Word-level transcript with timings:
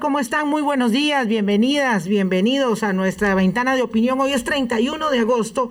¿Cómo 0.00 0.20
están? 0.20 0.48
Muy 0.48 0.62
buenos 0.62 0.92
días, 0.92 1.26
bienvenidas, 1.26 2.06
bienvenidos 2.06 2.82
a 2.82 2.92
nuestra 2.92 3.34
ventana 3.34 3.74
de 3.74 3.82
opinión. 3.82 4.20
Hoy 4.20 4.32
es 4.32 4.44
31 4.44 5.10
de 5.10 5.18
agosto, 5.18 5.70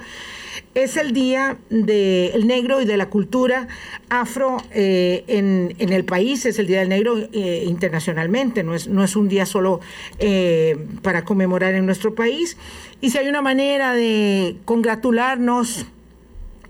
es 0.73 0.97
el 0.97 1.13
Día 1.13 1.57
del 1.69 2.45
Negro 2.45 2.81
y 2.81 2.85
de 2.85 2.97
la 2.97 3.09
Cultura 3.09 3.67
Afro 4.09 4.57
eh, 4.71 5.23
en, 5.27 5.75
el 5.79 6.03
país, 6.03 6.45
es 6.45 6.59
el 6.59 6.67
Día 6.67 6.79
del 6.79 6.89
Negro 6.89 7.17
eh, 7.31 7.63
internacionalmente, 7.67 8.63
no 8.63 8.75
es, 8.75 8.87
no 8.87 9.03
es 9.03 9.15
un 9.15 9.29
día 9.29 9.45
solo 9.45 9.79
eh, 10.19 10.77
para 11.03 11.23
conmemorar 11.23 11.73
en 11.75 11.85
nuestro 11.85 12.13
país. 12.13 12.57
Y 12.99 13.11
si 13.11 13.19
hay 13.19 13.29
una 13.29 13.41
manera 13.41 13.93
de 13.93 14.57
congratularnos 14.65 15.85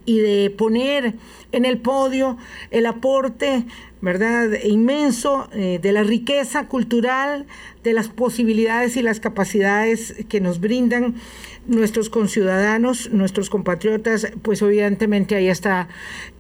y 0.08 0.18
de 0.20 0.50
poner 0.50 1.14
en 1.52 1.66
el 1.66 1.78
podio 1.78 2.38
el 2.72 2.88
aporte 2.88 3.66
¿verdad? 4.02 4.52
Inmenso 4.64 5.50
eh, 5.54 5.80
de 5.82 5.92
la 5.92 6.04
riqueza 6.04 6.68
cultural, 6.68 7.48
de 7.84 7.94
las 7.94 8.10
posibilidades 8.10 8.96
y 8.96 9.02
las 9.02 9.20
capacidades 9.20 10.14
que 10.30 10.40
nos 10.40 10.60
brindan 10.60 11.16
nuestros 11.66 12.10
conciudadanos, 12.10 13.12
nuestros 13.12 13.50
compatriotas, 13.50 14.28
pues 14.44 14.62
evidentemente 14.62 15.36
ahí 15.36 15.48
está 15.48 15.88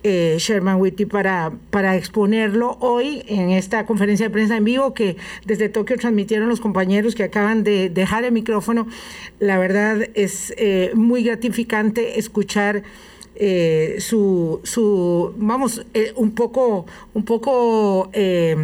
eh, 0.03 0.35
Sherman 0.39 0.79
Whitty 0.79 1.05
para, 1.05 1.51
para 1.71 1.95
exponerlo 1.95 2.77
hoy 2.79 3.23
en 3.27 3.49
esta 3.49 3.85
conferencia 3.85 4.27
de 4.27 4.29
prensa 4.29 4.55
en 4.55 4.63
vivo 4.63 4.93
que 4.93 5.17
desde 5.45 5.67
Tokio 5.67 5.97
transmitieron 5.97 6.49
los 6.49 6.61
compañeros 6.61 7.15
que 7.15 7.23
acaban 7.23 7.63
de 7.63 7.89
dejar 7.89 8.23
el 8.23 8.31
micrófono. 8.31 8.87
La 9.39 9.57
verdad 9.57 10.07
es 10.13 10.53
eh, 10.57 10.91
muy 10.93 11.23
gratificante 11.23 12.19
escuchar 12.19 12.83
eh, 13.39 13.97
su, 13.99 14.59
su, 14.63 15.33
vamos, 15.37 15.85
eh, 15.93 16.11
un 16.15 16.31
poco, 16.31 16.85
un 17.13 17.23
poco 17.23 18.09
eh, 18.13 18.55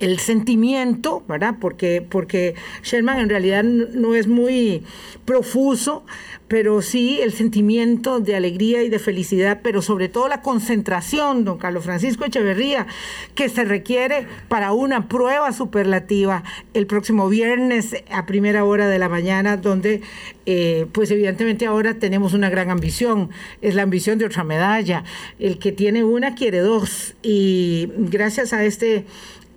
el 0.00 0.18
sentimiento, 0.18 1.22
¿verdad? 1.28 1.56
Porque, 1.60 2.04
porque 2.08 2.54
Sherman 2.82 3.18
en 3.18 3.28
realidad 3.28 3.64
no 3.64 4.14
es 4.14 4.26
muy 4.28 4.84
profuso, 5.24 6.04
pero 6.48 6.80
sí 6.80 7.20
el 7.20 7.32
sentimiento 7.32 8.20
de 8.20 8.34
alegría 8.34 8.82
y 8.82 8.88
de 8.88 8.98
felicidad, 8.98 9.60
pero 9.62 9.82
sobre 9.82 10.08
todo 10.08 10.28
la 10.28 10.40
concentración, 10.40 11.44
don 11.44 11.58
Carlos 11.58 11.84
Francisco 11.84 12.24
Echeverría, 12.24 12.86
que 13.34 13.48
se 13.48 13.64
requiere 13.64 14.26
para 14.48 14.72
una 14.72 15.08
prueba 15.08 15.52
superlativa 15.52 16.42
el 16.72 16.86
próximo 16.86 17.28
viernes 17.28 17.96
a 18.10 18.24
primera 18.24 18.64
hora 18.64 18.88
de 18.88 18.98
la 18.98 19.10
mañana, 19.10 19.58
donde 19.58 20.00
eh, 20.46 20.86
pues 20.92 21.10
evidentemente 21.10 21.66
ahora 21.66 21.98
tenemos 21.98 22.32
una 22.32 22.48
gran 22.48 22.70
ambición, 22.70 23.28
es 23.60 23.74
la 23.74 23.82
ambición 23.82 24.18
de 24.18 24.24
otra 24.24 24.44
medalla, 24.44 25.04
el 25.38 25.58
que 25.58 25.72
tiene 25.72 26.04
una 26.04 26.34
quiere 26.34 26.60
dos, 26.60 27.14
y 27.22 27.90
gracias 27.96 28.54
a 28.54 28.64
este 28.64 29.04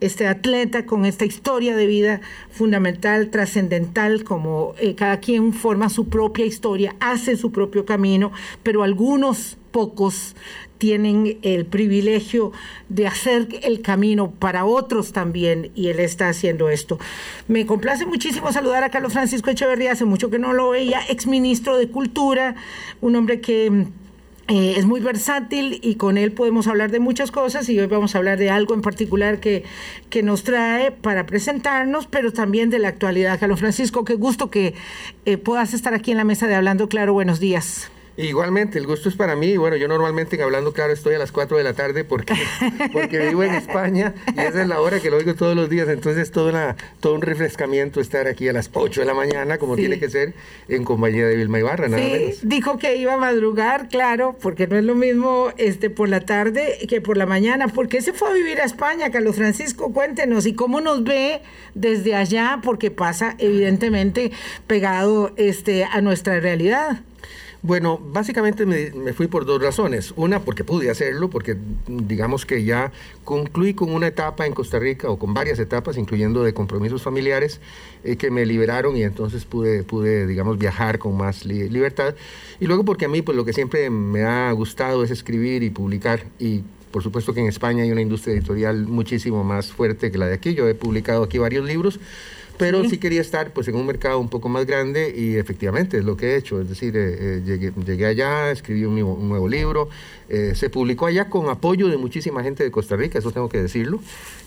este 0.01 0.27
atleta 0.27 0.85
con 0.85 1.05
esta 1.05 1.25
historia 1.25 1.75
de 1.75 1.85
vida 1.85 2.21
fundamental, 2.49 3.29
trascendental, 3.29 4.23
como 4.23 4.73
eh, 4.79 4.95
cada 4.95 5.19
quien 5.19 5.53
forma 5.53 5.89
su 5.89 6.09
propia 6.09 6.45
historia, 6.45 6.95
hace 6.99 7.37
su 7.37 7.51
propio 7.51 7.85
camino, 7.85 8.31
pero 8.63 8.83
algunos 8.83 9.57
pocos 9.71 10.35
tienen 10.79 11.37
el 11.43 11.67
privilegio 11.67 12.51
de 12.89 13.05
hacer 13.05 13.47
el 13.61 13.81
camino 13.81 14.31
para 14.31 14.65
otros 14.65 15.13
también 15.13 15.71
y 15.75 15.89
él 15.89 15.99
está 15.99 16.29
haciendo 16.29 16.69
esto. 16.69 16.97
Me 17.47 17.67
complace 17.67 18.07
muchísimo 18.07 18.51
saludar 18.51 18.83
a 18.83 18.89
Carlos 18.89 19.13
Francisco 19.13 19.51
Echeverría, 19.51 19.91
hace 19.91 20.05
mucho 20.05 20.31
que 20.31 20.39
no 20.39 20.53
lo 20.53 20.71
veía, 20.71 20.99
exministro 21.07 21.77
de 21.77 21.89
Cultura, 21.89 22.55
un 22.99 23.15
hombre 23.15 23.39
que 23.41 23.85
eh, 24.47 24.75
es 24.77 24.85
muy 24.85 24.99
versátil 24.99 25.79
y 25.81 25.95
con 25.95 26.17
él 26.17 26.31
podemos 26.31 26.67
hablar 26.67 26.91
de 26.91 26.99
muchas 26.99 27.31
cosas 27.31 27.69
y 27.69 27.79
hoy 27.79 27.87
vamos 27.87 28.15
a 28.15 28.17
hablar 28.17 28.37
de 28.37 28.49
algo 28.49 28.73
en 28.73 28.81
particular 28.81 29.39
que, 29.39 29.63
que 30.09 30.23
nos 30.23 30.43
trae 30.43 30.91
para 30.91 31.25
presentarnos, 31.25 32.07
pero 32.07 32.33
también 32.33 32.69
de 32.69 32.79
la 32.79 32.89
actualidad. 32.89 33.39
Carlos 33.39 33.59
Francisco, 33.59 34.03
qué 34.03 34.15
gusto 34.15 34.49
que 34.49 34.73
eh, 35.25 35.37
puedas 35.37 35.73
estar 35.73 35.93
aquí 35.93 36.11
en 36.11 36.17
la 36.17 36.23
mesa 36.23 36.47
de 36.47 36.55
Hablando 36.55 36.89
Claro. 36.89 37.13
Buenos 37.13 37.39
días. 37.39 37.91
Igualmente, 38.17 38.77
el 38.77 38.87
gusto 38.87 39.07
es 39.07 39.15
para 39.15 39.35
mí. 39.35 39.55
Bueno, 39.55 39.77
yo 39.77 39.87
normalmente 39.87 40.41
hablando 40.41 40.73
claro 40.73 40.91
estoy 40.91 41.15
a 41.15 41.17
las 41.17 41.31
4 41.31 41.57
de 41.57 41.63
la 41.63 41.73
tarde 41.73 42.03
porque, 42.03 42.33
porque 42.93 43.19
vivo 43.19 43.43
en 43.43 43.53
España 43.53 44.13
y 44.35 44.39
esa 44.39 44.61
es 44.61 44.67
la 44.67 44.81
hora 44.81 44.99
que 44.99 45.09
lo 45.09 45.17
oigo 45.17 45.33
todos 45.33 45.55
los 45.55 45.69
días. 45.69 45.87
Entonces 45.87 46.23
es 46.23 46.31
todo, 46.31 46.49
una, 46.49 46.75
todo 46.99 47.15
un 47.15 47.21
refrescamiento 47.21 48.01
estar 48.01 48.27
aquí 48.27 48.49
a 48.49 48.53
las 48.53 48.69
8 48.73 49.01
de 49.01 49.07
la 49.07 49.13
mañana, 49.13 49.57
como 49.57 49.75
tiene 49.75 49.97
que 49.97 50.09
ser, 50.09 50.33
en 50.67 50.83
compañía 50.83 51.25
de 51.27 51.35
Vilma 51.37 51.59
Ibarra, 51.59 51.87
nada 51.87 52.03
sí, 52.03 52.39
Dijo 52.43 52.77
que 52.77 52.97
iba 52.97 53.13
a 53.13 53.17
madrugar, 53.17 53.87
claro, 53.87 54.35
porque 54.41 54.67
no 54.67 54.77
es 54.77 54.83
lo 54.83 54.95
mismo 54.95 55.49
este, 55.57 55.89
por 55.89 56.09
la 56.09 56.21
tarde 56.21 56.77
que 56.89 56.99
por 56.99 57.17
la 57.17 57.25
mañana. 57.25 57.67
¿Por 57.69 57.87
qué 57.87 58.01
se 58.01 58.13
fue 58.13 58.29
a 58.29 58.33
vivir 58.33 58.59
a 58.59 58.65
España, 58.65 59.09
Carlos 59.11 59.35
Francisco? 59.37 59.93
Cuéntenos 59.93 60.45
y 60.45 60.53
cómo 60.53 60.81
nos 60.81 61.03
ve 61.03 61.41
desde 61.75 62.15
allá, 62.15 62.59
porque 62.63 62.91
pasa 62.91 63.35
evidentemente 63.37 64.31
pegado 64.67 65.31
este, 65.37 65.85
a 65.85 66.01
nuestra 66.01 66.39
realidad. 66.39 67.01
Bueno, 67.63 67.99
básicamente 68.03 68.65
me, 68.65 69.13
fui 69.13 69.27
por 69.27 69.45
dos 69.45 69.61
razones. 69.61 70.13
Una, 70.15 70.39
porque 70.39 70.63
pude 70.63 70.89
hacerlo, 70.89 71.29
porque 71.29 71.55
digamos 71.87 72.47
que 72.47 72.63
ya 72.63 72.91
concluí 73.23 73.75
con 73.75 73.91
una 73.93 74.07
etapa 74.07 74.47
en 74.47 74.53
Costa 74.53 74.79
Rica, 74.79 75.09
o 75.09 75.19
con 75.19 75.35
varias 75.35 75.59
etapas, 75.59 75.95
incluyendo 75.97 76.43
de 76.43 76.55
compromisos 76.55 77.03
familiares, 77.03 77.59
eh, 78.03 78.15
que 78.15 78.31
me 78.31 78.47
liberaron 78.47 78.97
y 78.97 79.03
entonces 79.03 79.45
pude, 79.45 79.83
pude 79.83 80.25
digamos, 80.25 80.57
viajar 80.57 80.97
con 80.97 81.15
más 81.15 81.45
libertad. 81.45 82.15
Y 82.59 82.65
luego 82.65 82.83
porque 82.83 83.05
a 83.05 83.09
mí, 83.09 83.21
pues 83.21 83.37
lo 83.37 83.45
que 83.45 83.53
siempre 83.53 83.91
me 83.91 84.23
ha 84.23 84.51
gustado 84.53 85.03
es 85.03 85.11
escribir 85.11 85.61
y 85.61 85.69
publicar. 85.69 86.23
Y 86.39 86.63
por 86.91 87.03
supuesto 87.03 87.31
que 87.31 87.41
en 87.41 87.47
España 87.47 87.83
hay 87.83 87.91
una 87.91 88.01
industria 88.01 88.33
editorial 88.33 88.87
muchísimo 88.87 89.43
más 89.43 89.71
fuerte 89.71 90.11
que 90.11 90.17
la 90.17 90.25
de 90.25 90.33
aquí. 90.33 90.55
Yo 90.55 90.67
he 90.67 90.73
publicado 90.73 91.21
aquí 91.21 91.37
varios 91.37 91.65
libros 91.65 91.99
pero 92.61 92.87
sí. 92.87 92.99
quería 92.99 93.21
estar 93.21 93.53
pues 93.53 93.67
en 93.69 93.75
un 93.75 93.87
mercado 93.87 94.19
un 94.19 94.29
poco 94.29 94.47
más 94.47 94.67
grande 94.67 95.11
y 95.17 95.35
efectivamente 95.35 95.97
es 95.97 96.05
lo 96.05 96.15
que 96.15 96.27
he 96.27 96.35
hecho, 96.35 96.61
es 96.61 96.69
decir, 96.69 96.95
eh, 96.95 97.41
eh, 97.43 97.73
llegué, 97.83 98.05
allá, 98.05 98.51
escribí 98.51 98.85
un, 98.85 99.27
nuevo 99.27 99.47
libro, 99.47 99.89
eh, 100.29 100.53
se 100.53 100.69
publicó 100.69 101.07
allá 101.07 101.27
con 101.27 101.49
apoyo 101.49 101.87
de 101.87 101.97
muchísima 101.97 102.43
gente 102.43 102.63
de 102.63 102.69
Costa 102.69 102.95
Rica, 102.95 103.17
eso 103.17 103.31
tengo 103.31 103.49
que 103.49 103.59
decirlo, 103.59 103.99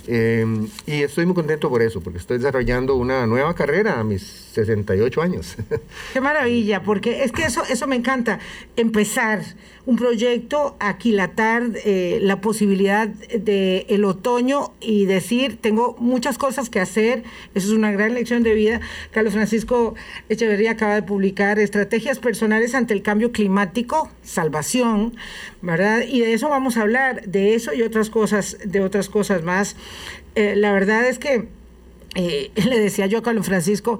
y 0.07 1.03
estoy 1.03 1.25
muy 1.27 1.35
contento 1.35 1.69
por 1.71 1.83
eso, 1.83 2.03
porque 2.03 2.19
estoy 2.19 2.37
desarrollando 2.37 2.95
una 2.95 3.27
nueva 3.27 3.55
carrera 3.55 3.99
a 3.99 4.05
mis 4.05 4.23
68 4.23 5.23
años. 5.23 5.57
Qué 6.13 6.21
maravilla, 6.21 6.83
porque 6.83 7.25
es 7.25 7.33
que 7.33 7.45
eso, 7.47 7.63
eso 7.69 7.87
me 7.87 7.97
encanta, 7.97 8.39
empezar 8.77 9.43
un 9.87 9.97
proyecto, 9.97 10.77
aquilatar 10.79 11.63
la 11.85 12.41
posibilidad 12.41 13.09
de 13.09 13.87
el 13.89 14.05
otoño 14.05 14.73
y 14.81 15.07
decir, 15.07 15.59
tengo 15.61 15.97
muchas 15.99 16.37
cosas 16.37 16.69
que 16.69 16.81
hacer, 16.81 17.25
eso 17.55 17.69
es 17.69 17.73
una 17.73 17.93
gran 17.93 18.03
lección 18.12 18.42
de 18.42 18.54
vida. 18.54 18.81
Carlos 19.10 19.34
Francisco 19.34 19.94
Echeverría 20.28 20.72
acaba 20.72 20.94
de 20.94 21.03
publicar 21.03 21.59
Estrategias 21.59 22.19
personales 22.19 22.75
ante 22.75 22.94
el 22.94 23.03
cambio 23.03 23.32
climático, 23.32 24.10
salvación, 24.22 25.16
¿verdad? 25.62 26.03
Y 26.06 26.20
de 26.20 26.34
eso 26.34 26.48
vamos 26.48 26.76
a 26.76 26.82
hablar, 26.82 27.22
de 27.26 27.54
eso 27.54 27.72
y 27.72 27.82
otras 27.82 28.10
cosas, 28.10 28.59
de 28.65 28.81
otras 28.81 29.09
cosas 29.09 29.42
más. 29.42 29.76
Eh, 30.34 30.54
la 30.56 30.72
verdad 30.72 31.06
es 31.09 31.19
que 31.19 31.48
eh, 32.15 32.51
le 32.69 32.79
decía 32.79 33.07
yo 33.07 33.19
a 33.19 33.23
Carlos 33.23 33.47
Francisco, 33.47 33.99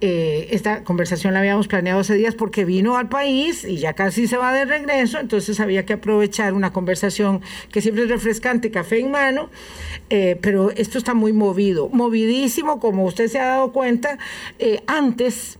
eh, 0.00 0.48
esta 0.50 0.82
conversación 0.82 1.32
la 1.32 1.40
habíamos 1.40 1.68
planeado 1.68 2.00
hace 2.00 2.14
días 2.14 2.34
porque 2.34 2.64
vino 2.64 2.96
al 2.96 3.08
país 3.08 3.64
y 3.64 3.76
ya 3.76 3.92
casi 3.92 4.26
se 4.26 4.36
va 4.36 4.52
de 4.52 4.64
regreso, 4.64 5.18
entonces 5.18 5.60
había 5.60 5.86
que 5.86 5.94
aprovechar 5.94 6.54
una 6.54 6.72
conversación 6.72 7.40
que 7.70 7.80
siempre 7.80 8.04
es 8.04 8.10
refrescante, 8.10 8.70
café 8.70 8.98
en 8.98 9.10
mano, 9.10 9.48
eh, 10.10 10.36
pero 10.40 10.70
esto 10.72 10.98
está 10.98 11.14
muy 11.14 11.32
movido, 11.32 11.88
movidísimo, 11.88 12.80
como 12.80 13.04
usted 13.04 13.28
se 13.28 13.38
ha 13.38 13.46
dado 13.46 13.72
cuenta, 13.72 14.18
antes 14.86 15.58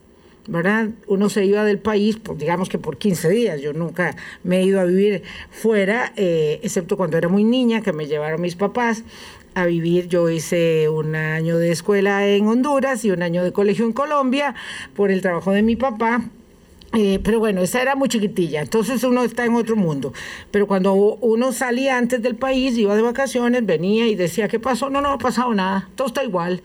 ¿verdad? 0.48 0.88
Uno 1.06 1.28
se 1.28 1.44
iba 1.44 1.62
del 1.62 1.78
país, 1.78 2.18
digamos 2.36 2.68
que 2.68 2.76
por 2.76 2.98
15 2.98 3.28
días. 3.28 3.60
Yo 3.60 3.72
nunca 3.72 4.16
me 4.42 4.58
he 4.58 4.64
ido 4.64 4.80
a 4.80 4.84
vivir 4.84 5.22
fuera, 5.52 6.12
excepto 6.16 6.96
cuando 6.96 7.16
era 7.16 7.28
muy 7.28 7.44
niña, 7.44 7.80
que 7.80 7.92
me 7.92 8.08
llevaron 8.08 8.40
mis 8.40 8.56
papás 8.56 9.04
a 9.54 9.66
vivir. 9.66 10.08
Yo 10.08 10.28
hice 10.30 10.88
un 10.88 11.14
año 11.14 11.58
de 11.58 11.70
escuela 11.72 12.26
en 12.26 12.46
Honduras 12.46 13.04
y 13.04 13.10
un 13.10 13.22
año 13.22 13.44
de 13.44 13.52
colegio 13.52 13.84
en 13.84 13.92
Colombia 13.92 14.54
por 14.94 15.10
el 15.10 15.20
trabajo 15.20 15.52
de 15.52 15.62
mi 15.62 15.76
papá. 15.76 16.22
Eh, 16.94 17.20
pero 17.24 17.38
bueno, 17.38 17.62
esa 17.62 17.80
era 17.80 17.94
muy 17.94 18.10
chiquitilla, 18.10 18.60
entonces 18.60 19.02
uno 19.02 19.24
está 19.24 19.46
en 19.46 19.54
otro 19.54 19.76
mundo. 19.76 20.12
Pero 20.50 20.66
cuando 20.66 20.92
uno 20.94 21.52
salía 21.52 21.96
antes 21.96 22.20
del 22.20 22.36
país, 22.36 22.76
iba 22.76 22.94
de 22.94 23.00
vacaciones, 23.00 23.64
venía 23.64 24.06
y 24.08 24.14
decía, 24.14 24.46
¿qué 24.46 24.60
pasó? 24.60 24.90
No, 24.90 25.00
no 25.00 25.08
ha 25.08 25.18
pasado 25.18 25.54
nada, 25.54 25.88
todo 25.96 26.08
está 26.08 26.22
igual. 26.22 26.62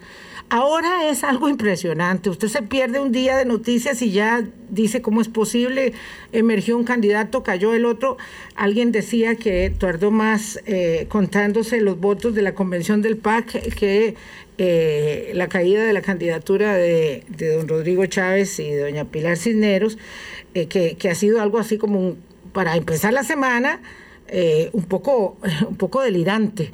Ahora 0.50 1.10
es 1.10 1.26
algo 1.26 1.50
impresionante. 1.50 2.30
Usted 2.30 2.48
se 2.48 2.62
pierde 2.62 3.02
un 3.02 3.12
día 3.12 3.36
de 3.36 3.44
noticias 3.44 4.02
y 4.02 4.12
ya 4.12 4.48
dice 4.70 5.02
cómo 5.02 5.20
es 5.20 5.28
posible. 5.28 5.92
Emergió 6.32 6.78
un 6.78 6.86
candidato, 6.86 7.44
cayó 7.44 7.74
el 7.74 7.84
otro. 7.84 8.16
Alguien 8.56 8.94
decía 8.94 9.36
que 9.36 9.74
tardó 9.78 10.10
más 10.10 10.62
eh, 10.66 11.08
contándose 11.10 11.82
los 11.82 12.00
votos 12.00 12.34
de 12.34 12.44
la 12.44 12.56
convención 12.56 13.02
del 13.02 13.18
PAC 13.18 13.76
que 13.76 14.16
eh, 14.58 15.32
la 15.34 15.50
caída 15.50 15.84
de 15.84 15.92
la 15.92 16.02
candidatura 16.02 16.76
de, 16.76 17.26
don 17.38 17.68
Rodrigo 17.68 18.06
Chávez 18.06 18.58
y 18.60 18.74
doña 18.74 19.04
Pilar 19.04 19.36
Cisneros, 19.36 19.98
eh, 20.54 20.68
que, 20.68 20.96
que, 20.96 21.10
ha 21.10 21.16
sido 21.16 21.42
algo 21.42 21.58
así 21.58 21.78
como 21.78 22.16
para 22.54 22.78
empezar 22.78 23.12
la 23.12 23.24
semana 23.24 23.82
un, 24.72 24.84
poco, 24.84 25.36
un 25.68 25.76
poco 25.76 26.02
delirante. 26.02 26.72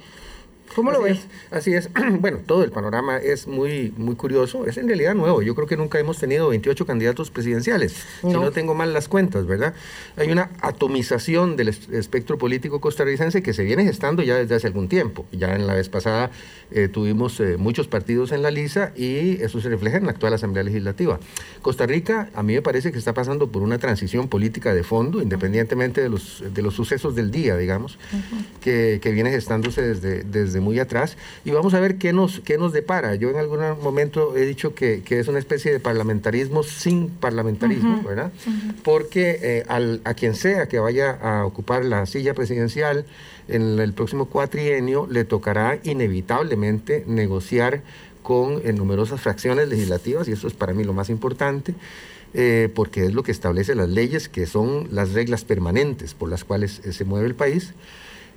¿Cómo 0.76 0.92
lo 0.92 1.02
ves? 1.02 1.28
así 1.52 1.74
es. 1.74 1.90
Bueno, 2.20 2.40
todo 2.46 2.64
el 2.64 2.72
panorama 2.72 3.18
es 3.18 3.48
muy, 3.48 3.94
muy 3.98 4.16
curioso. 4.16 4.66
Es 4.66 4.78
en 4.78 4.88
realidad 4.88 5.14
nuevo. 5.14 5.42
Yo 5.42 5.56
creo 5.56 5.68
que 5.68 5.76
nunca 5.76 6.00
hemos 6.00 6.20
tenido 6.20 6.50
28 6.50 6.86
candidatos 6.86 7.32
presidenciales, 7.32 8.06
si 8.22 8.28
no 8.28 8.52
tengo 8.52 8.74
mal 8.74 8.94
las 8.94 9.08
cuentas, 9.08 9.46
¿verdad? 9.46 9.74
Hay 10.16 10.32
una 10.32 10.52
atomización 10.62 11.56
del 11.58 11.70
espectro 11.70 12.38
político 12.38 12.80
costarricense 12.80 13.42
que 13.42 13.54
se 13.54 13.64
viene 13.64 13.84
gestando 13.84 14.24
ya 14.24 14.36
desde 14.38 14.56
hace 14.56 14.68
algún 14.68 14.88
tiempo. 14.88 15.26
Ya 15.32 15.56
en 15.56 15.68
la 15.68 15.74
vez 15.74 15.90
pasada 15.90 16.32
eh, 16.72 16.88
tuvimos 16.88 17.40
eh, 17.40 17.58
muchos 17.58 17.88
partidos 17.88 18.32
en 18.32 18.42
la 18.42 18.52
lisa 18.52 18.94
y 18.96 19.42
eso 19.42 19.60
se 19.60 19.70
refleja 19.70 19.98
en 19.98 20.06
la 20.06 20.12
actual 20.12 20.34
Asamblea 20.34 20.64
Legislativa. 20.64 21.20
Costa 21.62 21.86
Rica, 21.86 22.30
a 22.34 22.44
mí 22.44 22.54
me 22.54 22.62
parece 22.62 22.92
que 22.92 22.98
está 22.98 23.14
pasando 23.14 23.52
por 23.52 23.62
una 23.62 23.78
transición 23.78 24.28
política 24.28 24.74
de 24.74 24.84
fondo, 24.84 25.22
independientemente 25.22 26.02
de 26.02 26.10
los, 26.10 26.44
de 26.54 26.62
los 26.62 26.74
sucesos 26.74 27.16
del 27.16 27.32
día, 27.32 27.58
digamos, 27.58 27.98
que, 28.62 29.00
que, 29.02 29.12
viene 29.12 29.30
gestándose 29.30 29.82
desde, 29.82 30.24
desde 30.24 30.60
muy 30.64 30.80
atrás. 30.80 31.18
Y 31.46 31.52
vamos 31.52 31.76
a 31.76 31.80
ver 31.80 31.98
qué 31.98 32.14
nos, 32.14 32.40
qué 32.40 32.58
nos 32.58 32.74
depara. 32.74 33.14
Yo 33.16 33.30
en 33.30 33.36
algún 33.36 33.60
momento 33.82 34.36
he 34.36 34.46
dicho 34.46 34.74
que, 34.74 35.04
que 35.04 35.20
es 35.20 35.28
una 35.28 35.40
especie 35.40 35.72
de 35.72 35.80
parlamentarismo 35.80 36.64
sin 36.64 37.10
parlamentarismo, 37.10 38.02
¿verdad? 38.02 38.32
Porque 38.84 39.40
eh, 39.42 39.64
al, 39.68 40.02
a 40.06 40.16
quien 40.16 40.34
sea 40.34 40.68
que 40.68 40.80
vaya 40.80 41.12
a 41.12 41.46
ocupar 41.46 41.86
la 41.86 42.06
silla 42.06 42.34
presidencial, 42.34 43.06
en 43.48 43.80
el 43.80 43.94
próximo 43.94 44.26
cuatrienio 44.26 45.08
le 45.10 45.26
tocará 45.26 45.80
inevitablemente 45.84 47.04
negociar 47.08 47.82
con 48.22 48.62
en 48.66 48.78
numerosas 48.78 49.20
fracciones 49.20 49.68
legislativas, 49.68 50.28
y 50.28 50.32
eso 50.32 50.48
es 50.48 50.54
para 50.54 50.74
mí 50.74 50.84
lo 50.84 50.94
más 50.94 51.10
importante, 51.10 51.76
eh, 52.34 52.70
porque 52.74 53.06
es 53.06 53.14
lo 53.14 53.22
que 53.22 53.32
establece 53.32 53.76
las 53.76 53.90
leyes, 53.90 54.30
que 54.30 54.46
son 54.46 54.88
las 54.92 55.12
reglas 55.12 55.44
permanentes 55.44 56.14
por 56.14 56.30
las 56.30 56.44
cuales 56.44 56.82
eh, 56.86 56.94
se 56.94 57.06
mueve 57.06 57.28
el 57.28 57.36
país. 57.36 57.74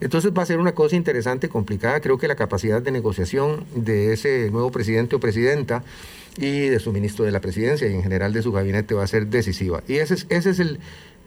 Entonces 0.01 0.33
va 0.37 0.43
a 0.43 0.47
ser 0.47 0.59
una 0.59 0.73
cosa 0.73 0.97
interesante, 0.97 1.49
complicada. 1.49 2.01
Creo 2.01 2.19
que 2.19 2.29
la 2.29 2.37
capacidad 2.37 2.83
de 2.83 2.91
negociación 2.91 3.65
de 3.75 4.13
ese 4.13 4.51
nuevo 4.51 4.71
presidente 4.71 5.17
o 5.17 5.21
presidenta 5.21 5.83
y 6.37 6.69
de 6.69 6.79
su 6.81 6.93
ministro 6.93 7.25
de 7.25 7.33
la 7.33 7.41
presidencia 7.41 7.89
y 7.89 7.95
en 7.95 8.03
general 8.03 8.33
de 8.33 8.43
su 8.43 8.53
gabinete 8.53 8.95
va 8.95 9.05
a 9.05 9.07
ser 9.07 9.29
decisiva. 9.29 9.83
Y 9.89 9.95
ese 9.95 10.15
es, 10.15 10.27
ese 10.29 10.51
es 10.51 10.59
el, 10.59 10.81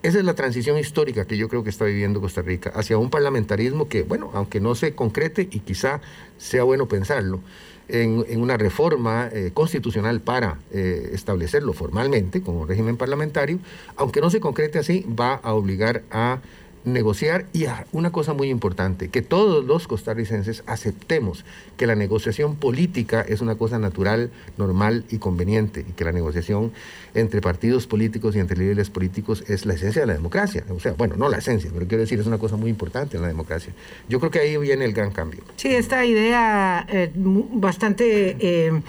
esa 0.03 0.19
es 0.19 0.23
la 0.23 0.35
transición 0.35 0.77
histórica 0.77 1.25
que 1.25 1.35
yo 1.35 1.49
creo 1.49 1.63
que 1.63 1.69
está 1.69 1.85
viviendo 1.85 2.21
Costa 2.21 2.41
Rica 2.41 2.71
hacia 2.75 2.97
un 2.97 3.09
parlamentarismo 3.09 3.89
que, 3.89 4.03
bueno, 4.03 4.29
aunque 4.33 4.59
no 4.59 4.75
se 4.75 4.93
concrete 4.93 5.47
y 5.51 5.59
quizá 5.59 5.99
sea 6.37 6.63
bueno 6.63 6.87
pensarlo, 6.87 7.41
en, 7.89 8.39
una 8.39 8.55
reforma 8.55 9.29
eh, 9.33 9.51
constitucional 9.53 10.21
para 10.21 10.59
eh, 10.71 11.09
establecerlo 11.13 11.73
formalmente 11.73 12.41
como 12.41 12.65
régimen 12.65 12.97
parlamentario, 12.97 13.59
aunque 13.95 14.21
no 14.21 14.29
se 14.29 14.39
concrete 14.39 14.79
así, 14.79 15.05
va 15.19 15.33
a 15.33 15.53
obligar 15.53 16.03
a 16.11 16.39
negociar 16.85 17.45
y 17.53 17.65
una 17.91 18.11
cosa 18.11 18.33
muy 18.33 18.49
importante, 18.49 19.09
que 19.09 19.21
todos 19.21 19.65
los 19.65 19.87
costarricenses 19.87 20.63
aceptemos 20.65 21.45
que 21.77 21.87
la 21.87 21.95
negociación 21.95 22.55
política 22.55 23.21
es 23.21 23.41
una 23.41 23.55
cosa 23.55 23.79
natural, 23.79 24.31
normal 24.57 25.05
y 25.09 25.17
conveniente 25.17 25.85
y 25.87 25.91
que 25.93 26.05
la 26.05 26.11
negociación 26.11 26.71
entre 27.13 27.41
partidos 27.41 27.87
políticos 27.87 28.35
y 28.35 28.39
entre 28.39 28.57
líderes 28.57 28.89
políticos 28.89 29.43
es 29.47 29.65
la 29.65 29.73
esencia 29.73 30.01
de 30.01 30.07
la 30.07 30.13
democracia. 30.13 30.63
O 30.69 30.79
sea, 30.79 30.93
bueno, 30.93 31.15
no 31.17 31.29
la 31.29 31.37
esencia, 31.37 31.69
pero 31.73 31.87
quiero 31.87 32.01
decir, 32.01 32.19
es 32.19 32.27
una 32.27 32.37
cosa 32.37 32.55
muy 32.55 32.69
importante 32.69 33.17
en 33.17 33.21
la 33.21 33.27
democracia. 33.27 33.73
Yo 34.07 34.19
creo 34.19 34.31
que 34.31 34.39
ahí 34.39 34.57
viene 34.57 34.85
el 34.85 34.93
gran 34.93 35.11
cambio. 35.11 35.41
Sí, 35.55 35.69
esta 35.69 36.05
idea 36.05 36.85
eh, 36.89 37.11
bastante... 37.15 38.37
Eh, 38.39 38.81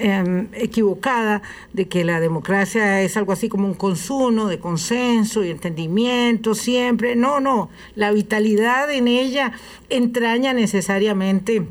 Em, 0.00 0.46
equivocada 0.52 1.42
de 1.72 1.88
que 1.88 2.04
la 2.04 2.20
democracia 2.20 3.02
es 3.02 3.16
algo 3.16 3.32
así 3.32 3.48
como 3.48 3.66
un 3.66 3.74
consumo 3.74 4.46
de 4.46 4.60
consenso 4.60 5.42
y 5.42 5.50
entendimiento 5.50 6.54
siempre. 6.54 7.16
No, 7.16 7.40
no, 7.40 7.68
la 7.96 8.12
vitalidad 8.12 8.88
en 8.92 9.08
ella 9.08 9.52
entraña 9.88 10.52
necesariamente 10.52 11.66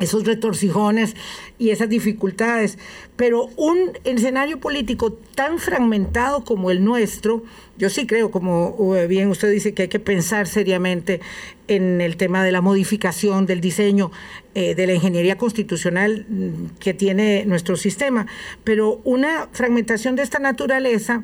esos 0.00 0.24
retorcijones 0.24 1.16
y 1.58 1.70
esas 1.70 1.88
dificultades. 1.88 2.78
Pero 3.16 3.48
un 3.56 3.92
escenario 4.04 4.60
político 4.60 5.12
tan 5.12 5.58
fragmentado 5.58 6.44
como 6.44 6.70
el 6.70 6.84
nuestro, 6.84 7.42
yo 7.78 7.88
sí 7.88 8.06
creo, 8.06 8.30
como 8.30 8.96
eh, 8.96 9.06
bien 9.06 9.28
usted 9.28 9.50
dice, 9.50 9.74
que 9.74 9.82
hay 9.82 9.88
que 9.88 10.00
pensar 10.00 10.46
seriamente 10.46 11.20
en 11.68 12.00
el 12.00 12.16
tema 12.16 12.44
de 12.44 12.52
la 12.52 12.60
modificación 12.60 13.46
del 13.46 13.60
diseño 13.60 14.10
eh, 14.54 14.74
de 14.74 14.86
la 14.86 14.94
ingeniería 14.94 15.36
constitucional 15.38 16.26
mm, 16.28 16.78
que 16.78 16.94
tiene 16.94 17.44
nuestro 17.46 17.76
sistema. 17.76 18.26
Pero 18.64 19.00
una 19.04 19.48
fragmentación 19.52 20.16
de 20.16 20.22
esta 20.22 20.38
naturaleza... 20.38 21.22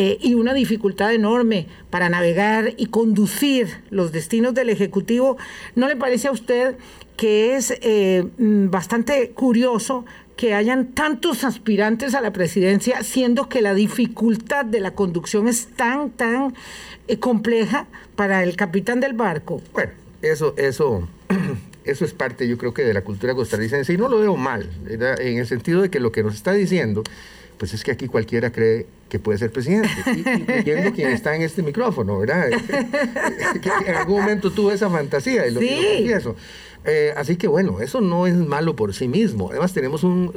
Eh, 0.00 0.16
y 0.20 0.34
una 0.34 0.54
dificultad 0.54 1.12
enorme 1.12 1.66
para 1.90 2.08
navegar 2.08 2.72
y 2.76 2.86
conducir 2.86 3.82
los 3.90 4.12
destinos 4.12 4.54
del 4.54 4.70
Ejecutivo, 4.70 5.36
¿no 5.74 5.88
le 5.88 5.96
parece 5.96 6.28
a 6.28 6.30
usted 6.30 6.76
que 7.16 7.56
es 7.56 7.74
eh, 7.80 8.24
mm, 8.38 8.70
bastante 8.70 9.30
curioso 9.30 10.04
que 10.36 10.54
hayan 10.54 10.92
tantos 10.92 11.42
aspirantes 11.42 12.14
a 12.14 12.20
la 12.20 12.32
presidencia, 12.32 13.02
siendo 13.02 13.48
que 13.48 13.60
la 13.60 13.74
dificultad 13.74 14.64
de 14.64 14.78
la 14.78 14.92
conducción 14.92 15.48
es 15.48 15.66
tan, 15.66 16.10
tan 16.10 16.54
eh, 17.08 17.18
compleja 17.18 17.88
para 18.14 18.44
el 18.44 18.54
capitán 18.54 19.00
del 19.00 19.14
barco. 19.14 19.60
Bueno, 19.72 19.90
eso, 20.22 20.54
eso, 20.58 21.08
eso 21.84 22.04
es 22.04 22.14
parte, 22.14 22.46
yo 22.46 22.56
creo 22.56 22.72
que 22.72 22.84
de 22.84 22.94
la 22.94 23.02
cultura 23.02 23.34
costarricense, 23.34 23.92
y 23.94 23.96
no 23.96 24.08
lo 24.08 24.20
veo 24.20 24.36
mal, 24.36 24.70
en 24.88 25.38
el 25.38 25.46
sentido 25.48 25.82
de 25.82 25.90
que 25.90 25.98
lo 25.98 26.12
que 26.12 26.22
nos 26.22 26.36
está 26.36 26.52
diciendo, 26.52 27.02
pues 27.56 27.74
es 27.74 27.82
que 27.82 27.90
aquí 27.90 28.06
cualquiera 28.06 28.52
cree 28.52 28.86
que 29.08 29.18
puede 29.18 29.38
ser 29.38 29.50
presidente, 29.50 29.88
incluyendo 30.06 30.92
quien 30.92 31.10
está 31.10 31.34
en 31.34 31.42
este 31.42 31.62
micrófono, 31.62 32.18
¿verdad? 32.18 32.48
que 33.62 33.70
en 33.86 33.94
algún 33.94 34.20
momento 34.20 34.50
tuvo 34.50 34.70
esa 34.70 34.90
fantasía, 34.90 35.46
y 35.46 35.52
lo, 35.52 35.60
sí. 35.60 36.06
lo 36.24 36.36
eh, 36.84 37.12
así 37.16 37.36
que 37.36 37.48
bueno, 37.48 37.80
eso 37.80 38.00
no 38.00 38.26
es 38.26 38.34
malo 38.34 38.76
por 38.76 38.94
sí 38.94 39.08
mismo. 39.08 39.50
Además 39.50 39.72
tenemos 39.72 40.04
un, 40.04 40.28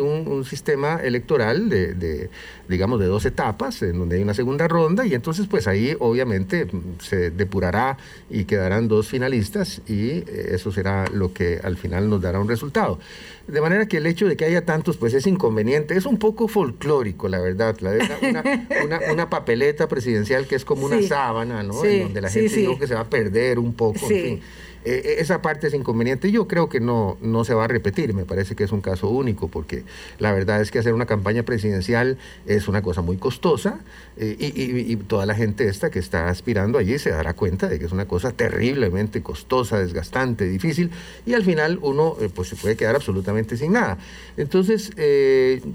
sistema 0.45 0.99
electoral 1.01 1.69
de, 1.69 2.29
digamos, 2.67 2.99
de 2.99 3.05
dos 3.05 3.25
etapas, 3.25 3.81
en 3.83 3.99
donde 3.99 4.17
hay 4.17 4.23
una 4.23 4.33
segunda 4.33 4.67
ronda, 4.67 5.05
y 5.05 5.13
entonces 5.13 5.47
pues 5.47 5.67
ahí 5.67 5.95
obviamente 5.99 6.67
se 6.99 7.29
depurará 7.29 7.97
y 8.29 8.45
quedarán 8.45 8.87
dos 8.87 9.07
finalistas, 9.07 9.81
y 9.87 10.09
eh, 10.09 10.51
eso 10.51 10.71
será 10.71 11.05
lo 11.13 11.33
que 11.33 11.59
al 11.63 11.77
final 11.77 12.09
nos 12.09 12.21
dará 12.21 12.39
un 12.39 12.49
resultado. 12.49 12.99
De 13.47 13.59
manera 13.59 13.87
que 13.87 13.97
el 13.97 14.05
hecho 14.05 14.27
de 14.27 14.37
que 14.37 14.45
haya 14.45 14.65
tantos, 14.65 14.97
pues 14.97 15.13
es 15.13 15.27
inconveniente. 15.27 15.97
Es 15.97 16.05
un 16.05 16.17
poco 16.17 16.47
folclórico, 16.47 17.27
la 17.27 17.39
verdad. 17.39 17.75
una, 19.11 19.29
papeleta 19.29 19.87
presidencial 19.87 20.47
que 20.47 20.55
es 20.55 20.65
como 20.65 20.85
una 20.85 21.01
sábana, 21.01 21.63
¿no? 21.63 21.83
en 21.83 22.03
donde 22.03 22.21
la 22.21 22.29
gente 22.29 22.55
dice 22.55 22.77
que 22.79 22.87
se 22.87 22.93
va 22.93 23.01
a 23.01 23.09
perder 23.09 23.59
un 23.59 23.73
poco. 23.73 23.99
En 24.03 24.07
fin. 24.07 24.41
Eh, 24.83 25.01
eh, 25.03 25.15
esa 25.19 25.41
parte 25.41 25.67
es 25.67 25.73
inconveniente. 25.73 26.31
Yo 26.31 26.47
creo 26.47 26.69
que 26.69 26.79
no, 26.79 27.17
no 27.21 27.43
se 27.43 27.53
va 27.53 27.65
a 27.65 27.67
repetir, 27.67 28.13
me 28.13 28.25
parece 28.25 28.55
que 28.55 28.63
es 28.63 28.71
un 28.71 28.81
caso 28.81 29.09
único, 29.09 29.47
porque 29.47 29.83
la 30.19 30.33
verdad 30.33 30.61
es 30.61 30.71
que 30.71 30.79
hacer 30.79 30.93
una 30.93 31.05
campaña 31.05 31.43
presidencial 31.43 32.17
es 32.45 32.67
una 32.67 32.81
cosa 32.81 33.01
muy 33.01 33.17
costosa 33.17 33.79
eh, 34.17 34.35
y, 34.39 34.95
toda 34.95 35.25
la 35.25 35.35
gente 35.35 35.67
esta 35.67 35.89
que 35.89 35.99
está 35.99 36.29
aspirando 36.29 36.77
allí 36.77 36.97
se 36.99 37.09
dará 37.09 37.33
cuenta 37.33 37.67
de 37.67 37.79
que 37.79 37.85
es 37.85 37.91
una 37.91 38.07
cosa 38.07 38.31
terriblemente 38.31 39.21
costosa, 39.21 39.79
desgastante, 39.79 40.47
difícil 40.47 40.91
y 41.25 41.33
al 41.33 41.43
final 41.43 41.79
uno 41.81 42.15
pues 42.33 42.49
se 42.49 42.55
puede 42.55 42.75
quedar 42.75 42.95
absolutamente 42.95 43.57
sin 43.57 43.73
nada. 43.73 43.97
Entonces, 44.37 44.91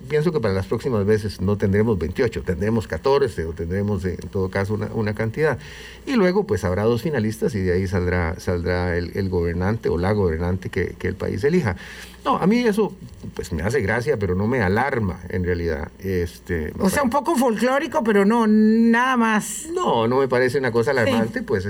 pienso 0.09 0.33
que 0.33 0.41
para 0.41 0.55
las 0.55 0.67
próximas 0.67 1.05
veces 1.05 1.41
no 1.41 1.59
tendremos 1.59 1.99
28, 1.99 2.43
tendremos 2.43 2.87
14 2.87 3.45
o 3.45 3.53
tendremos 3.53 4.05
en 4.05 4.17
todo 4.17 4.49
caso 4.49 4.75
una, 4.75 4.87
una 4.87 5.15
cantidad. 5.15 5.59
Y 6.07 6.15
luego 6.15 6.47
pues 6.47 6.65
habrá 6.65 6.85
dos 6.85 7.03
finalistas 7.03 7.55
y 7.55 7.61
de 7.61 7.73
ahí 7.73 7.87
saldrá, 7.87 8.39
saldrá 8.39 8.96
el, 8.97 9.29
gobernante 9.29 9.89
o 9.89 9.99
la 9.99 10.13
gobernante 10.13 10.69
que, 10.71 10.97
el 11.01 11.15
país 11.15 11.45
elija. 11.45 11.77
No, 12.25 12.37
a 12.39 12.47
mí 12.49 12.59
eso 12.59 12.93
pues 13.35 13.53
me 13.53 13.63
hace 13.63 13.81
gracia, 13.81 14.17
pero 14.17 14.35
no 14.35 14.49
me 14.49 14.61
alarma 14.61 15.21
en 15.29 15.45
realidad. 15.45 15.93
Este, 16.01 16.73
o 16.79 16.91
sea, 16.91 17.05
un 17.05 17.11
poco 17.11 17.37
folclórico, 17.37 18.03
pero 18.03 18.25
no, 18.25 18.47
nada 18.49 19.17
más. 19.17 19.69
No, 19.73 20.09
no 20.09 20.19
me 20.19 20.27
parece 20.27 20.59
una 20.59 20.73
cosa 20.73 20.91
alarmante, 20.91 21.43
pues 21.43 21.65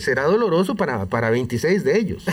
será 0.00 0.24
doloroso 0.24 0.74
para, 0.74 1.06
para 1.06 1.30
26 1.30 1.84
de 1.84 1.98
ellos. 1.98 2.26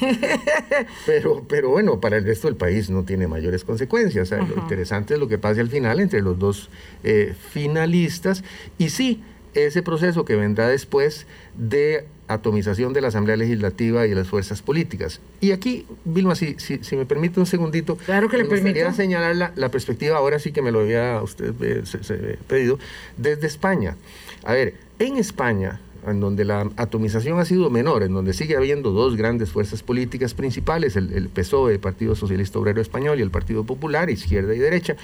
pero, 1.06 1.44
pero 1.46 1.70
bueno, 1.70 2.00
para 2.00 2.16
el 2.16 2.24
resto 2.24 2.48
del 2.48 2.56
país 2.56 2.90
no 2.90 3.04
tiene 3.04 3.28
mayores 3.28 3.64
consecuencias. 3.64 4.30
Lo 4.30 4.62
interesante 4.62 5.14
es 5.14 5.20
lo 5.20 5.28
que 5.28 5.38
pase 5.38 5.60
al 5.60 5.68
final 5.68 6.00
entre 6.00 6.22
los 6.22 6.38
dos 6.38 6.68
eh, 7.04 7.34
finalistas. 7.52 8.42
Y 8.78 8.90
sí, 8.90 9.22
ese 9.54 9.82
proceso 9.82 10.24
que 10.24 10.36
vendrá 10.36 10.68
después 10.68 11.26
de 11.56 12.06
atomización 12.28 12.92
de 12.92 13.00
la 13.00 13.08
Asamblea 13.08 13.36
Legislativa 13.36 14.06
y 14.06 14.10
de 14.10 14.14
las 14.14 14.28
fuerzas 14.28 14.62
políticas. 14.62 15.20
Y 15.40 15.50
aquí, 15.50 15.86
Vilma, 16.04 16.34
si, 16.34 16.56
si, 16.58 16.96
me 16.96 17.04
permite 17.04 17.40
un 17.40 17.46
segundito, 17.46 17.96
claro 17.96 18.28
que 18.28 18.36
le 18.36 18.44
gustaría 18.44 18.92
señalar 18.92 19.34
la, 19.36 19.52
la, 19.56 19.68
perspectiva, 19.70 20.16
ahora 20.16 20.38
sí 20.38 20.52
que 20.52 20.62
me 20.62 20.70
lo 20.70 20.80
había 20.80 21.20
usted 21.22 21.52
eh, 21.60 22.38
pedido, 22.46 22.78
desde 23.16 23.46
España. 23.46 23.96
A 24.44 24.52
ver, 24.52 24.74
en 24.98 25.16
España, 25.16 25.80
en 26.06 26.20
donde 26.20 26.44
la 26.44 26.70
atomización 26.76 27.40
ha 27.40 27.44
sido 27.44 27.68
menor, 27.68 28.04
en 28.04 28.14
donde 28.14 28.32
sigue 28.32 28.56
habiendo 28.56 28.90
dos 28.90 29.16
grandes 29.16 29.50
fuerzas 29.50 29.82
políticas 29.82 30.34
principales, 30.34 30.96
el, 30.96 31.12
el 31.12 31.28
PSOE, 31.28 31.74
el 31.74 31.80
Partido 31.80 32.14
Socialista 32.14 32.58
Obrero 32.58 32.80
Español, 32.80 33.18
y 33.18 33.22
el 33.22 33.30
Partido 33.30 33.64
Popular, 33.64 34.08
izquierda 34.08 34.54
y 34.54 34.58
derecha, 34.58 34.96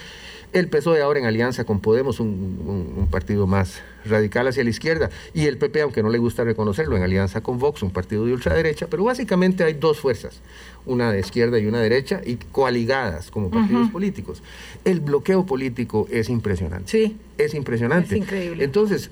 el 0.53 0.69
PSOE 0.69 1.03
ahora 1.03 1.19
en 1.19 1.27
alianza 1.27 1.65
con 1.65 1.81
Podemos, 1.81 2.21
un, 2.21 2.95
un 2.97 3.09
partido 3.09 3.47
más 3.47 3.83
radical 4.09 4.47
hacia 4.49 4.65
la 4.65 4.71
izquierda, 4.71 5.11
y 5.35 5.47
el 5.47 5.59
PP, 5.59 5.83
aunque 5.83 6.03
no 6.03 6.11
le 6.11 6.19
gusta 6.19 6.45
reconocerlo, 6.45 6.97
en 6.97 7.03
alianza 7.03 7.41
con 7.43 7.59
Vox, 7.59 7.83
un 7.83 7.91
partido 7.91 8.25
de 8.25 8.33
ultraderecha, 8.33 8.87
pero 8.89 9.05
básicamente 9.05 9.65
hay 9.65 9.75
dos 9.75 9.99
fuerzas, 9.99 10.41
una 10.85 11.13
de 11.13 11.21
izquierda 11.21 11.59
y 11.59 11.67
una 11.67 11.81
derecha, 11.81 12.21
y 12.25 12.37
coaligadas 12.37 13.31
como 13.31 13.51
partidos 13.51 13.91
políticos. 13.91 14.43
El 14.85 15.01
bloqueo 15.01 15.47
político 15.47 16.07
es 16.11 16.29
impresionante. 16.29 16.91
Sí. 16.91 17.17
Es 17.39 17.53
impresionante. 17.53 18.15
Es 18.15 18.23
increíble. 18.23 18.65
Entonces, 18.65 19.11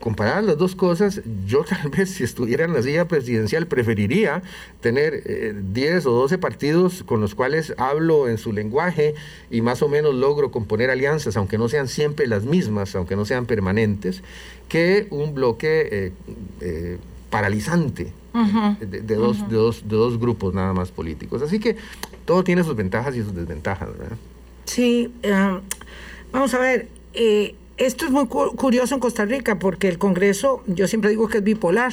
comparadas 0.00 0.44
las 0.44 0.56
dos 0.56 0.74
cosas, 0.74 1.20
yo 1.46 1.64
tal 1.68 1.90
vez 1.90 2.10
si 2.10 2.24
estuviera 2.24 2.64
en 2.64 2.72
la 2.72 2.82
silla 2.82 3.08
presidencial 3.08 3.66
preferiría 3.66 4.42
tener 4.80 5.62
10 5.72 6.04
eh, 6.04 6.08
o 6.08 6.12
12 6.12 6.38
partidos 6.38 7.02
con 7.04 7.20
los 7.20 7.34
cuales 7.34 7.74
hablo 7.76 8.28
en 8.28 8.38
su 8.38 8.52
lenguaje 8.52 9.14
y 9.50 9.60
más 9.60 9.82
o 9.82 9.88
menos 9.88 10.14
logro 10.14 10.50
componer 10.50 10.90
alianzas, 10.90 11.36
aunque 11.36 11.58
no 11.58 11.68
sean 11.68 11.88
siempre 11.88 12.26
las 12.26 12.44
mismas, 12.44 12.94
aunque 12.94 13.16
no 13.16 13.24
sean 13.24 13.46
permanentes, 13.46 14.11
que 14.68 15.06
un 15.10 15.34
bloque 15.34 15.88
eh, 15.90 16.12
eh, 16.60 16.98
paralizante 17.30 18.12
de, 18.80 19.14
dos, 19.14 19.48
de, 19.48 19.56
dos, 19.56 19.88
de 19.88 19.96
dos 19.96 20.18
grupos 20.18 20.54
nada 20.54 20.72
más 20.72 20.90
políticos. 20.90 21.42
Así 21.42 21.58
que 21.58 21.76
todo 22.24 22.42
tiene 22.44 22.64
sus 22.64 22.74
ventajas 22.74 23.14
y 23.16 23.22
sus 23.22 23.34
desventajas. 23.34 23.88
¿verdad? 23.96 24.16
Sí, 24.64 25.12
vamos 26.32 26.54
a 26.54 26.58
ver. 26.58 26.88
esto 27.76 28.06
es 28.06 28.10
muy 28.10 28.26
curioso 28.26 28.94
en 28.94 29.00
Costa 29.00 29.24
Rica 29.24 29.58
porque 29.58 29.88
el 29.88 29.98
Congreso, 29.98 30.62
yo 30.66 30.88
siempre 30.88 31.10
digo 31.10 31.28
que 31.28 31.38
es 31.38 31.44
bipolar 31.44 31.92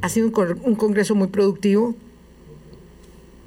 ha 0.00 0.08
sido 0.08 0.26
un, 0.26 0.74
Congreso 0.74 1.14
muy 1.14 1.28
productivo 1.28 1.94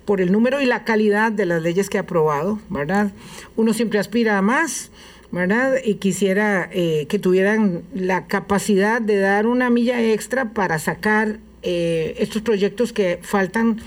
por 0.05 0.21
el 0.21 0.31
número 0.31 0.61
y 0.61 0.65
la 0.65 0.83
calidad 0.83 1.31
de 1.31 1.45
las 1.45 1.61
leyes 1.61 1.89
que 1.89 1.97
ha 1.97 2.01
aprobado, 2.01 2.59
¿verdad? 2.69 3.11
Uno 3.55 3.73
siempre 3.73 3.99
aspira 3.99 4.37
a 4.37 4.41
más, 4.41 4.89
Y 5.83 5.95
quisiera 5.95 6.69
eh, 6.71 7.05
que 7.09 7.19
tuvieran 7.19 7.83
la 7.93 8.27
capacidad 8.27 9.01
de 9.01 9.17
dar 9.17 9.45
una 9.45 9.69
milla 9.69 10.01
extra 10.01 10.53
para 10.53 10.79
sacar 10.79 11.39
eh, 11.63 12.15
estos 12.17 12.41
proyectos 12.41 12.93
que 12.93 13.19
faltan 13.21 13.79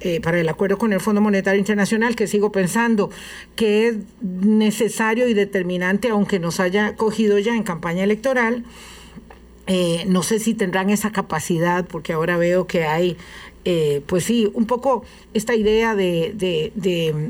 eh, 0.00 0.20
para 0.20 0.40
el 0.40 0.48
acuerdo 0.48 0.78
con 0.78 0.92
el 0.92 1.00
Fondo 1.00 1.20
Monetario 1.20 1.58
Internacional, 1.58 2.16
que 2.16 2.26
sigo 2.26 2.52
pensando 2.52 3.10
que 3.56 3.88
es 3.88 3.96
necesario 4.20 5.28
y 5.28 5.34
determinante, 5.34 6.08
aunque 6.08 6.38
nos 6.38 6.60
haya 6.60 6.94
cogido 6.96 7.38
ya 7.38 7.54
en 7.54 7.64
campaña 7.64 8.04
electoral. 8.04 8.64
No 10.06 10.22
sé 10.22 10.38
si 10.38 10.54
tendrán 10.54 10.88
esa 10.88 11.12
capacidad, 11.12 11.86
porque 11.86 12.14
ahora 12.14 12.38
veo 12.38 12.66
que 12.66 12.84
hay, 12.84 13.18
eh, 13.66 14.00
pues 14.06 14.24
sí, 14.24 14.50
un 14.54 14.64
poco 14.64 15.04
esta 15.34 15.54
idea 15.54 15.94
de, 15.94 16.72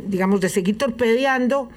digamos, 0.06 0.40
de 0.40 0.48
seguir 0.48 0.78
torpedeando 0.78 1.68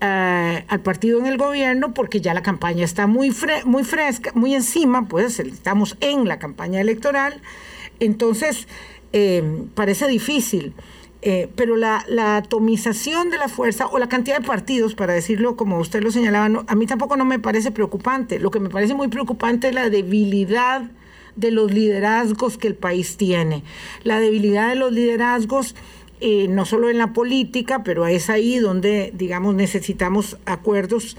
eh, 0.00 0.64
al 0.68 0.80
partido 0.80 1.18
en 1.18 1.26
el 1.26 1.38
gobierno, 1.38 1.94
porque 1.94 2.20
ya 2.20 2.34
la 2.34 2.42
campaña 2.42 2.84
está 2.84 3.06
muy, 3.06 3.30
fresca, 3.30 4.32
muy 4.34 4.54
encima, 4.54 5.08
pues 5.08 5.38
estamos 5.40 5.96
en 6.00 6.28
la 6.28 6.38
campaña 6.38 6.80
electoral. 6.80 7.40
Entonces, 8.00 8.68
parece 9.74 10.06
difícil. 10.08 10.74
Eh, 11.28 11.50
pero 11.56 11.76
la, 11.76 12.04
atomización 12.36 13.30
de 13.30 13.38
la 13.38 13.48
fuerza 13.48 13.88
o 13.88 13.98
la 13.98 14.08
cantidad 14.08 14.38
de 14.38 14.46
partidos, 14.46 14.94
para 14.94 15.12
decirlo 15.12 15.56
como 15.56 15.80
usted 15.80 16.00
lo 16.00 16.12
señalaba, 16.12 16.64
a 16.66 16.74
mí 16.76 16.86
tampoco 16.86 17.16
no 17.16 17.24
me 17.24 17.40
parece 17.40 17.72
preocupante. 17.72 18.38
Lo 18.38 18.52
que 18.52 18.60
me 18.60 18.68
parece 18.68 18.94
muy 18.94 19.08
preocupante 19.08 19.68
es 19.68 19.74
la 19.74 19.90
debilidad 19.90 20.82
de 21.34 21.50
los 21.50 21.72
liderazgos 21.72 22.58
que 22.58 22.68
el 22.68 22.76
país 22.76 23.16
tiene. 23.16 23.64
La 24.04 24.20
debilidad 24.20 24.68
de 24.68 24.76
los 24.76 24.92
liderazgos, 24.92 25.74
eh, 26.20 26.48
no 26.48 26.64
solo 26.64 26.90
en 26.90 26.98
la 26.98 27.12
política, 27.12 27.82
pero 27.84 28.06
es 28.06 28.30
ahí 28.30 28.58
donde, 28.58 29.12
digamos, 29.14 29.54
necesitamos 29.54 30.38
acuerdos, 30.46 31.16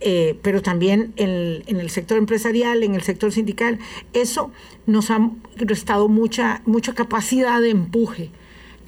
eh, 0.00 0.38
pero 0.42 0.62
también 0.62 1.12
en, 1.16 1.62
el 1.66 1.90
sector 1.90 2.18
empresarial, 2.18 2.82
en 2.82 2.94
el 2.94 3.02
sector 3.02 3.32
sindical. 3.32 3.78
Eso 4.12 4.50
nos 4.86 5.10
ha 5.10 5.30
restado 5.56 6.08
mucha, 6.08 6.62
mucha 6.64 6.94
capacidad 6.94 7.60
de 7.60 7.70
empuje 7.70 8.30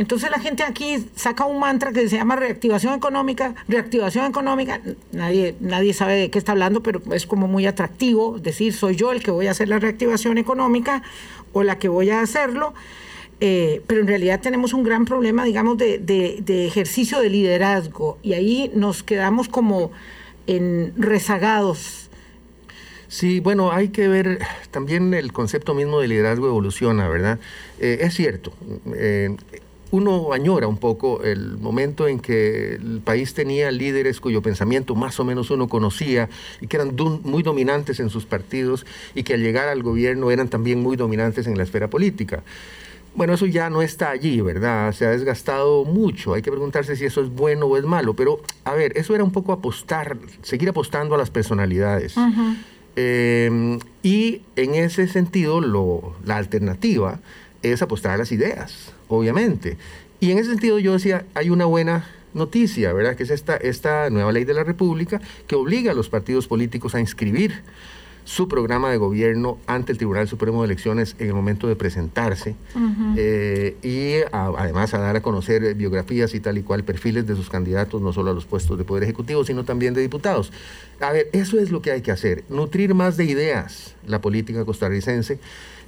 entonces 0.01 0.31
la 0.31 0.39
gente 0.39 0.63
aquí 0.63 0.97
saca 1.15 1.45
un 1.45 1.61
mantra 1.61 1.93
que 1.93 2.09
se 2.09 2.17
llama 2.17 2.35
reactivación 2.35 2.95
económica, 2.95 3.55
reactivación 3.69 4.25
económica, 4.25 4.81
nadie, 5.13 5.55
nadie 5.61 5.93
sabe 5.93 6.15
de 6.15 6.31
qué 6.31 6.39
está 6.39 6.53
hablando, 6.53 6.83
pero 6.83 7.03
es 7.13 7.27
como 7.27 7.49
muy 7.49 7.67
atractivo 7.67 8.39
decir 8.39 8.73
soy 8.73 8.97
yo 8.97 9.13
el 9.13 9.23
que 9.23 9.31
voy 9.31 9.47
a 9.47 9.51
hacer 9.51 9.69
la 9.69 9.79
reactivación 9.79 10.39
económica 10.39 11.03
o 11.53 11.65
la 11.65 11.79
que 11.79 11.91
voy 11.91 12.09
a 12.09 12.23
hacerlo. 12.23 12.73
Eh, 13.41 13.81
pero 13.87 14.03
en 14.03 14.07
realidad 14.07 14.41
tenemos 14.41 14.75
un 14.75 14.83
gran 14.83 15.07
problema, 15.07 15.45
digamos, 15.45 15.79
de, 15.79 16.67
ejercicio 16.67 17.21
de 17.21 17.31
liderazgo 17.31 18.19
y 18.23 18.35
ahí 18.35 18.71
nos 18.75 19.03
quedamos 19.03 19.49
como 19.49 19.93
en 20.47 20.93
rezagados. 20.97 22.11
Sí, 23.09 23.41
bueno, 23.41 23.73
hay 23.73 23.89
que 23.89 24.09
ver 24.09 24.39
también 24.71 25.15
el 25.15 25.33
concepto 25.33 25.75
mismo 25.75 26.01
de 26.01 26.09
liderazgo 26.09 26.47
evoluciona, 26.47 27.09
¿verdad? 27.09 27.41
Eh, 27.81 27.99
es 28.03 28.15
cierto, 28.15 28.53
eh, 28.95 29.35
uno 29.91 30.33
añora 30.33 30.69
un 30.69 30.77
poco 30.77 31.23
el 31.25 31.57
momento 31.59 32.07
en 32.07 32.21
que 32.21 32.75
el 32.75 33.01
país 33.03 33.35
tenía 33.35 33.71
líderes 33.73 34.21
cuyo 34.21 34.43
pensamiento 34.43 34.95
más 34.95 35.19
o 35.19 35.25
menos 35.25 35.51
uno 35.51 35.67
conocía 35.67 36.29
y 36.61 36.69
que 36.69 36.77
eran 36.77 36.95
muy 37.25 37.43
dominantes 37.43 37.99
en 37.99 38.11
sus 38.11 38.27
partidos 38.27 38.87
y 39.15 39.25
que 39.25 39.35
al 39.35 39.43
llegar 39.43 39.69
al 39.69 39.83
gobierno 39.83 40.31
eran 40.31 40.49
también 40.49 40.81
muy 40.81 40.97
dominantes 40.97 41.47
en 41.47 41.57
la 41.57 41.65
esfera 41.65 41.91
política. 41.91 42.45
Bueno, 43.15 43.35
eso 43.35 43.47
ya 43.47 43.71
no 43.71 43.83
está 43.83 44.11
allí, 44.11 44.41
¿verdad? 44.41 44.93
Se 44.93 45.05
ha 45.05 45.11
desgastado 45.11 45.85
mucho. 45.85 46.35
Hay 46.35 46.43
que 46.43 46.51
preguntarse 46.51 46.95
si 46.97 47.05
eso 47.05 47.21
es 47.21 47.29
bueno 47.29 47.67
o 47.67 47.77
es 47.77 47.85
malo. 47.85 48.15
Pero, 48.15 48.41
a 48.65 48.75
ver, 48.75 48.97
eso 48.97 49.15
era 49.15 49.25
un 49.25 49.33
poco 49.33 49.53
apostar, 49.53 50.17
seguir 50.43 50.69
apostando 50.69 51.15
a 51.15 51.19
las 51.19 51.31
personalidades. 51.31 52.15
Em, 52.97 53.79
y 54.03 54.43
en 54.57 54.75
ese 54.75 55.09
sentido, 55.09 55.61
lo, 55.61 56.17
la 56.25 56.37
alternativa 56.37 57.21
es 57.63 57.83
apostar 57.83 58.13
a 58.13 58.17
las 58.19 58.33
ideas 58.33 58.93
obviamente. 59.11 59.77
Y 60.21 60.31
en 60.31 60.39
ese 60.39 60.51
sentido 60.51 60.79
yo 60.79 60.93
decía, 60.93 61.27
hay 61.35 61.51
una 61.51 61.67
buena 61.67 62.07
noticia, 62.33 62.93
¿verdad? 62.93 63.17
Que 63.17 63.25
es 63.25 63.31
esta, 63.31 63.57
esta 63.57 64.09
nueva 64.09 64.33
ley 64.33 64.45
de 64.45 64.55
la 64.55 64.65
República 64.65 65.21
que 65.47 65.57
obliga 65.57 65.93
a 65.93 65.95
los 65.95 66.09
partidos 66.09 66.47
políticos 66.47 66.95
a 66.95 67.01
inscribir 67.01 67.63
su 68.31 68.47
programa 68.47 68.93
de 68.93 68.97
gobierno 68.97 69.59
ante 69.67 69.91
el 69.91 69.99
Tribunal 69.99 70.29
Supremo 70.29 70.63
de 70.63 70.67
Elecciones 70.67 71.17
en 71.19 71.27
el 71.27 71.35
momento 71.35 71.67
de 71.67 71.75
presentarse 71.75 72.55
eh, 73.17 73.77
y 73.83 74.23
además 74.31 74.95
a 74.95 74.99
dar 74.99 75.17
a 75.17 75.21
conocer 75.21 75.75
biografías 75.75 76.33
y 76.37 76.39
tal 76.39 76.57
y 76.57 76.63
cual, 76.63 76.85
perfiles 76.85 77.27
de 77.27 77.35
sus 77.35 77.51
candidatos, 77.51 78.01
no 78.01 78.13
solo 78.13 78.31
a 78.31 78.35
los 78.35 78.47
puestos 78.47 78.79
de 78.79 78.85
Poder 78.85 79.03
Ejecutivo, 79.03 79.43
sino 79.43 79.65
también 79.65 79.95
de 79.95 80.01
diputados. 80.01 80.53
A 81.01 81.11
ver, 81.11 81.29
eso 81.33 81.59
es 81.59 81.73
lo 81.73 81.83
que 81.83 81.91
hay 81.91 82.03
que 82.03 82.13
hacer, 82.13 82.45
nutrir 82.49 82.95
más 82.95 83.17
de 83.17 83.25
ideas 83.25 83.97
la 84.07 84.21
política 84.21 84.65
costarricense 84.65 85.41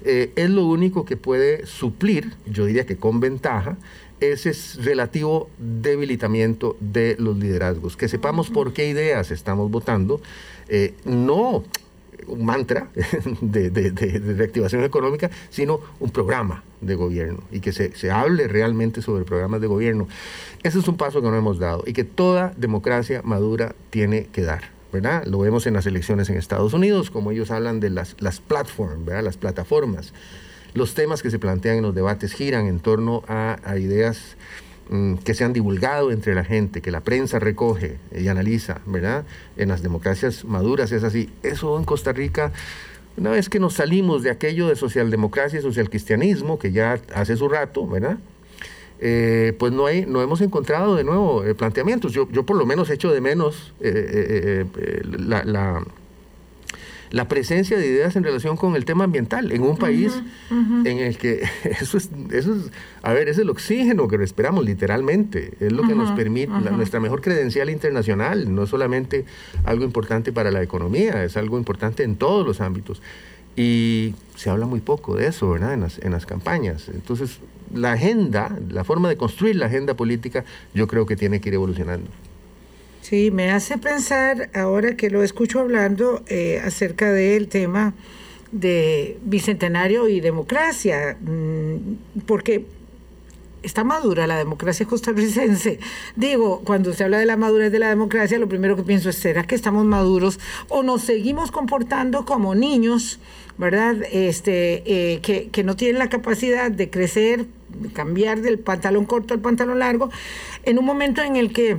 eh, 0.04 0.32
es 0.34 0.50
lo 0.50 0.66
único 0.66 1.04
que 1.04 1.16
puede 1.16 1.64
suplir, 1.66 2.32
yo 2.44 2.66
diría 2.66 2.86
que 2.86 2.96
con 2.96 3.20
ventaja, 3.20 3.76
ese 4.18 4.52
relativo 4.82 5.48
debilitamiento 5.58 6.76
de 6.80 7.14
los 7.20 7.36
liderazgos. 7.36 7.96
Que 7.96 8.08
sepamos 8.08 8.50
por 8.50 8.72
qué 8.72 8.88
ideas 8.88 9.30
estamos 9.30 9.70
votando, 9.70 10.20
eh, 10.68 10.94
no 11.04 11.62
un 12.26 12.44
mantra 12.44 12.88
de, 13.40 13.70
reactivación 14.36 14.84
económica, 14.84 15.30
sino 15.50 15.80
un 16.00 16.10
programa 16.10 16.62
de 16.80 16.94
gobierno 16.94 17.40
y 17.50 17.60
que 17.60 17.72
se, 17.72 17.94
se, 17.96 18.10
hable 18.10 18.48
realmente 18.48 19.02
sobre 19.02 19.24
programas 19.24 19.60
de 19.60 19.66
gobierno. 19.66 20.08
Ese 20.62 20.78
es 20.78 20.88
un 20.88 20.96
paso 20.96 21.22
que 21.22 21.28
no 21.28 21.36
hemos 21.36 21.58
dado 21.58 21.84
y 21.86 21.92
que 21.92 22.04
toda 22.04 22.52
democracia 22.56 23.22
madura 23.24 23.74
tiene 23.90 24.26
que 24.26 24.42
dar. 24.42 24.72
¿verdad? 24.92 25.24
Lo 25.24 25.38
vemos 25.38 25.66
en 25.66 25.72
las 25.72 25.86
elecciones 25.86 26.28
en 26.28 26.36
Estados 26.36 26.74
Unidos, 26.74 27.10
como 27.10 27.30
ellos 27.30 27.50
hablan 27.50 27.80
de 27.80 27.88
las, 27.88 28.14
las 28.20 28.40
platforms, 28.40 29.06
¿verdad? 29.06 29.24
Las 29.24 29.38
plataformas. 29.38 30.12
Los 30.74 30.94
temas 30.94 31.22
que 31.22 31.30
se 31.30 31.38
plantean 31.38 31.76
en 31.76 31.82
los 31.82 31.94
debates 31.94 32.32
giran 32.34 32.66
en 32.66 32.78
torno 32.78 33.22
a, 33.26 33.58
ideas 33.78 34.36
que 35.24 35.34
se 35.34 35.44
han 35.44 35.52
divulgado 35.52 36.10
entre 36.10 36.34
la 36.34 36.44
gente, 36.44 36.82
que 36.82 36.90
la 36.90 37.00
prensa 37.00 37.38
recoge 37.38 37.98
y 38.14 38.28
analiza, 38.28 38.80
¿verdad? 38.86 39.24
En 39.56 39.68
las 39.68 39.82
democracias 39.82 40.44
maduras 40.44 40.92
es 40.92 41.02
así. 41.02 41.30
Eso 41.42 41.78
en 41.78 41.84
Costa 41.84 42.12
Rica, 42.12 42.52
una 43.16 43.30
vez 43.30 43.48
que 43.48 43.58
nos 43.58 43.74
salimos 43.74 44.22
de 44.22 44.30
aquello 44.30 44.68
de 44.68 44.76
socialdemocracia 44.76 45.58
y 45.58 45.62
socialcristianismo, 45.62 46.58
que 46.58 46.72
ya 46.72 47.00
hace 47.14 47.36
su 47.36 47.48
rato, 47.48 47.86
¿verdad? 47.86 48.18
Eh, 49.04 49.54
pues 49.58 49.72
no, 49.72 49.86
hay, 49.86 50.06
no 50.06 50.22
hemos 50.22 50.40
encontrado 50.42 50.94
de 50.94 51.02
nuevo 51.02 51.44
eh, 51.44 51.56
planteamientos. 51.56 52.12
Yo, 52.12 52.28
yo 52.30 52.44
por 52.46 52.56
lo 52.56 52.66
menos 52.66 52.88
echo 52.88 53.10
de 53.12 53.20
menos 53.20 53.72
eh, 53.80 54.64
la, 55.04 55.84
presencia 57.28 57.76
de 57.76 57.86
ideas 57.86 58.16
en 58.16 58.24
relación 58.24 58.56
con 58.56 58.74
el 58.74 58.84
tema 58.84 59.04
ambiental 59.04 59.52
en 59.52 59.62
un 59.62 59.76
país 59.76 60.22
en 60.50 60.98
el 60.98 61.18
que 61.18 61.42
eso 61.64 61.98
es, 61.98 62.10
eso 62.30 62.54
es, 62.54 62.70
a 63.02 63.12
ver, 63.12 63.28
es 63.28 63.38
el 63.38 63.50
oxígeno 63.50 64.08
que 64.08 64.16
respiramos 64.16 64.64
literalmente, 64.64 65.52
es 65.60 65.72
lo 65.72 65.82
que 65.86 65.94
nos 65.94 66.10
permite, 66.12 66.52
nuestra 66.70 67.00
mejor 67.00 67.20
credencial 67.20 67.68
internacional, 67.68 68.54
no 68.54 68.66
solamente 68.66 69.26
algo 69.64 69.84
importante 69.84 70.32
para 70.32 70.50
la 70.50 70.62
economía, 70.62 71.22
es 71.22 71.36
algo 71.36 71.58
importante 71.58 72.02
en 72.02 72.16
todos 72.16 72.46
los 72.46 72.60
ámbitos. 72.60 73.02
Y 73.54 74.14
se 74.34 74.48
habla 74.48 74.64
muy 74.64 74.80
poco 74.80 75.14
de 75.14 75.26
eso, 75.26 75.50
¿verdad? 75.50 75.74
En 75.74 75.80
las, 75.80 75.98
en 75.98 76.10
las 76.12 76.24
campañas. 76.24 76.88
Entonces, 76.88 77.38
la 77.74 77.92
agenda, 77.92 78.58
la 78.70 78.82
forma 78.84 79.10
de 79.10 79.18
construir 79.18 79.56
la 79.56 79.66
agenda 79.66 79.94
política, 79.94 80.44
yo 80.72 80.86
creo 80.86 81.04
que 81.04 81.16
tiene 81.16 81.42
que 81.42 81.50
ir 81.50 81.56
evolucionando. 81.56 82.08
Sí, 83.02 83.32
me 83.32 83.50
hace 83.50 83.78
pensar, 83.78 84.48
ahora 84.54 84.96
que 84.96 85.10
lo 85.10 85.24
escucho 85.24 85.58
hablando, 85.58 86.22
eh, 86.28 86.62
acerca 86.64 87.10
del 87.10 87.48
tema 87.48 87.94
de 88.52 89.18
bicentenario 89.24 90.08
y 90.08 90.20
democracia, 90.20 91.18
mm, 91.20 92.20
porque 92.26 92.64
está 93.64 93.82
madura 93.82 94.28
la 94.28 94.38
democracia 94.38 94.86
costarricense. 94.86 95.80
Digo, 96.14 96.62
cuando 96.64 96.92
se 96.92 97.02
habla 97.02 97.18
de 97.18 97.26
la 97.26 97.36
madurez 97.36 97.72
de 97.72 97.80
la 97.80 97.88
democracia, 97.88 98.38
lo 98.38 98.48
primero 98.48 98.76
que 98.76 98.84
pienso 98.84 99.10
es, 99.10 99.16
¿será 99.16 99.48
que 99.48 99.56
estamos 99.56 99.84
maduros 99.84 100.38
o 100.68 100.84
nos 100.84 101.02
seguimos 101.02 101.50
comportando 101.50 102.24
como 102.24 102.54
niños, 102.54 103.18
¿verdad? 103.58 103.96
Este, 104.12 104.84
eh, 104.86 105.20
que, 105.22 105.48
que 105.48 105.64
no 105.64 105.74
tienen 105.74 105.98
la 105.98 106.08
capacidad 106.08 106.70
de 106.70 106.88
crecer, 106.88 107.46
de 107.68 107.88
cambiar 107.88 108.42
del 108.42 108.60
pantalón 108.60 109.06
corto 109.06 109.34
al 109.34 109.40
pantalón 109.40 109.80
largo, 109.80 110.08
en 110.62 110.78
un 110.78 110.84
momento 110.84 111.20
en 111.20 111.34
el 111.34 111.52
que 111.52 111.78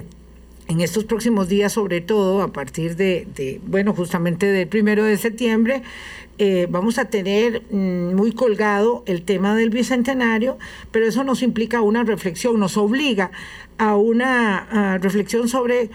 en 0.68 0.82
estos 0.82 1.04
próximos 1.04 1.50
días, 1.50 1.74
sobre 1.74 2.02
todo 2.02 2.42
a 2.42 2.54
partir 2.54 2.96
de, 2.96 3.60
bueno, 3.66 3.94
justamente 3.94 4.46
del 4.46 4.68
primero 4.68 5.04
de 5.04 5.18
septiembre, 5.18 5.84
eh, 6.38 6.68
vamos 6.70 6.98
a 6.98 7.06
tener 7.06 7.64
mm, 7.70 8.16
muy 8.16 8.32
colgado 8.32 9.04
el 9.06 9.24
tema 9.24 9.56
del 9.56 9.70
bicentenario, 9.70 10.58
pero 10.92 11.06
eso 11.06 11.24
nos 11.24 11.44
implica 11.44 11.82
una 11.82 12.04
reflexión, 12.04 12.60
nos 12.60 12.78
obliga 12.78 13.32
a 13.78 13.96
una 13.96 14.98
reflexión 15.02 15.48
sobre 15.48 15.90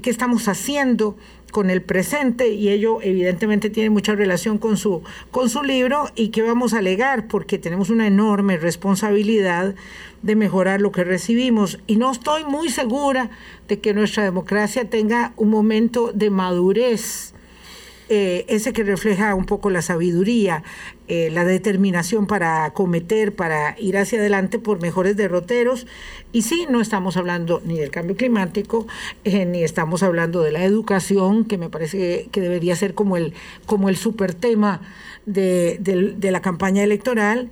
qué 0.00 0.10
estamos 0.10 0.48
haciendo 0.48 1.16
con 1.52 1.70
el 1.70 1.82
presente 1.82 2.48
y 2.48 2.70
ello 2.70 2.98
evidentemente 3.02 3.70
tiene 3.70 3.90
mucha 3.90 4.16
relación 4.16 4.58
con 4.58 4.76
su, 4.76 5.02
con 5.30 5.48
su 5.48 5.62
libro 5.62 6.06
y 6.16 6.30
qué 6.30 6.42
vamos 6.42 6.74
a 6.74 6.78
alegar 6.78 7.28
porque 7.28 7.58
tenemos 7.58 7.90
una 7.90 8.08
enorme 8.08 8.56
responsabilidad 8.56 9.76
de 10.22 10.34
mejorar 10.34 10.80
lo 10.80 10.90
que 10.90 11.04
recibimos. 11.04 11.78
Y 11.86 11.96
no 11.96 12.10
estoy 12.10 12.42
muy 12.44 12.70
segura 12.70 13.30
de 13.68 13.78
que 13.78 13.94
nuestra 13.94 14.24
democracia 14.24 14.88
tenga 14.88 15.34
un 15.36 15.50
momento 15.50 16.10
de 16.12 16.30
madurez, 16.30 17.31
eh, 18.14 18.44
ese 18.48 18.74
que 18.74 18.84
refleja 18.84 19.34
un 19.34 19.46
poco 19.46 19.70
la 19.70 19.80
sabiduría, 19.80 20.62
eh, 21.08 21.30
la 21.30 21.46
determinación 21.46 22.26
para 22.26 22.66
acometer, 22.66 23.34
para 23.34 23.74
ir 23.78 23.96
hacia 23.96 24.18
adelante 24.18 24.58
por 24.58 24.82
mejores 24.82 25.16
derroteros. 25.16 25.86
Y 26.30 26.42
sí, 26.42 26.66
no 26.68 26.82
estamos 26.82 27.16
hablando 27.16 27.62
ni 27.64 27.78
del 27.78 27.90
cambio 27.90 28.14
climático, 28.14 28.86
eh, 29.24 29.46
ni 29.46 29.64
estamos 29.64 30.02
hablando 30.02 30.42
de 30.42 30.52
la 30.52 30.62
educación, 30.62 31.46
que 31.46 31.56
me 31.56 31.70
parece 31.70 32.28
que 32.30 32.42
debería 32.42 32.76
ser 32.76 32.92
como 32.92 33.16
el, 33.16 33.32
como 33.64 33.88
el 33.88 33.96
super 33.96 34.34
tema 34.34 34.82
de, 35.24 35.78
de 35.80 36.30
la 36.30 36.42
campaña 36.42 36.82
electoral, 36.82 37.48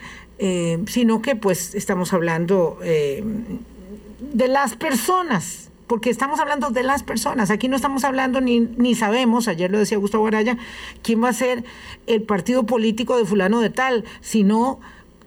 sino 0.87 1.23
que 1.23 1.37
pues 1.37 1.75
estamos 1.75 2.13
hablando 2.13 2.79
de 2.83 4.49
las 4.49 4.77
personas, 4.77 5.70
porque 5.91 6.09
estamos 6.09 6.39
hablando 6.39 6.71
de 6.71 6.85
las 6.85 7.03
personas. 7.03 7.51
Aquí 7.51 7.67
no 7.67 7.75
estamos 7.75 8.05
hablando 8.05 8.41
ni, 8.41 8.61
ni 8.61 8.95
sabemos, 8.95 9.49
ayer 9.49 9.73
lo 9.73 9.79
decía 9.81 9.99
Gustavo 9.99 10.25
Araya, 10.25 10.57
quién 11.03 11.21
va 11.21 11.31
a 11.31 11.33
ser 11.33 11.65
el 12.07 12.23
partido 12.23 12.65
político 12.65 13.19
de 13.19 13.25
fulano 13.25 13.59
de 13.59 13.71
tal, 13.71 14.05
sino 14.21 14.79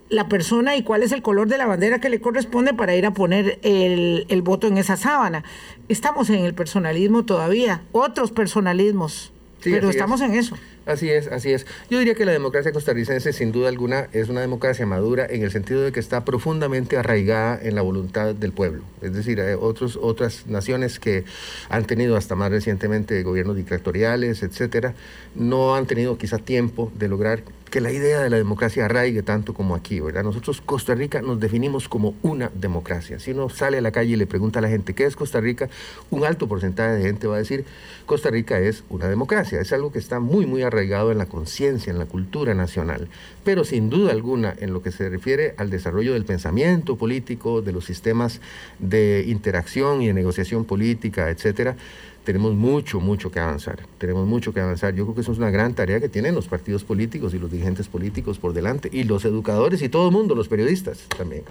la 0.08 0.30
persona 0.30 0.78
y 0.78 0.84
cuál 0.84 1.04
es 1.04 1.12
el 1.12 1.22
color 1.22 1.50
de 1.50 1.58
la 1.58 1.66
bandera 1.66 2.00
que 2.00 2.08
le 2.08 2.22
corresponde 2.22 2.74
para 2.74 2.96
ir 2.96 3.06
a 3.06 3.12
poner 3.12 3.60
el, 3.64 4.26
el 4.30 4.42
voto 4.42 4.68
en 4.68 4.78
esa 4.78 4.96
sábana. 4.96 5.44
Estamos 5.90 6.30
en 6.30 6.46
el 6.46 6.54
personalismo 6.54 7.26
todavía, 7.26 7.82
otros 7.92 8.32
personalismos, 8.32 9.34
pero 9.66 9.90
estamos 9.90 10.22
en 10.22 10.34
eso. 10.34 10.56
Así 10.86 11.10
es, 11.10 11.28
así 11.28 11.54
es. 11.54 11.66
Yo 11.90 11.98
diría 12.00 12.14
que 12.14 12.26
la 12.26 12.34
democracia 12.34 12.74
costarricense, 12.74 13.32
sin 13.32 13.54
duda 13.54 13.70
alguna, 13.70 14.10
es 14.12 14.28
una 14.28 14.42
democracia 14.42 14.86
madura 14.86 15.26
en 15.30 15.42
el 15.42 15.50
sentido 15.50 15.82
de 15.82 15.94
que 15.94 16.02
está 16.02 16.26
profundamente 16.26 16.98
arraigada 16.98 17.58
en 17.62 17.76
la 17.76 17.82
voluntad 17.82 18.36
del 18.36 18.52
pueblo. 18.52 18.84
Es 19.02 19.14
decir, 19.14 19.40
hay 19.40 19.56
otros, 19.58 19.98
otras 20.02 20.46
naciones 20.48 21.00
que 21.00 21.24
han 21.70 21.86
tenido 21.86 22.18
hasta 22.18 22.36
más 22.36 22.52
recientemente 22.52 23.24
gobiernos 23.24 23.56
dictatoriales, 23.56 24.44
etcétera, 24.44 24.94
no 25.36 25.76
han 25.76 25.86
tenido 25.86 26.18
quizá 26.18 26.38
tiempo 26.38 26.92
de 26.96 27.08
lograr 27.08 27.44
que 27.74 27.82
la 27.82 27.92
idea 27.92 28.22
de 28.22 28.30
la 28.30 28.38
democracia 28.38 28.86
arraigue 28.86 29.24
tanto 29.24 29.56
como 29.56 29.74
aquí, 29.74 30.00
¿verdad? 30.00 30.24
Nosotros, 30.24 30.62
Costa 30.62 30.94
Rica, 30.94 31.24
nos 31.24 31.40
definimos 31.40 31.90
como 31.90 32.14
una 32.22 32.52
democracia. 32.54 33.18
Si 33.18 33.32
uno 33.32 33.50
sale 33.50 33.80
a 33.80 33.82
la 33.82 33.92
calle 33.92 34.14
y 34.14 34.16
le 34.16 34.28
pregunta 34.28 34.60
a 34.60 34.62
la 34.62 34.70
gente 34.70 34.94
qué 34.94 35.06
es 35.06 35.16
Costa 35.16 35.42
Rica, 35.42 35.70
un 36.12 36.24
alto 36.24 36.48
porcentaje 36.48 36.92
de 36.94 37.02
gente 37.02 37.26
va 37.26 37.34
a 37.34 37.40
decir 37.40 37.66
Costa 38.06 38.30
Rica 38.30 38.60
es 38.60 38.84
una 38.90 39.08
democracia. 39.08 39.60
Es 39.60 39.74
algo 39.74 39.92
que 39.92 39.98
está 39.98 40.20
muy, 40.20 40.46
muy 40.46 40.62
arraigado 40.62 41.12
en 41.12 41.18
la 41.18 41.26
conciencia, 41.26 41.90
en 41.90 41.98
la 41.98 42.06
cultura 42.06 42.54
nacional. 42.54 43.08
Pero 43.44 43.64
sin 43.64 43.90
duda 43.90 44.12
alguna, 44.12 44.54
en 44.60 44.72
lo 44.72 44.84
que 44.84 44.92
se 44.92 45.10
refiere 45.10 45.56
al 45.58 45.72
desarrollo 45.72 46.14
del 46.14 46.26
pensamiento 46.26 46.96
político, 46.96 47.64
de 47.64 47.72
los 47.72 47.86
sistemas 47.86 48.40
de 48.78 49.26
interacción 49.26 50.04
y 50.04 50.08
de 50.10 50.14
negociación 50.14 50.66
política, 50.66 51.32
etcétera, 51.32 51.76
tenemos 52.24 52.54
mucho, 52.54 53.00
mucho 53.00 53.32
que 53.32 53.40
avanzar. 53.40 53.80
Tenemos 53.98 54.28
mucho 54.28 54.54
que 54.54 54.62
avanzar. 54.62 54.94
Yo 54.96 55.06
creo 55.06 55.16
que 55.16 55.22
eso 55.22 55.32
es 55.32 55.38
una 55.38 55.52
gran 55.52 55.74
tarea 55.74 56.00
que 56.00 56.10
tienen 56.10 56.36
los 56.36 56.48
partidos 56.48 56.84
políticos 56.84 57.34
y 57.34 57.40
los 57.40 57.52
dirigentes 57.52 57.88
políticos 57.88 58.40
por 58.40 58.54
delante, 58.54 58.90
y 58.92 59.04
los 59.04 59.26
educadores 59.26 59.82
y 59.82 59.90
todo 59.90 60.08
el 60.08 60.14
mundo, 60.14 60.36
los 60.36 60.48
periodistas 60.48 61.06
también. 61.18 61.44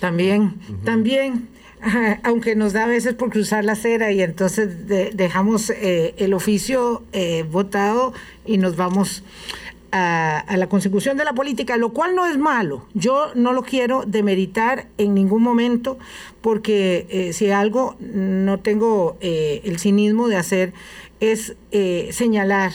También, 0.00 0.54
también, 0.84 1.48
aunque 2.22 2.54
nos 2.54 2.72
da 2.72 2.84
a 2.84 2.86
veces 2.86 3.14
por 3.14 3.30
cruzar 3.30 3.64
la 3.64 3.72
acera 3.72 4.12
y 4.12 4.22
entonces 4.22 4.86
dejamos 4.86 5.70
eh, 5.70 6.14
el 6.18 6.34
oficio 6.34 7.02
eh, 7.12 7.44
votado 7.50 8.12
y 8.44 8.58
nos 8.58 8.76
vamos 8.76 9.22
a, 9.92 10.44
la 10.56 10.68
consecución 10.68 11.16
de 11.16 11.24
la 11.24 11.34
política, 11.34 11.76
lo 11.76 11.90
cual 11.90 12.14
no 12.14 12.26
es 12.26 12.38
malo. 12.38 12.86
Yo 12.94 13.32
no 13.34 13.52
lo 13.52 13.62
quiero 13.62 14.04
demeritar 14.06 14.86
en 14.98 15.14
ningún 15.14 15.42
momento, 15.42 15.98
porque 16.40 17.06
eh, 17.10 17.32
si 17.32 17.50
algo 17.50 17.96
no 18.00 18.60
tengo 18.60 19.16
eh, 19.20 19.60
el 19.64 19.78
cinismo 19.78 20.28
de 20.28 20.36
hacer 20.36 20.72
es 21.20 21.56
eh, 21.72 22.08
señalar 22.12 22.72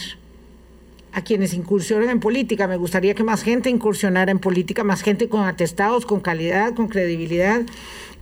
a 1.14 1.22
quienes 1.22 1.54
incursionan 1.54 2.10
en 2.10 2.20
política. 2.20 2.68
Me 2.68 2.78
gustaría 2.78 3.14
que 3.14 3.24
más 3.24 3.44
gente 3.44 3.70
incursionara 3.70 4.32
en 4.32 4.40
política, 4.40 4.84
más 4.84 5.02
gente 5.02 5.28
con 5.28 5.44
atestados, 5.44 6.06
con 6.06 6.22
calidad, 6.22 6.74
con 6.74 6.88
credibilidad. 6.88 7.62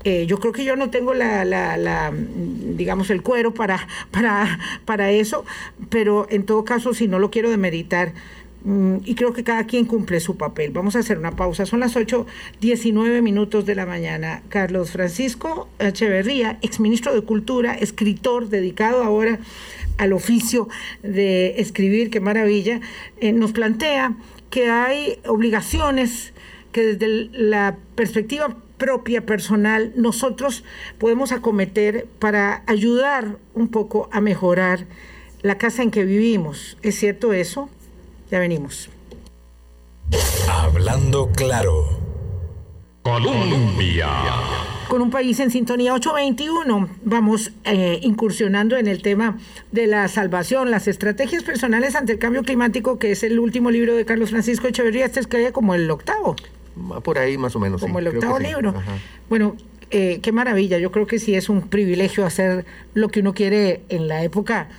yo 0.03 0.39
creo 0.39 0.53
que 0.53 0.63
yo 0.63 0.75
no 0.75 0.89
tengo 0.89 1.13
la, 1.13 1.45
la, 1.45 2.11
digamos, 2.11 3.11
el 3.11 3.21
cuero 3.21 3.53
para, 3.53 3.87
para, 4.09 4.57
para 4.85 5.11
eso, 5.11 5.45
pero 5.89 6.25
en 6.31 6.45
todo 6.45 6.65
caso, 6.65 6.95
si 6.95 7.07
no 7.07 7.19
lo 7.19 7.29
quiero 7.29 7.51
demeritar, 7.51 8.13
y 8.65 9.15
creo 9.15 9.31
que 9.31 9.43
cada 9.43 9.65
quien 9.65 9.85
cumple 9.85 10.19
su 10.19 10.35
papel. 10.35 10.71
Vamos 10.71 10.95
a 10.95 10.99
hacer 10.99 11.17
una 11.17 11.35
pausa. 11.35 11.65
Son 11.65 11.79
las 11.79 11.95
8.19 11.95 13.21
minutos 13.21 13.65
de 13.65 13.75
la 13.75 13.85
mañana. 13.85 14.43
Carlos 14.49 14.91
Francisco 14.91 15.69
Echeverría, 15.79 16.59
exministro 16.61 17.13
de 17.13 17.21
Cultura, 17.21 17.73
escritor 17.73 18.49
dedicado 18.49 19.03
ahora 19.03 19.39
al 19.97 20.13
oficio 20.13 20.67
de 21.03 21.59
escribir, 21.61 22.09
qué 22.09 22.19
maravilla, 22.19 22.81
eh, 23.19 23.31
nos 23.31 23.53
plantea 23.53 24.15
que 24.49 24.69
hay 24.69 25.19
obligaciones 25.25 26.33
que 26.71 26.95
desde 26.95 27.29
la 27.31 27.77
perspectiva 27.95 28.57
propia, 28.77 29.25
personal, 29.25 29.91
nosotros 29.95 30.63
podemos 30.97 31.31
acometer 31.31 32.07
para 32.19 32.63
ayudar 32.65 33.37
un 33.53 33.67
poco 33.67 34.09
a 34.11 34.21
mejorar 34.21 34.85
la 35.41 35.57
casa 35.57 35.83
en 35.83 35.91
que 35.91 36.05
vivimos. 36.05 36.77
¿Es 36.81 36.95
cierto 36.95 37.33
eso? 37.33 37.69
Ya 38.31 38.39
venimos. 38.39 38.89
Hablando 40.47 41.29
claro. 41.35 41.99
Colombia. 43.01 44.09
Con 44.87 45.01
un 45.01 45.09
país 45.09 45.39
en 45.39 45.51
sintonía 45.51 45.93
821, 45.93 46.89
vamos 47.03 47.51
eh, 47.63 47.99
incursionando 48.03 48.77
en 48.77 48.87
el 48.87 49.01
tema 49.01 49.37
de 49.71 49.87
la 49.87 50.07
salvación, 50.07 50.71
las 50.71 50.87
estrategias 50.87 51.43
personales 51.43 51.95
ante 51.95 52.13
el 52.13 52.19
cambio 52.19 52.43
climático, 52.43 52.99
que 52.99 53.11
es 53.11 53.23
el 53.23 53.39
último 53.39 53.71
libro 53.71 53.95
de 53.95 54.05
Carlos 54.05 54.31
Francisco 54.31 54.67
Echeverría. 54.67 55.05
Este 55.05 55.19
es 55.19 55.27
que 55.27 55.51
como 55.51 55.75
el 55.75 55.89
octavo. 55.89 56.35
Por 57.03 57.17
ahí 57.19 57.37
más 57.37 57.55
o 57.55 57.59
menos. 57.59 57.81
Como 57.81 57.99
el 57.99 58.07
octavo 58.07 58.39
libro. 58.39 58.73
Bueno, 59.27 59.55
eh, 59.91 60.19
qué 60.21 60.31
maravilla. 60.31 60.77
Yo 60.77 60.91
creo 60.91 61.07
que 61.07 61.19
sí 61.19 61.35
es 61.35 61.49
un 61.49 61.67
privilegio 61.67 62.25
hacer 62.25 62.65
lo 62.93 63.09
que 63.09 63.21
uno 63.21 63.33
quiere 63.33 63.81
en 63.89 64.07
la 64.07 64.23
época 64.23 64.69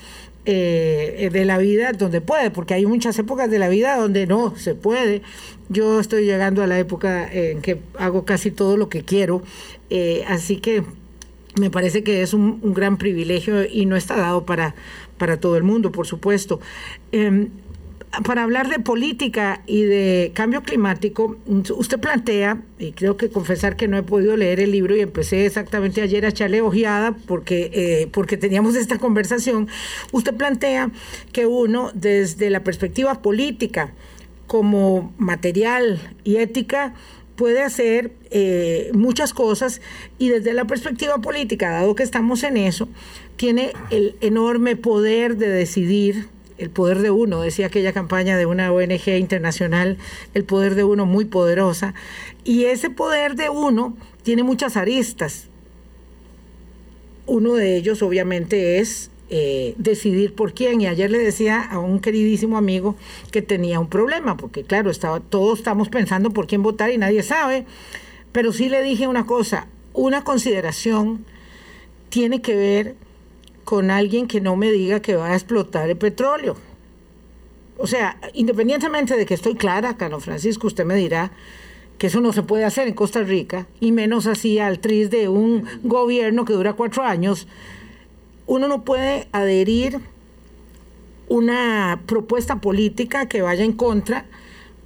eh, 0.47 1.29
de 1.33 1.45
la 1.45 1.59
vida 1.59 1.93
donde 1.93 2.21
puede, 2.21 2.51
porque 2.51 2.75
hay 2.75 2.87
muchas 2.87 3.19
épocas 3.19 3.51
de 3.51 3.59
la 3.59 3.69
vida 3.69 3.97
donde 3.97 4.27
no 4.27 4.57
se 4.57 4.75
puede. 4.75 5.23
Yo 5.69 6.01
estoy 6.01 6.25
llegando 6.25 6.63
a 6.63 6.67
la 6.67 6.79
época 6.79 7.31
en 7.33 7.61
que 7.61 7.79
hago 7.99 8.25
casi 8.25 8.51
todo 8.51 8.77
lo 8.77 8.89
que 8.89 9.03
quiero, 9.03 9.43
eh, 9.91 10.25
así 10.27 10.57
que 10.57 10.83
me 11.59 11.71
parece 11.71 12.03
que 12.03 12.23
es 12.23 12.33
un, 12.33 12.61
gran 12.75 12.97
privilegio 12.97 13.65
y 13.65 13.87
no 13.87 13.97
está 13.97 14.17
dado 14.17 14.47
para, 14.47 14.75
para 15.19 15.39
todo 15.39 15.57
el 15.57 15.63
mundo, 15.63 15.93
por 15.93 16.07
supuesto. 16.07 16.61
Em, 17.13 17.51
para 18.25 18.43
hablar 18.43 18.69
de 18.69 18.81
política 18.81 19.63
y 19.67 19.83
de 19.83 20.33
cambio 20.35 20.63
climático, 20.63 21.37
usted 21.77 22.01
plantea, 22.01 22.61
y 22.79 22.93
creo 22.93 23.17
que 23.17 23.31
confesar 23.31 23.77
que 23.77 23.87
no 23.87 23.97
he 23.97 24.03
podido 24.03 24.37
leer 24.37 24.59
el 24.59 24.73
libro 24.73 24.97
y 24.97 25.01
empecé 25.01 25.47
exactamente 25.47 26.03
ayer 26.03 26.25
a 26.25 26.29
echarle 26.29 26.61
ojeada 26.61 27.15
porque, 27.27 27.71
eh, 27.73 28.09
porque 28.13 28.37
teníamos 28.37 28.75
esta 28.75 28.99
conversación, 28.99 29.69
usted 30.11 30.35
plantea 30.35 30.91
que 31.33 31.47
uno 31.47 31.93
desde 31.95 32.51
la 32.51 32.65
perspectiva 32.65 33.23
política 33.23 33.93
como 34.49 35.15
material 35.17 36.01
y 36.25 36.37
ética 36.37 36.95
puede 37.37 37.63
hacer 37.63 38.13
eh, 38.31 38.91
muchas 38.93 39.33
cosas 39.33 39.81
y 40.19 40.29
desde 40.29 40.53
la 40.53 40.67
perspectiva 40.67 41.19
política, 41.19 41.71
dado 41.71 41.95
que 41.95 42.03
estamos 42.03 42.43
en 42.43 42.57
eso, 42.57 42.89
tiene 43.37 43.73
el 43.91 44.17
enorme 44.21 44.75
poder 44.75 45.37
de 45.37 45.49
decidir, 45.49 46.27
el 46.61 46.71
poder 46.71 47.01
de 47.01 47.11
uno, 47.11 47.41
decía 47.41 47.67
aquella 47.67 47.93
campaña 47.95 48.37
de 48.37 48.45
una 48.45 48.71
ONG 48.71 49.09
internacional, 49.19 49.97
el 50.35 50.45
poder 50.45 50.75
de 50.75 50.85
uno 50.85 51.07
muy 51.07 51.25
poderosa, 51.25 51.95
y 52.45 52.67
ese 52.67 52.91
poder 52.91 53.35
de 53.35 53.49
uno 53.49 53.97
tiene 54.23 54.43
muchas 54.43 54.77
aristas. 54.77 55.49
Uno 57.27 57.55
de 57.55 57.77
ellos 57.77 58.03
obviamente 58.03 58.79
es 58.79 59.11
eh, 59.31 59.75
decidir 59.79 60.35
por 60.35 60.53
quién. 60.53 60.81
Y 60.81 60.87
ayer 60.87 61.11
le 61.11 61.19
decía 61.19 61.63
a 61.63 61.79
un 61.79 62.01
queridísimo 62.01 62.59
amigo 62.59 62.97
que 63.31 63.41
tenía 63.41 63.81
un 63.81 63.89
problema, 63.89 64.37
porque 64.37 64.65
claro, 64.65 64.91
estaba, 64.91 65.21
todos 65.21 65.61
estamos 65.61 65.89
pensando 65.89 66.31
por 66.31 66.47
quién 66.47 66.63
votar 66.63 66.91
y 66.91 66.99
nadie 66.99 67.23
sabe, 67.23 67.65
pero 68.33 68.53
sí 68.53 68.69
le 68.69 68.83
dije 68.83 69.07
una 69.07 69.25
cosa, 69.27 69.67
una 69.95 70.25
consideración 70.25 71.25
tiene 72.11 72.43
que 72.43 72.55
ver 72.55 72.97
con 73.71 73.93
alguien 73.93 74.27
que 74.27 74.41
no 74.41 74.57
me 74.57 74.73
diga 74.73 74.99
que 74.99 75.15
va 75.15 75.29
a 75.29 75.35
explotar 75.35 75.89
el 75.89 75.97
petróleo. 75.97 76.57
O 77.79 77.87
sea, 77.87 78.19
independientemente 78.35 79.17
de 79.17 79.25
que 79.25 79.35
estoy 79.35 79.55
clara, 79.55 79.97
Carlos 79.97 80.25
Francisco, 80.25 80.67
usted 80.67 80.85
me 80.85 80.97
dirá 80.97 81.31
que 81.97 82.09
eso 82.09 82.21
no 82.21 82.33
se 82.33 82.43
puede 82.43 82.65
hacer 82.65 82.89
en 82.89 82.95
Costa 82.95 83.23
Rica, 83.23 83.69
y 83.79 83.93
menos 83.93 84.27
así 84.27 84.59
al 84.59 84.81
tris 84.81 85.09
de 85.09 85.29
un 85.29 85.67
gobierno 85.85 86.45
que 86.45 86.53
dura 86.53 86.73
cuatro 86.73 87.05
años, 87.05 87.47
uno 88.49 88.67
no 88.67 88.83
puede 88.83 89.29
adherir 89.31 90.01
una 91.29 92.03
propuesta 92.07 92.57
política 92.57 93.29
que 93.29 93.41
vaya 93.41 93.63
en 93.63 93.75
contra, 93.75 94.25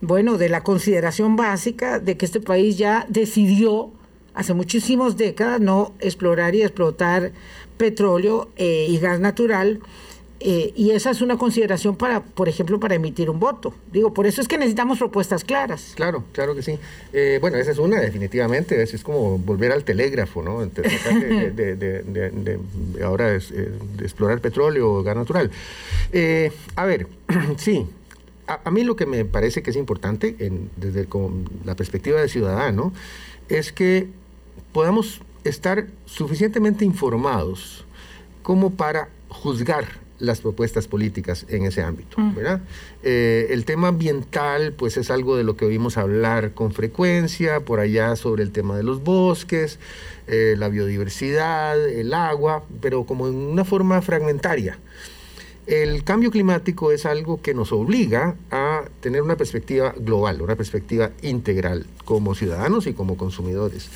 bueno, 0.02 0.36
de 0.36 0.50
la 0.50 0.62
consideración 0.62 1.36
básica 1.36 2.00
de 2.00 2.18
que 2.18 2.26
este 2.26 2.40
país 2.42 2.76
ya 2.76 3.06
decidió 3.08 3.92
hace 4.34 4.52
muchísimas 4.54 5.16
décadas 5.16 5.60
no 5.60 5.92
explorar 6.00 6.54
y 6.54 6.62
explotar 6.62 7.32
petróleo 7.76 8.48
eh, 8.56 8.86
y 8.88 8.98
gas 8.98 9.20
natural. 9.20 9.80
Eh, 10.40 10.74
y 10.76 10.90
esa 10.90 11.10
es 11.10 11.22
una 11.22 11.38
consideración 11.38 11.96
para, 11.96 12.22
por 12.22 12.50
ejemplo, 12.50 12.78
para 12.78 12.96
emitir 12.96 13.30
un 13.30 13.40
voto. 13.40 13.72
Digo, 13.92 14.12
por 14.12 14.26
eso 14.26 14.42
es 14.42 14.48
que 14.48 14.58
necesitamos 14.58 14.98
propuestas 14.98 15.42
claras. 15.42 15.92
Claro, 15.94 16.24
claro 16.32 16.54
que 16.54 16.62
sí. 16.62 16.78
Eh, 17.14 17.38
bueno, 17.40 17.56
esa 17.56 17.70
es 17.70 17.78
una, 17.78 17.98
definitivamente. 17.98 18.82
Es, 18.82 19.02
como 19.02 19.38
volver 19.38 19.72
al 19.72 19.84
telégrafo, 19.84 20.42
¿no? 20.42 20.60
De, 20.66 22.60
ahora 23.02 23.34
es, 23.34 23.50
de 23.50 23.70
explorar 24.02 24.40
petróleo 24.40 24.92
o 24.92 25.02
gas 25.02 25.16
natural. 25.16 25.50
a 26.76 26.84
ver, 26.84 27.06
sí. 27.56 27.86
A, 28.46 28.70
mí 28.70 28.84
lo 28.84 28.96
que 28.96 29.06
me 29.06 29.24
parece 29.24 29.62
que 29.62 29.70
es 29.70 29.76
importante, 29.76 30.36
desde 30.76 31.08
la 31.64 31.74
perspectiva 31.74 32.20
de 32.20 32.28
ciudadano, 32.28 32.92
es 33.48 33.72
que 33.72 34.08
podamos 34.74 35.22
estar 35.44 35.86
suficientemente 36.04 36.84
informados 36.84 37.86
como 38.42 38.74
para 38.74 39.08
juzgar 39.28 40.04
las 40.18 40.40
propuestas 40.40 40.88
políticas 40.88 41.46
en 41.48 41.64
ese 41.64 41.82
ámbito. 41.82 42.20
Mm. 42.20 42.36
Eh, 43.02 43.46
el 43.50 43.64
tema 43.64 43.88
ambiental, 43.88 44.72
pues 44.72 44.96
es 44.96 45.10
algo 45.10 45.36
de 45.36 45.44
lo 45.44 45.56
que 45.56 45.64
oímos 45.64 45.96
hablar 45.96 46.52
con 46.52 46.72
frecuencia, 46.72 47.60
por 47.60 47.80
allá 47.80 48.16
sobre 48.16 48.42
el 48.42 48.50
tema 48.50 48.76
de 48.76 48.82
los 48.82 49.02
bosques, 49.02 49.78
eh, 50.26 50.54
la 50.58 50.68
biodiversidad, 50.68 51.80
el 51.88 52.12
agua, 52.12 52.64
pero 52.80 53.04
como 53.04 53.28
en 53.28 53.34
una 53.34 53.64
forma 53.64 54.02
fragmentaria. 54.02 54.78
El 55.66 56.04
cambio 56.04 56.30
climático 56.30 56.92
es 56.92 57.06
algo 57.06 57.40
que 57.40 57.54
nos 57.54 57.72
obliga 57.72 58.36
a 58.50 58.84
tener 59.00 59.22
una 59.22 59.36
perspectiva 59.36 59.94
global, 59.96 60.42
una 60.42 60.56
perspectiva 60.56 61.10
integral 61.22 61.86
como 62.04 62.34
ciudadanos 62.34 62.86
y 62.86 62.92
como 62.92 63.16
consumidores. 63.16 63.88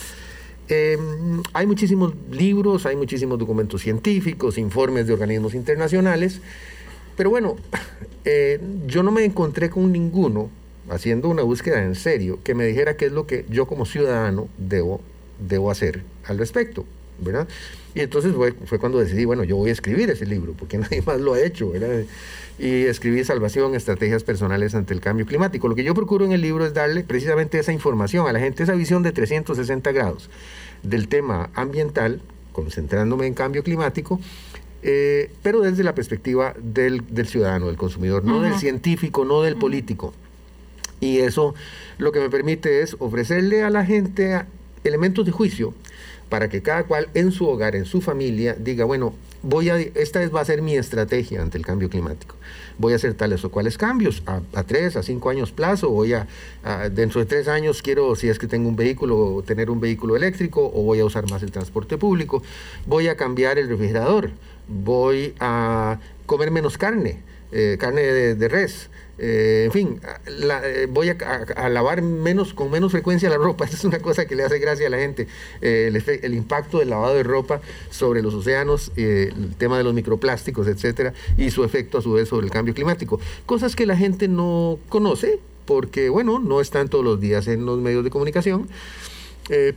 Em, 0.68 1.42
hay 1.54 1.66
muchísimos 1.66 2.14
libros, 2.30 2.84
hay 2.84 2.94
muchísimos 2.94 3.38
documentos 3.38 3.80
científicos, 3.82 4.58
informes 4.58 5.06
de 5.06 5.14
organismos 5.14 5.54
internacionales, 5.54 6.40
pero 7.16 7.30
bueno, 7.30 7.56
eh, 8.24 8.60
yo 8.86 9.02
no 9.02 9.10
me 9.10 9.24
encontré 9.24 9.70
con 9.70 9.90
ninguno 9.90 10.50
haciendo 10.90 11.28
una 11.28 11.42
búsqueda 11.42 11.82
en 11.82 11.94
serio 11.94 12.38
que 12.42 12.54
me 12.54 12.66
dijera 12.66 12.96
qué 12.96 13.06
es 13.06 13.12
lo 13.12 13.26
que 13.26 13.44
yo 13.48 13.66
como 13.66 13.86
ciudadano 13.86 14.48
debo, 14.58 15.00
debo 15.38 15.70
hacer 15.70 16.02
al 16.24 16.38
respecto, 16.38 16.84
¿verdad? 17.18 17.48
Y 17.94 18.00
entonces 18.00 18.34
fue, 18.34 18.52
fue, 18.52 18.78
cuando 18.78 18.98
decidí, 18.98 19.24
bueno, 19.24 19.44
yo 19.44 19.56
voy 19.56 19.70
a 19.70 19.72
escribir 19.72 20.10
ese 20.10 20.26
libro, 20.26 20.52
porque 20.52 20.78
nadie 20.78 21.02
más 21.02 21.20
lo 21.20 21.34
ha 21.34 21.40
hecho, 21.40 21.70
¿verdad? 21.70 22.04
Y 22.58 22.84
escribí 22.84 23.22
Salvación, 23.24 23.74
Estrategias 23.74 24.24
Personales 24.24 24.74
ante 24.74 24.92
el 24.92 25.00
Cambio 25.00 25.26
Climático. 25.26 25.68
Lo 25.68 25.74
que 25.74 25.84
yo 25.84 25.94
procuro 25.94 26.24
en 26.24 26.32
el 26.32 26.40
libro 26.40 26.66
es 26.66 26.74
darle 26.74 27.04
precisamente 27.04 27.58
esa 27.58 27.72
información 27.72 28.26
a 28.26 28.32
la 28.32 28.40
gente, 28.40 28.64
esa 28.64 28.74
visión 28.74 29.02
de 29.02 29.12
360 29.12 29.92
grados 29.92 30.28
del 30.82 31.08
tema 31.08 31.50
ambiental, 31.54 32.20
concentrándome 32.52 33.26
en 33.26 33.34
cambio 33.34 33.62
climático, 33.62 34.20
eh, 34.82 35.30
pero 35.42 35.60
desde 35.60 35.82
la 35.82 35.94
perspectiva 35.94 36.54
del, 36.58 37.02
ciudadano, 37.26 37.66
del 37.66 37.76
consumidor, 37.76 38.24
no 38.24 38.40
del 38.40 38.54
científico, 38.54 39.24
no 39.24 39.42
del 39.42 39.56
político. 39.56 40.12
Y 41.00 41.18
eso 41.18 41.54
lo 41.98 42.12
que 42.12 42.20
me 42.20 42.30
permite 42.30 42.82
es 42.82 42.96
ofrecerle 42.98 43.62
a 43.62 43.70
la 43.70 43.84
gente 43.84 44.40
elementos 44.84 45.24
de 45.24 45.32
juicio 45.32 45.74
para 46.28 46.48
que 46.48 46.62
cada 46.62 46.84
cual 46.84 47.08
en 47.14 47.32
su 47.32 47.46
hogar, 47.46 47.74
en 47.74 47.84
su 47.84 48.00
familia, 48.00 48.54
diga, 48.58 48.84
bueno, 48.84 49.14
voy 49.42 49.70
a, 49.70 49.78
esta 49.78 50.26
va 50.28 50.40
a 50.40 50.44
ser 50.44 50.62
mi 50.62 50.76
estrategia 50.76 51.40
ante 51.40 51.58
el 51.58 51.64
cambio 51.64 51.88
climático. 51.88 52.36
Voy 52.76 52.92
a 52.92 52.96
hacer 52.96 53.14
tales 53.14 53.44
o 53.44 53.50
cuales 53.50 53.78
cambios. 53.78 54.22
A, 54.26 54.62
tres, 54.64 54.96
a 54.96 55.02
cinco 55.02 55.30
años 55.30 55.52
plazo, 55.52 55.90
voy 55.90 56.12
a, 56.12 56.26
dentro 56.90 57.20
de 57.20 57.26
tres 57.26 57.48
años 57.48 57.82
quiero, 57.82 58.14
si 58.14 58.28
es 58.28 58.38
que 58.38 58.46
tengo 58.46 58.68
un 58.68 58.76
vehículo, 58.76 59.42
tener 59.46 59.70
un 59.70 59.80
vehículo 59.80 60.16
eléctrico 60.16 60.70
o 60.72 60.82
voy 60.82 61.00
a 61.00 61.04
usar 61.04 61.30
más 61.30 61.42
el 61.42 61.50
transporte 61.50 61.96
público, 61.98 62.42
voy 62.86 63.08
a 63.08 63.16
cambiar 63.16 63.58
el 63.58 63.68
refrigerador, 63.68 64.30
voy 64.68 65.34
a 65.40 65.98
comer 66.26 66.50
menos 66.50 66.76
carne, 66.76 67.22
eh, 67.52 67.76
carne 67.78 68.02
de 68.02 68.48
res, 68.48 68.90
eh, 69.18 69.64
en 69.66 69.72
fin, 69.72 70.00
eh, 70.46 70.86
voy 70.88 71.08
a, 71.08 71.68
lavar 71.68 72.02
menos 72.02 72.54
con 72.54 72.70
menos 72.70 72.92
frecuencia 72.92 73.28
la 73.28 73.36
ropa. 73.36 73.64
Esa 73.66 73.76
es 73.76 73.84
una 73.84 73.98
cosa 73.98 74.26
que 74.26 74.36
le 74.36 74.44
hace 74.44 74.58
gracia 74.58 74.86
a 74.86 74.90
la 74.90 74.98
gente. 74.98 75.26
El, 75.60 76.34
impacto 76.34 76.78
del 76.78 76.90
lavado 76.90 77.14
de 77.14 77.24
ropa 77.24 77.60
sobre 77.90 78.22
los 78.22 78.34
océanos, 78.34 78.92
el 78.96 79.54
tema 79.56 79.78
de 79.78 79.84
los 79.84 79.94
microplásticos, 79.94 80.66
etcétera, 80.68 81.12
y 81.36 81.50
su 81.50 81.64
efecto 81.64 81.98
a 81.98 82.02
su 82.02 82.12
vez 82.12 82.28
sobre 82.28 82.46
el 82.46 82.52
cambio 82.52 82.74
climático. 82.74 83.20
Cosas 83.44 83.74
que 83.74 83.86
la 83.86 83.96
gente 83.96 84.28
no 84.28 84.78
conoce 84.88 85.40
porque, 85.66 86.08
bueno, 86.08 86.38
no 86.38 86.60
están 86.60 86.88
todos 86.88 87.04
los 87.04 87.20
días 87.20 87.48
en 87.48 87.66
los 87.66 87.78
medios 87.78 88.04
de 88.04 88.10
comunicación. 88.10 88.68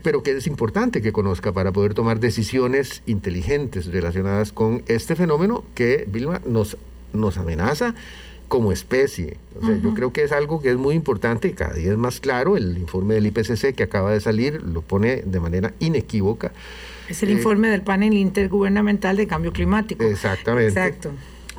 pero 0.04 0.22
que 0.22 0.32
es 0.32 0.48
importante 0.48 1.02
que 1.02 1.14
conozca 1.14 1.54
para 1.54 1.72
poder 1.72 1.94
tomar 1.94 2.20
decisiones 2.20 3.04
inteligentes 3.06 3.86
relacionadas 3.88 4.52
con 4.52 4.84
este 4.88 5.16
fenómeno 5.16 5.64
que, 5.76 6.06
Vilma, 6.12 6.42
nos, 6.46 6.76
nos 7.14 7.38
amenaza 7.38 7.96
como 8.48 8.74
especie. 8.74 9.38
O 9.62 9.66
sea, 9.66 9.78
Yo 9.78 9.94
creo 9.94 10.12
que 10.12 10.24
es 10.24 10.34
algo 10.34 10.62
que 10.62 10.72
es 10.72 10.78
muy 10.78 10.94
importante 10.94 11.48
y 11.48 11.54
cada 11.54 11.74
día 11.74 11.92
es 11.92 11.98
más 11.98 12.20
claro. 12.20 12.58
El 12.58 12.78
informe 12.78 13.14
del 13.14 13.26
IPCC 13.28 13.74
que 13.74 13.84
acaba 13.84 14.12
de 14.12 14.20
salir 14.20 14.62
lo 14.62 14.82
pone 14.82 15.22
de 15.22 15.40
manera 15.40 15.74
inequívoca. 15.80 16.52
Es 17.08 17.24
el 17.24 17.30
eh, 17.30 17.34
informe 17.34 17.70
del 17.70 17.82
panel 17.82 18.14
intergubernamental 18.14 19.16
de 19.16 19.26
cambio 19.26 19.54
climático. 19.54 20.04
Exactamente. 20.04 20.68
Exacto. 20.68 21.12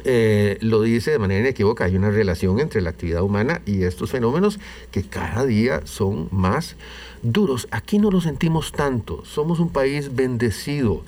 Eh, 0.04 0.58
lo 0.60 0.82
dice 0.82 1.12
de 1.12 1.18
manera 1.18 1.40
inequívoca, 1.40 1.84
hay 1.84 1.96
una 1.96 2.10
relación 2.10 2.60
entre 2.60 2.82
la 2.82 2.90
actividad 2.90 3.22
humana 3.22 3.62
y 3.64 3.84
estos 3.84 4.10
fenómenos 4.10 4.58
que 4.90 5.02
cada 5.02 5.46
día 5.46 5.80
son 5.84 6.28
más 6.30 6.76
duros. 7.22 7.68
Aquí 7.70 7.98
no 7.98 8.10
lo 8.10 8.20
sentimos 8.20 8.72
tanto, 8.72 9.24
somos 9.24 9.60
un 9.60 9.70
país 9.70 10.14
bendecido 10.14 11.02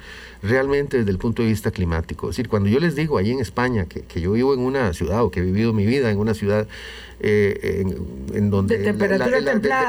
realmente 0.45 0.99
desde 0.99 1.11
el 1.11 1.19
punto 1.19 1.43
de 1.43 1.49
vista 1.49 1.71
climático. 1.71 2.29
Es 2.29 2.37
decir, 2.37 2.49
cuando 2.49 2.69
yo 2.69 2.79
les 2.79 2.95
digo 2.95 3.19
ahí 3.19 3.31
en 3.31 3.41
España 3.41 3.87
que, 3.87 4.21
yo 4.21 4.33
vivo 4.33 4.53
en 4.53 4.61
una 4.61 4.93
ciudad 4.93 5.25
o 5.25 5.31
que 5.31 5.41
he 5.41 5.43
vivido 5.43 5.73
mi 5.73 5.87
vida 5.87 6.11
en 6.11 6.19
una 6.19 6.35
ciudad 6.35 6.69
eh, 7.21 7.85
en, 8.35 8.51
donde 8.51 8.93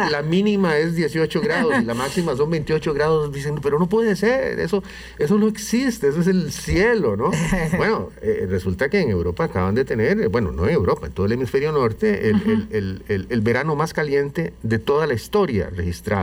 la, 0.09 0.21
mínima 0.21 0.77
es 0.77 0.95
18 0.95 1.41
grados 1.41 1.73
y 1.81 1.83
la 1.83 1.93
máxima 2.05 2.35
son 2.35 2.49
28 2.49 2.93
grados, 2.93 3.33
dicen, 3.33 3.55
pero 3.61 3.79
no 3.79 3.89
puede 3.89 4.15
ser, 4.15 4.59
eso, 4.59 4.83
eso 5.19 5.38
no 5.38 5.47
existe, 5.47 6.07
eso 6.07 6.21
es 6.21 6.27
el 6.27 6.51
cielo, 6.53 7.17
¿no? 7.17 7.31
bueno, 7.77 8.11
eh, 8.21 8.45
resulta 8.47 8.88
que 8.89 9.01
en 9.01 9.09
Europa 9.09 9.45
acaban 9.45 9.75
de 9.75 9.83
tener, 9.83 10.29
bueno, 10.29 10.51
no 10.51 10.65
en 10.67 10.73
Europa, 10.73 11.07
en 11.07 11.13
todo 11.13 11.25
el 11.25 11.33
hemisferio 11.33 11.71
norte, 11.73 12.29
el, 12.29 13.41
verano 13.41 13.75
más 13.75 13.93
caliente 13.93 14.53
de 14.63 14.79
toda 14.79 15.05
la 15.05 15.13
historia 15.13 15.69
registrada. 15.75 16.14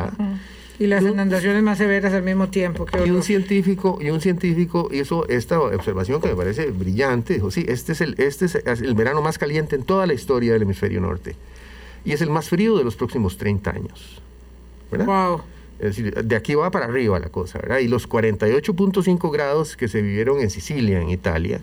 Y 0.79 0.87
las 0.87 1.03
inundaciones 1.03 1.63
más 1.63 1.79
severas 1.79 2.13
al 2.13 2.23
mismo 2.23 2.49
tiempo. 2.49 2.87
y 3.05 3.11
un 3.11 3.23
científico, 3.23 3.99
y 4.01 4.11
un 4.11 4.21
científico 4.21 4.89
hizo 4.91 5.29
esta 5.29 5.61
observación 5.61 6.21
que 6.21 6.29
me 6.29 6.37
parece 6.37 6.71
brillante. 6.71 7.35
Dijo, 7.35 7.51
sí, 7.51 7.65
este 7.69 7.93
es, 7.93 8.01
el, 8.01 8.15
este 8.19 8.47
es 8.47 8.55
el 8.55 8.95
verano 8.95 9.23
más 9.23 9.39
caliente 9.39 9.77
en 9.77 9.85
toda 9.85 10.07
la 10.07 10.15
historia 10.15 10.53
del 10.53 10.63
hemisferio 10.63 11.01
norte. 11.01 11.37
Y 12.05 12.13
es 12.13 12.21
el 12.21 12.31
más 12.31 12.49
frío 12.49 12.77
de 12.77 12.85
los 12.85 12.97
próximos 12.97 13.37
30 13.37 13.71
años. 13.71 14.21
¿Verdad? 14.91 15.07
Wow. 15.07 15.43
Es 15.79 15.97
decir, 15.97 16.15
de 16.15 16.37
aquí 16.37 16.55
va 16.55 16.71
para 16.71 16.87
arriba 16.87 17.19
la 17.19 17.29
cosa, 17.29 17.59
¿verdad? 17.59 17.79
Y 17.79 17.89
los 17.89 18.09
48.5 18.09 19.33
grados 19.33 19.77
que 19.77 19.89
se 19.89 20.01
vivieron 20.01 20.41
en 20.41 20.49
Sicilia, 20.49 21.01
en 21.01 21.11
Italia, 21.11 21.61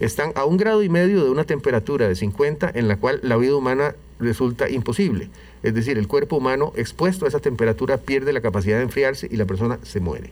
están 0.00 0.32
a 0.34 0.44
un 0.44 0.56
grado 0.56 0.82
y 0.82 0.88
medio 0.88 1.22
de 1.22 1.30
una 1.30 1.44
temperatura 1.44 2.08
de 2.08 2.16
50 2.16 2.72
en 2.74 2.88
la 2.88 2.96
cual 2.96 3.20
la 3.22 3.36
vida 3.36 3.54
humana 3.54 3.94
resulta 4.18 4.68
imposible. 4.68 5.28
Es 5.62 5.74
decir, 5.74 5.98
el 5.98 6.08
cuerpo 6.08 6.36
humano 6.36 6.72
expuesto 6.76 7.24
a 7.24 7.28
esa 7.28 7.40
temperatura 7.40 7.98
pierde 7.98 8.32
la 8.32 8.40
capacidad 8.40 8.76
de 8.76 8.84
enfriarse 8.84 9.28
y 9.30 9.36
la 9.36 9.44
persona 9.44 9.78
se 9.82 10.00
muere. 10.00 10.30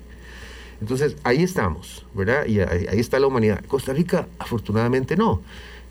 Entonces, 0.80 1.16
ahí 1.24 1.42
estamos, 1.42 2.06
¿verdad? 2.14 2.46
Y 2.46 2.60
ahí, 2.60 3.00
está 3.00 3.18
la 3.18 3.26
humanidad. 3.26 3.64
Costa 3.66 3.92
Rica, 3.92 4.28
afortunadamente, 4.38 5.16
no 5.16 5.40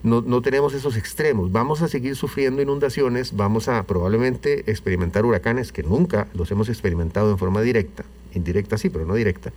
no, 0.04 0.42
tenemos 0.42 0.74
esos 0.74 0.96
extremos. 0.96 1.52
Vamos 1.52 1.82
a 1.82 1.88
seguir 1.88 2.16
sufriendo 2.16 2.62
inundaciones, 2.62 3.36
vamos 3.36 3.68
a 3.68 3.84
probablemente 3.84 4.70
experimentar 4.70 5.26
huracanes 5.26 5.72
que 5.72 5.84
nunca 5.84 6.28
los 6.34 6.52
hemos 6.52 6.70
experimentado 6.70 7.32
en 7.32 7.38
forma 7.38 7.62
directa, 7.62 8.06
indirecta 8.34 8.78
sí, 8.78 8.90
pero 8.90 9.06
no 9.06 9.16
directa. 9.16 9.52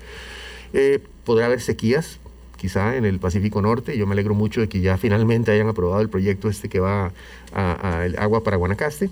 Eh, 0.72 1.00
podrá 1.24 1.46
haber 1.46 1.60
sequías, 1.60 2.18
quizá 2.56 2.96
en 2.96 3.04
el 3.04 3.18
Pacífico 3.18 3.62
Norte. 3.62 3.96
Yo 3.96 4.06
me 4.06 4.12
alegro 4.12 4.34
mucho 4.34 4.60
de 4.60 4.68
que 4.68 4.80
ya 4.80 4.96
finalmente 4.96 5.52
hayan 5.52 5.68
aprobado 5.68 6.00
el 6.00 6.08
proyecto 6.08 6.48
este 6.48 6.68
que 6.68 6.80
va 6.80 7.12
a, 7.52 8.06
agua 8.18 8.42
para 8.42 8.56
Guanacaste. 8.56 9.10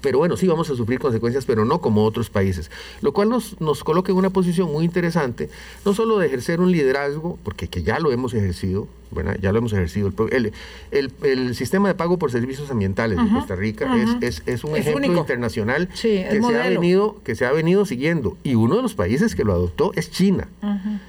Pero 0.00 0.18
bueno, 0.18 0.36
sí 0.36 0.46
vamos 0.46 0.70
a 0.70 0.76
sufrir 0.76 0.98
consecuencias, 0.98 1.44
pero 1.44 1.64
no 1.64 1.80
como 1.80 2.04
otros 2.04 2.30
países. 2.30 2.70
Lo 3.00 3.12
cual 3.12 3.28
nos, 3.28 3.60
nos 3.60 3.84
coloca 3.84 4.12
en 4.12 4.18
una 4.18 4.30
posición 4.30 4.70
muy 4.70 4.84
interesante, 4.84 5.48
no 5.84 5.94
solo 5.94 6.18
de 6.18 6.26
ejercer 6.26 6.60
un 6.60 6.70
liderazgo, 6.70 7.38
porque 7.42 7.68
que 7.68 7.82
ya 7.82 7.98
lo 7.98 8.12
hemos 8.12 8.34
ejercido, 8.34 8.88
bueno, 9.10 9.32
ya 9.40 9.52
lo 9.52 9.58
hemos 9.58 9.72
ejercido. 9.72 10.12
El, 10.30 10.52
el, 10.90 11.12
el, 11.22 11.54
sistema 11.54 11.88
de 11.88 11.94
pago 11.94 12.18
por 12.18 12.30
servicios 12.30 12.70
ambientales 12.70 13.18
de 13.22 13.30
Costa 13.30 13.54
Rica 13.54 13.94
es, 14.20 14.42
es, 14.46 14.64
un 14.64 14.76
ejemplo 14.76 15.06
internacional 15.06 15.88
que, 15.88 16.40
se 16.40 16.60
ha 16.60 16.68
venido, 16.68 17.16
que 17.24 17.34
se 17.34 17.46
ha 17.46 17.52
venido 17.52 17.86
siguiendo. 17.86 18.36
Y 18.42 18.54
uno 18.54 18.76
de 18.76 18.82
los 18.82 18.94
países 18.94 19.34
que 19.34 19.44
lo 19.44 19.52
adoptó 19.52 19.92
es 19.94 20.10
China. 20.10 20.48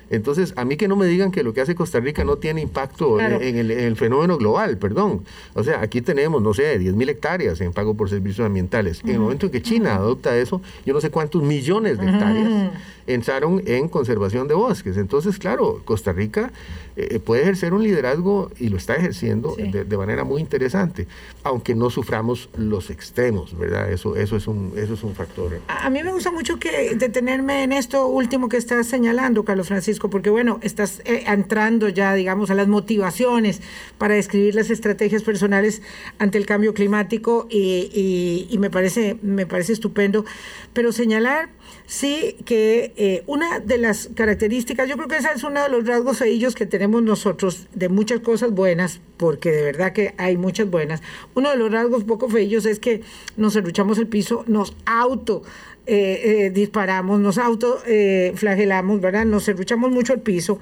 Entonces, 0.09 0.53
a 0.55 0.65
mí 0.65 0.77
que 0.77 0.87
no 0.87 0.95
me 0.95 1.05
digan 1.07 1.31
que 1.31 1.43
lo 1.43 1.53
que 1.53 1.61
hace 1.61 1.75
Costa 1.75 1.99
Rica 1.99 2.23
no 2.23 2.37
tiene 2.37 2.61
impacto 2.61 3.19
en, 3.19 3.57
el, 3.57 3.95
fenómeno 3.95 4.37
global, 4.37 4.77
perdón. 4.77 5.23
O 5.53 5.63
sea, 5.63 5.81
aquí 5.81 6.01
tenemos, 6.01 6.41
no 6.41 6.53
sé, 6.53 6.77
10 6.77 6.95
mil 6.95 7.09
hectáreas 7.09 7.59
en 7.61 7.73
pago 7.73 7.95
por 7.95 8.09
servicios 8.09 8.45
ambientales. 8.45 9.01
En 9.03 9.09
el 9.09 9.19
momento 9.19 9.47
en 9.47 9.51
que 9.51 9.61
China 9.61 9.95
adopta 9.95 10.37
eso, 10.37 10.61
yo 10.85 10.93
no 10.93 11.01
sé 11.01 11.09
cuántos 11.09 11.41
millones 11.43 11.97
de 11.97 12.09
hectáreas 12.09 12.71
entraron 13.07 13.63
en 13.65 13.87
conservación 13.87 14.47
de 14.47 14.53
bosques. 14.53 14.97
Entonces, 14.97 15.39
claro, 15.39 15.81
Costa 15.85 16.11
Rica 16.11 16.51
eh, 16.95 17.19
puede 17.19 17.41
ejercer 17.41 17.73
un 17.73 17.83
liderazgo 17.87 18.51
y 18.59 18.69
lo 18.69 18.77
está 18.77 18.95
ejerciendo 18.95 19.55
de, 19.55 19.97
manera 19.97 20.23
muy 20.23 20.41
interesante, 20.41 21.07
aunque 21.43 21.73
no 21.73 21.89
suframos 21.89 22.49
los 22.57 22.89
extremos, 22.89 23.57
¿verdad? 23.57 23.91
Eso, 23.91 24.15
eso, 24.15 24.35
es, 24.37 24.47
un, 24.47 24.73
eso 24.75 24.93
es 24.93 25.03
un 25.03 25.15
factor. 25.15 25.59
A, 25.67 25.89
mí 25.89 26.03
me 26.03 26.11
gusta 26.11 26.31
mucho 26.31 26.59
que 26.59 26.95
detenerme 26.95 27.63
en 27.63 27.71
esto 27.71 28.07
último 28.07 28.49
que 28.49 28.57
estás 28.57 28.87
señalando, 28.87 29.43
Carlos 29.43 29.67
Francisco, 29.67 30.09
porque 30.09 30.29
bueno, 30.29 30.59
estás 30.61 31.01
eh, 31.05 31.23
entrando 31.27 31.89
ya, 31.89 32.13
digamos, 32.13 32.51
a 32.51 32.55
las 32.55 32.67
motivaciones 32.67 33.61
para 33.97 34.15
describir 34.15 34.55
las 34.55 34.69
estrategias 34.69 35.23
personales 35.23 35.81
ante 36.19 36.37
el 36.37 36.45
cambio 36.45 36.73
climático 36.73 37.47
y, 37.49 38.47
y 38.49 38.57
me, 38.57 38.69
parece, 38.69 39.17
me 39.21 39.45
parece 39.45 39.73
estupendo, 39.73 40.25
pero 40.73 40.91
señalar 40.91 41.49
sí 41.85 42.35
que 42.45 42.93
eh, 42.97 43.23
una 43.27 43.59
de 43.59 43.77
las 43.77 44.09
características, 44.13 44.87
yo 44.89 44.95
creo 44.95 45.07
que 45.07 45.17
ese 45.17 45.29
es 45.35 45.43
uno 45.43 45.61
de 45.61 45.69
los 45.69 45.85
rasgos 45.85 46.19
feillos 46.19 46.55
que 46.55 46.65
tenemos 46.65 47.01
nosotros, 47.01 47.67
de 47.73 47.89
muchas 47.89 48.19
cosas 48.19 48.51
buenas, 48.51 48.99
porque 49.17 49.51
de 49.51 49.63
verdad 49.63 49.93
que 49.93 50.13
hay 50.17 50.37
muchas 50.37 50.69
buenas. 50.69 51.01
Uno 51.33 51.49
de 51.49 51.57
los 51.57 51.71
rasgos 51.71 52.03
poco 52.03 52.29
feillos 52.29 52.65
es 52.65 52.79
que 52.79 53.01
nos 53.37 53.55
enruchamos 53.55 53.97
el 53.97 54.07
piso, 54.07 54.43
nos 54.47 54.75
auto 54.85 55.43
eh, 55.89 56.47
eh, 56.47 56.49
disparamos, 56.49 57.21
nos 57.21 57.37
auto 57.37 57.79
flagelamos, 58.35 58.99
¿verdad? 58.99 59.25
Nos 59.25 59.43
serruchamos 59.45 59.89
mucho 59.89 60.13
el 60.13 60.19
piso. 60.19 60.59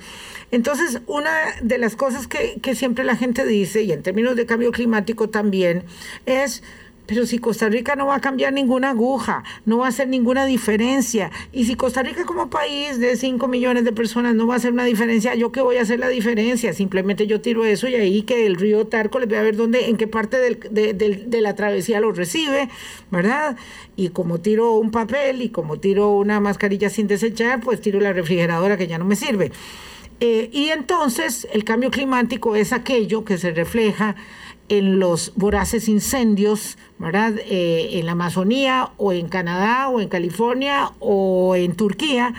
Entonces, 0.52 1.02
una 1.08 1.32
de 1.64 1.80
las 1.80 1.96
cosas 1.96 2.28
que, 2.28 2.60
que 2.62 2.76
siempre 2.76 3.04
la 3.04 3.16
gente 3.16 3.44
dice, 3.46 3.82
y 3.82 3.92
en 3.92 4.04
términos 4.04 4.36
de 4.36 4.46
cambio 4.46 4.72
climático 4.72 5.30
también, 5.30 5.84
es 6.28 6.62
pero 7.06 7.26
si 7.26 7.40
Costa 7.40 7.70
Rica 7.70 7.96
no 7.96 8.08
va 8.08 8.16
a 8.16 8.22
cambiar 8.22 8.54
ninguna 8.54 8.92
aguja, 8.92 9.44
no 9.66 9.80
va 9.80 9.86
a 9.86 9.90
hacer 9.90 10.08
ninguna 10.08 10.46
diferencia, 10.46 11.32
y 11.52 11.66
si 11.66 11.76
Costa 11.76 12.04
Rica 12.04 12.26
como 12.26 12.50
país 12.50 13.00
de 13.00 13.16
5 13.16 13.48
millones 13.48 13.84
de 13.84 13.92
personas 13.92 14.36
no 14.36 14.48
va 14.48 14.56
a 14.56 14.58
hacer 14.58 14.72
una 14.72 14.86
diferencia, 14.86 15.36
¿yo 15.36 15.52
qué 15.52 15.62
voy 15.62 15.78
a 15.78 15.82
hacer 15.82 16.00
la 16.00 16.10
diferencia? 16.10 16.74
Simplemente 16.74 17.28
yo 17.28 17.42
tiro 17.42 17.66
eso 17.66 17.88
y 17.88 17.96
ahí 17.96 18.22
que 18.24 18.46
el 18.46 18.56
río 18.56 18.88
Tarco 18.88 19.20
les 19.20 19.30
voy 19.30 19.38
a 19.38 19.42
ver 19.42 19.56
dónde, 19.56 19.90
en 19.90 19.98
qué 19.98 20.08
parte 20.08 20.38
de, 20.38 21.42
la 21.42 21.56
travesía 21.56 22.00
lo 22.00 22.12
recibe, 22.12 22.70
¿verdad? 23.12 23.58
Y 23.96 24.10
como 24.10 24.40
tiro 24.40 24.74
un 24.74 24.92
papel 24.92 25.42
y 25.42 25.50
como 25.50 25.80
tiro 25.80 26.12
una 26.12 26.40
mascarilla 26.40 26.90
sin 26.90 27.08
desechar, 27.08 27.62
pues 27.62 27.82
tiro 27.82 28.00
la 28.00 28.14
refrigeradora 28.14 28.78
que 28.78 28.88
ya 28.88 28.98
no 28.98 29.06
me 29.06 29.16
sirve. 29.16 29.52
Eh, 30.22 30.50
y 30.54 30.70
entonces 30.70 31.46
el 31.52 31.66
cambio 31.66 31.92
climático 31.92 32.56
es 32.56 32.72
aquello 32.72 33.26
que 33.26 33.38
se 33.38 33.52
refleja 33.52 34.16
en 34.70 35.00
los 35.00 35.34
voraces 35.36 35.88
incendios, 35.88 36.78
¿verdad? 36.98 37.34
Eh, 37.38 38.00
en 38.00 38.06
la 38.06 38.14
Amazonía 38.14 38.90
o 38.98 39.14
en 39.14 39.28
Canadá 39.28 39.90
o 39.90 40.02
en 40.02 40.10
California 40.10 40.92
o 41.00 41.56
en 41.56 41.76
Turquía, 41.76 42.34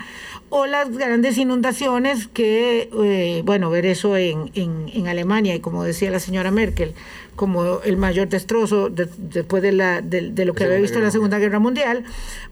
o 0.49 0.65
las 0.65 0.89
grandes 0.89 1.37
inundaciones 1.37 2.27
que, 2.27 2.89
eh, 3.03 3.41
bueno, 3.45 3.69
ver 3.69 3.85
eso 3.85 4.15
en, 4.15 4.51
en, 4.55 5.07
Alemania 5.07 5.55
y 5.55 5.59
como 5.59 5.83
decía 5.83 6.09
la 6.09 6.19
señora 6.19 6.51
Merkel, 6.51 6.93
como 7.35 7.81
el 7.81 7.97
mayor 7.97 8.29
destrozo 8.29 8.89
después 8.89 9.61
de, 9.61 9.71
la, 9.71 10.01
de, 10.01 10.45
lo 10.45 10.53
que 10.53 10.63
había 10.63 10.77
visto 10.77 10.97
en 10.97 11.03
la 11.03 11.11
Segunda 11.11 11.37
Guerra 11.37 11.59
Mundial, 11.59 12.03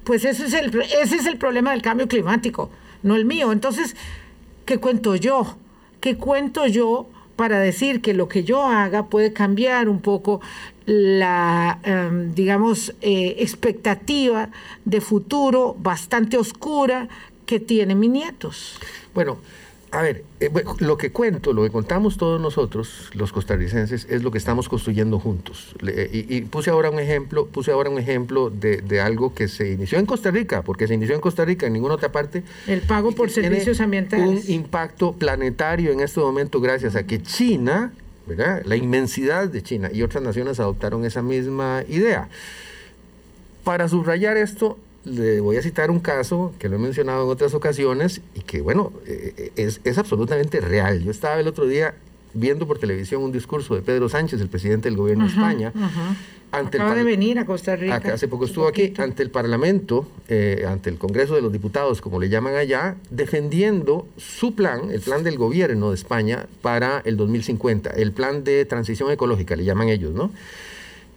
pues 0.03 0.25
ese 0.25 0.45
es, 0.45 0.53
el, 0.53 0.73
ese 1.01 1.15
es 1.15 1.25
el 1.25 1.37
problema 1.37 1.71
del 1.71 1.81
cambio 1.81 2.07
climático, 2.07 2.69
no 3.01 3.15
el 3.15 3.25
mío. 3.25 3.51
Entonces, 3.51 3.95
¿qué 4.65 4.77
cuento 4.77 5.15
yo? 5.15 5.57
¿Qué 6.01 6.17
cuento 6.17 6.67
yo 6.67 7.07
para 7.35 7.59
decir 7.59 8.01
que 8.01 8.13
lo 8.13 8.27
que 8.27 8.43
yo 8.43 8.65
haga 8.65 9.07
puede 9.07 9.33
cambiar 9.33 9.89
un 9.89 10.01
poco 10.01 10.41
la, 10.85 11.79
em, 11.83 12.33
digamos, 12.33 12.93
eh, 13.01 13.35
expectativa 13.39 14.49
de 14.85 15.01
futuro 15.01 15.75
bastante 15.79 16.37
oscura 16.37 17.07
que 17.45 17.59
tienen 17.59 17.99
mis 17.99 18.09
nietos. 18.09 18.79
Bueno, 19.13 19.37
a 19.95 20.01
ver, 20.01 20.25
eh, 20.41 20.51
lo 20.79 20.97
que 20.97 21.11
cuento, 21.11 21.53
lo 21.53 21.63
que 21.63 21.69
contamos 21.69 22.17
todos 22.17 22.41
nosotros, 22.41 23.09
los 23.13 23.31
costarricenses, 23.31 24.05
es 24.09 24.23
lo 24.23 24.31
que 24.31 24.37
estamos 24.37 24.67
construyendo 24.67 25.19
juntos. 25.19 25.73
y, 26.11 26.41
puse 26.41 26.69
ahora 26.69 26.89
un 26.89 26.99
ejemplo, 26.99 27.45
puse 27.47 27.71
ahora 27.71 27.89
un 27.89 27.97
ejemplo 27.97 28.49
de, 28.49 28.99
algo 28.99 29.33
que 29.33 29.47
se 29.47 29.71
inició 29.71 29.97
en 29.97 30.05
Costa 30.05 30.31
Rica, 30.31 30.63
porque 30.63 30.87
se 30.87 30.95
inició 30.95 31.15
en 31.15 31.21
Costa 31.21 31.45
Rica, 31.45 31.67
en 31.67 31.73
ninguna 31.73 31.95
otra 31.95 32.11
parte. 32.11 32.43
El 32.67 32.81
pago 32.81 33.13
por 33.13 33.29
servicios 33.29 33.79
ambientales. 33.79 34.27
Un 34.27 34.51
impacto 34.51 35.13
planetario 35.13 35.93
en 35.93 36.01
este 36.01 36.19
momento 36.19 36.59
gracias 36.59 36.97
a 36.97 37.05
que 37.05 37.21
China, 37.21 37.93
¿verdad? 38.27 38.63
la 38.65 38.75
inmensidad 38.75 39.47
de 39.47 39.63
China 39.63 39.89
y 39.93 40.01
otras 40.01 40.23
naciones 40.23 40.59
adoptaron 40.59 41.05
esa 41.05 41.21
misma 41.21 41.83
idea. 41.87 42.27
Para 43.63 43.87
subrayar 43.87 44.35
esto, 44.35 44.77
le 45.05 45.39
voy 45.39 45.57
a 45.57 45.61
citar 45.61 45.91
un 45.91 45.99
caso 45.99 46.53
que 46.59 46.69
lo 46.69 46.75
he 46.75 46.79
mencionado 46.79 47.23
en 47.23 47.29
otras 47.29 47.53
ocasiones 47.53 48.21
y 48.33 48.41
que, 48.41 48.61
bueno, 48.61 48.91
eh, 49.05 49.51
es, 49.55 49.79
es, 49.83 49.97
absolutamente 49.97 50.59
real. 50.59 51.03
Yo 51.03 51.11
estaba 51.11 51.39
el 51.39 51.47
otro 51.47 51.67
día 51.67 51.95
viendo 52.35 52.67
por 52.67 52.77
televisión 52.77 53.23
un 53.23 53.31
discurso 53.31 53.75
de 53.75 53.81
Pedro 53.81 54.09
Sánchez, 54.09 54.41
el 54.41 54.49
presidente 54.49 54.89
del 54.89 54.97
gobierno 54.97 55.23
de 55.25 55.31
España. 55.31 55.73
Ante 56.51 56.77
Acaba 56.77 56.95
de 56.95 57.03
venir 57.03 57.39
a 57.39 57.45
Costa 57.45 57.75
Rica. 57.75 58.01
hace 58.13 58.27
poco 58.27 58.45
estuvo 58.45 58.67
aquí, 58.67 58.93
ante 58.97 59.23
el 59.23 59.29
Parlamento, 59.29 60.07
eh, 60.29 60.65
ante 60.67 60.89
el 60.89 60.97
Congreso 60.97 61.35
de 61.35 61.41
los 61.41 61.51
Diputados, 61.51 62.01
como 62.01 62.19
le 62.19 62.29
llaman 62.29 62.55
allá, 62.55 62.95
defendiendo 63.09 64.07
su 64.17 64.53
plan, 64.55 64.91
el 64.91 65.01
plan 65.01 65.23
del 65.23 65.37
gobierno 65.37 65.89
de 65.89 65.95
España 65.95 66.45
para 66.61 67.01
el 67.03 67.17
2050, 67.17 67.89
el 67.91 68.11
plan 68.11 68.43
de 68.43 68.63
transición 68.65 69.11
ecológica, 69.11 69.55
le 69.55 69.65
llaman 69.65 69.89
ellos, 69.89 70.13
¿no? 70.13 70.31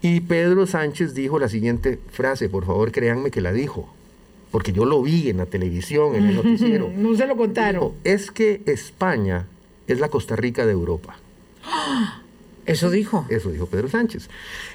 Y 0.01 0.21
Pedro 0.21 0.67
Sánchez 0.67 1.15
dijo 1.15 1.39
la 1.39 1.49
siguiente 1.49 1.99
frase, 2.11 2.49
por 2.49 2.65
favor 2.65 2.93
créanme 2.93 3.31
que 3.31 3.41
la 3.41 3.53
dijo, 3.53 3.93
porque 4.51 4.73
yo 4.73 4.85
lo 4.85 5.03
vi 5.03 5.29
en 5.29 5.39
la 5.39 5.47
televisión, 5.47 6.15
en 6.15 6.27
el 6.27 6.37
noticiero. 6.43 6.91
no 6.95 7.17
se 7.17 7.27
lo 7.27 7.37
contaron. 7.37 7.93
es 8.05 8.31
que 8.31 8.63
España 8.67 9.47
es 9.87 10.01
la 10.01 10.09
Costa 10.09 10.37
Rica 10.37 10.67
de 10.67 10.73
Europa. 10.73 11.17
Eso 12.67 12.91
dijo. 12.91 13.25
Eso 13.31 13.51
dijo 13.51 13.65
Pedro 13.65 13.89
Sánchez. 13.89 14.29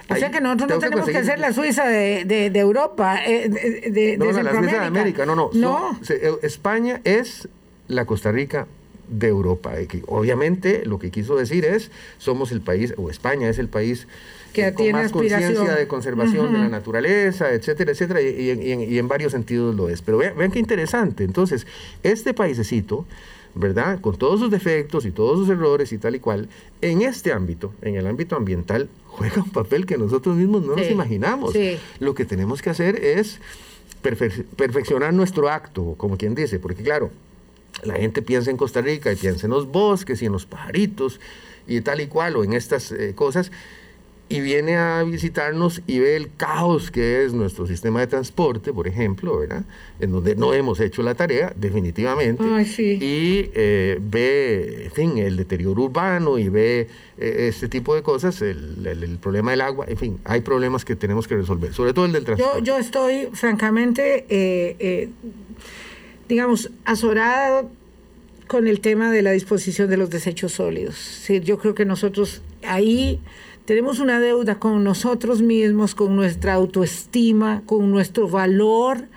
O 0.10 0.16
sea 0.16 0.32
que 0.32 0.42
nosotros 0.42 0.68
no 0.68 0.80
tenemos 0.80 1.06
que 1.08 1.24
ser 1.24 1.38
la 1.38 1.54
Suiza 1.54 1.86
de, 1.86 2.26
de, 2.26 2.60
Europa, 2.60 3.24
eh, 3.24 3.48
de, 3.48 4.18
no, 4.18 4.26
la 4.26 4.52
Suiza 4.52 4.80
de 4.80 4.86
América, 4.88 5.28
no, 5.28 5.36
no. 5.36 5.52
no. 5.54 6.00
Eh, 6.10 6.32
España 6.42 7.02
es 7.04 7.48
la 7.88 8.06
Costa 8.06 8.32
Rica 8.32 8.66
de 9.14 9.28
Europa. 9.28 9.74
obviamente 10.08 10.84
lo 10.86 11.00
que 11.00 11.12
quiso 11.12 11.36
decir 11.36 11.66
es, 11.66 11.92
somos 12.18 12.52
el 12.52 12.62
país, 12.62 12.94
o 12.98 13.10
España 13.10 13.50
es 13.50 13.60
el 13.60 13.68
país 13.68 14.08
que 14.54 14.74
con 14.74 14.92
más 14.92 15.12
conciencia 15.12 15.76
de 15.76 15.88
conservación 15.88 16.54
de 16.54 16.60
la 16.60 16.70
naturaleza, 16.70 17.52
etcétera, 17.52 17.92
etcétera, 17.92 18.22
y, 18.22 18.98
en, 18.98 19.08
varios 19.08 19.32
sentidos 19.32 19.76
lo 19.76 19.90
es. 19.90 20.02
Pero 20.02 20.18
vean, 20.20 20.38
vean 20.38 20.52
qué 20.52 20.60
interesante. 20.60 21.24
Entonces, 21.24 21.66
este 22.04 22.34
paisecito, 22.36 23.06
¿verdad? 23.56 24.00
Con 24.00 24.16
todos 24.16 24.40
sus 24.40 24.52
defectos 24.52 25.06
y 25.06 25.12
todos 25.12 25.40
sus 25.40 25.50
errores 25.50 25.92
y 25.92 25.98
tal 25.98 26.16
y 26.16 26.20
cual, 26.20 26.50
en 26.82 27.02
este 27.02 27.32
ámbito, 27.32 27.74
en 27.82 27.96
el 27.96 28.06
ámbito 28.06 28.36
ambiental, 28.36 28.90
juega 29.08 29.42
un 29.42 29.50
papel 29.50 29.88
que 29.88 29.98
nosotros 29.98 30.36
mismos 30.36 30.64
no 30.64 30.76
nos 30.76 30.90
imaginamos. 30.90 31.54
Lo 32.00 32.14
que 32.14 32.26
tenemos 32.26 32.62
que 32.62 32.70
hacer 32.70 33.04
es 33.04 33.40
perfeccionar 34.04 35.14
nuestro 35.14 35.50
acto, 35.50 35.96
como 35.98 36.18
quien 36.18 36.36
dice, 36.36 36.60
porque 36.60 36.84
claro, 36.84 37.10
la 37.86 37.96
gente 37.96 38.22
piensa 38.22 38.52
en 38.52 38.58
Costa 38.58 38.82
Rica 38.82 39.12
y 39.12 39.16
piensa 39.16 39.48
en 39.48 39.52
los 39.52 39.68
bosques 39.68 40.22
y 40.22 40.26
en 40.26 40.32
los 40.32 40.46
pajaritos 40.46 41.20
y 41.68 41.82
tal 41.82 42.02
y 42.02 42.08
cual, 42.08 42.36
o 42.36 42.44
en 42.44 42.54
estas 42.54 42.92
eh, 42.92 43.14
cosas, 43.16 43.52
y 44.30 44.42
viene 44.42 44.78
a 44.78 45.04
visitarnos 45.04 45.82
y 45.86 46.00
ve 46.00 46.16
el 46.16 46.30
caos 46.36 46.90
que 46.90 47.24
es 47.24 47.34
nuestro 47.34 47.68
sistema 47.68 48.00
de 48.00 48.08
transporte, 48.08 48.74
por 48.74 48.88
ejemplo, 48.88 49.38
¿verdad? 49.38 49.64
En 50.00 50.12
donde 50.12 50.36
no 50.36 50.54
hemos 50.54 50.80
hecho 50.80 51.04
la 51.04 51.14
tarea, 51.14 51.54
definitivamente. 51.56 52.44
Y 52.80 53.52
eh, 53.54 54.00
ve, 54.02 54.86
en 54.86 54.92
fin, 54.92 55.18
el 55.20 55.38
deterioro 55.38 55.84
urbano 55.84 56.40
y 56.40 56.50
ve 56.50 56.88
eh, 57.18 57.48
este 57.48 57.68
tipo 57.68 57.94
de 57.94 58.02
cosas, 58.02 58.42
el, 58.42 59.20
problema 59.22 59.52
del 59.52 59.62
agua, 59.62 59.86
en 59.88 59.98
fin, 59.98 60.20
hay 60.24 60.42
problemas 60.42 60.84
que 60.84 60.96
tenemos 60.96 61.28
que 61.28 61.36
resolver, 61.36 61.74
sobre 61.74 61.94
todo 61.94 62.06
el 62.06 62.14
del 62.14 62.24
transporte. 62.24 62.60
Yo, 62.60 62.64
yo 62.64 62.78
estoy, 62.80 63.30
francamente, 63.34 65.12
digamos, 66.28 66.72
azorada 66.86 67.66
con 68.48 68.68
el 68.68 68.82
tema 68.82 69.12
de 69.12 69.22
la 69.22 69.32
disposición 69.32 69.90
de 69.90 69.98
los 69.98 70.10
desechos 70.10 70.54
sólidos. 70.54 70.96
Sí, 70.96 71.40
yo 71.40 71.58
creo 71.58 71.76
que 71.76 71.86
nosotros 71.86 72.42
ahí 72.64 73.20
tenemos 73.66 74.00
una 74.00 74.20
deuda 74.20 74.60
con 74.60 74.84
nosotros 74.84 75.42
mismos, 75.42 75.96
con 75.96 76.16
nuestra 76.16 76.54
autoestima, 76.54 77.64
con 77.66 77.92
nuestro 77.92 78.28
valor, 78.28 79.08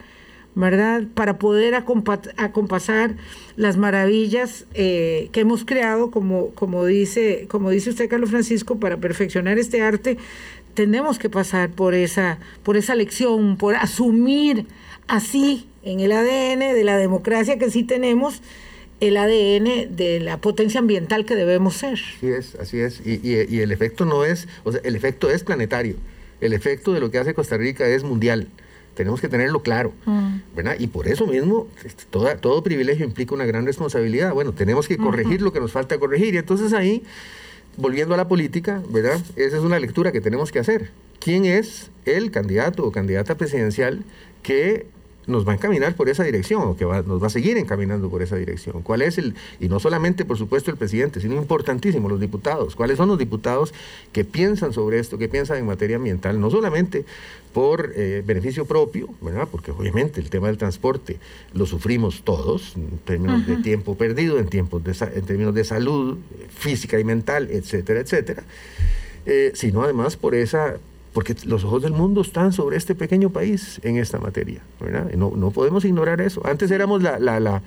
¿verdad? 0.55 1.03
Para 1.15 1.39
poder 1.39 1.75
acompasar 1.75 3.17
las 3.57 3.77
maravillas 3.77 4.67
eh, 4.73 5.29
que 5.33 5.41
hemos 5.41 5.65
creado, 5.65 6.11
como, 6.11 6.51
como, 6.53 6.87
dice, 6.87 7.47
como 7.51 7.71
dice 7.71 7.91
usted, 7.91 8.09
Carlos 8.09 8.31
Francisco, 8.31 8.79
para 8.79 8.97
perfeccionar 8.97 9.59
este 9.59 9.83
arte, 9.83 10.17
tenemos 10.75 11.19
que 11.19 11.29
pasar 11.29 11.71
por 11.71 11.95
esa, 11.95 12.39
por 12.63 12.77
esa 12.77 12.95
lección, 12.95 13.57
por 13.57 13.75
asumir 13.75 14.67
así 15.09 15.67
en 15.87 16.01
el 16.01 16.11
ADN 16.11 16.75
de 16.75 16.85
la 16.85 16.99
democracia 16.99 17.59
que 17.59 17.71
sí 17.71 17.85
tenemos, 17.85 18.43
el 19.01 19.17
ADN 19.17 19.95
de 19.97 20.21
la 20.21 20.41
potencia 20.41 20.81
ambiental 20.81 21.25
que 21.25 21.37
debemos 21.37 21.77
ser. 21.77 21.95
Así 22.17 22.29
es, 22.29 22.55
así 22.57 22.81
es. 22.81 23.01
Y, 23.07 23.61
el 23.61 23.71
efecto 23.71 24.05
no 24.05 24.25
es, 24.25 24.49
o 24.65 24.73
sea, 24.73 24.81
el 24.85 24.97
efecto 24.97 25.31
es 25.31 25.45
planetario. 25.45 25.95
El 26.41 26.53
efecto 26.53 26.93
de 26.93 27.01
lo 27.01 27.11
que 27.11 27.19
hace 27.19 27.35
Costa 27.35 27.57
Rica 27.57 27.87
es 27.87 28.03
mundial. 28.03 28.49
Tenemos 28.95 29.21
que 29.21 29.29
tenerlo 29.29 29.63
claro, 29.63 29.93
mm. 30.07 30.37
¿verdad? 30.57 30.77
Y 30.79 30.89
por 30.89 31.07
eso 31.07 31.27
mismo, 31.27 31.69
este, 31.85 32.05
toda, 32.11 32.39
todo 32.39 32.63
privilegio 32.65 33.05
implica 33.05 33.35
una 33.35 33.45
gran 33.45 33.65
responsabilidad. 33.65 34.33
Bueno, 34.33 34.53
tenemos 34.53 34.89
que 34.89 34.97
corregir 34.97 35.41
lo 35.41 35.53
que 35.53 35.61
nos 35.61 35.71
falta 35.71 35.99
corregir. 35.99 36.35
Y 36.35 36.39
entonces 36.39 36.73
ahí, 36.73 37.05
volviendo 37.77 38.15
a 38.15 38.17
la 38.17 38.27
política, 38.27 38.83
¿verdad? 38.89 39.21
Esa 39.37 39.59
es 39.59 39.63
una 39.63 39.79
lectura 39.79 40.11
que 40.11 40.21
tenemos 40.21 40.51
que 40.51 40.59
hacer. 40.59 40.91
¿Quién 41.21 41.45
es 41.45 41.91
el 42.07 42.31
candidato 42.31 42.85
o 42.85 42.91
candidata 42.91 43.37
presidencial 43.37 44.03
que 44.43 44.87
nos 45.27 45.47
va 45.47 45.53
a 45.53 45.55
encaminar 45.55 45.95
por 45.95 46.09
esa 46.09 46.25
dirección, 46.25 46.63
o 46.63 46.77
que 46.77 46.85
nos 46.85 47.23
va 47.23 47.27
a 47.27 47.31
seguir 47.31 47.57
encaminando 47.57 48.09
por 48.09 48.23
esa 48.23 48.37
dirección. 48.37 48.83
¿Cuál 48.83 49.03
es 49.03 49.19
el, 49.19 49.35
y 49.61 49.69
no 49.69 49.81
solamente 49.81 50.25
por 50.25 50.39
supuesto 50.39 50.71
el 50.71 50.77
presidente, 50.77 51.21
sino 51.21 51.35
importantísimo 51.35 52.09
los 52.09 52.21
diputados? 52.21 52.77
¿Cuáles 52.77 52.97
son 52.97 53.09
los 53.09 53.19
diputados 53.19 53.75
que 54.13 54.25
piensan 54.25 54.73
sobre 54.73 54.99
esto, 54.99 55.19
que 55.19 55.29
piensan 55.29 55.59
en 55.59 55.67
materia 55.67 55.97
ambiental, 55.97 56.41
no 56.41 56.51
solamente 56.51 57.05
por 57.53 57.93
eh, 57.97 58.23
beneficio 58.25 58.67
propio, 58.67 59.09
¿verdad? 59.23 59.49
Porque 59.51 59.71
obviamente 59.71 60.21
el 60.21 60.29
tema 60.29 60.49
del 60.49 60.59
transporte 60.59 61.17
lo 61.55 61.65
sufrimos 61.65 62.23
todos, 62.23 62.77
en 62.77 62.99
términos 62.99 63.47
de 63.47 63.57
tiempo 63.57 63.97
perdido, 63.97 64.39
en, 64.39 64.49
tiempos 64.49 64.85
de, 64.85 64.93
en 65.15 65.25
términos 65.25 65.55
de 65.55 65.65
salud 65.65 66.19
física 66.51 67.01
y 67.01 67.05
mental, 67.05 67.49
etcétera, 67.51 68.01
etcétera, 68.01 68.43
eh, 69.25 69.53
sino 69.55 69.83
además 69.83 70.17
por 70.17 70.35
esa 70.35 70.77
porque 71.17 71.35
los 71.47 71.65
ojos 71.65 71.83
del 71.83 71.93
mundo 71.93 72.21
están 72.21 72.53
sobre 72.53 72.77
este 72.77 72.95
pequeño 72.95 73.31
país 73.31 73.81
en 73.83 73.97
esta 73.97 74.19
materia, 74.19 74.61
¿verdad? 74.79 75.11
No, 75.15 75.33
no 75.35 75.51
podemos 75.51 75.83
ignorar 75.87 76.21
eso. 76.21 76.47
Antes 76.47 76.71
éramos 76.71 77.03
la, 77.03 77.19
la, 77.19 77.41
la 77.41 77.63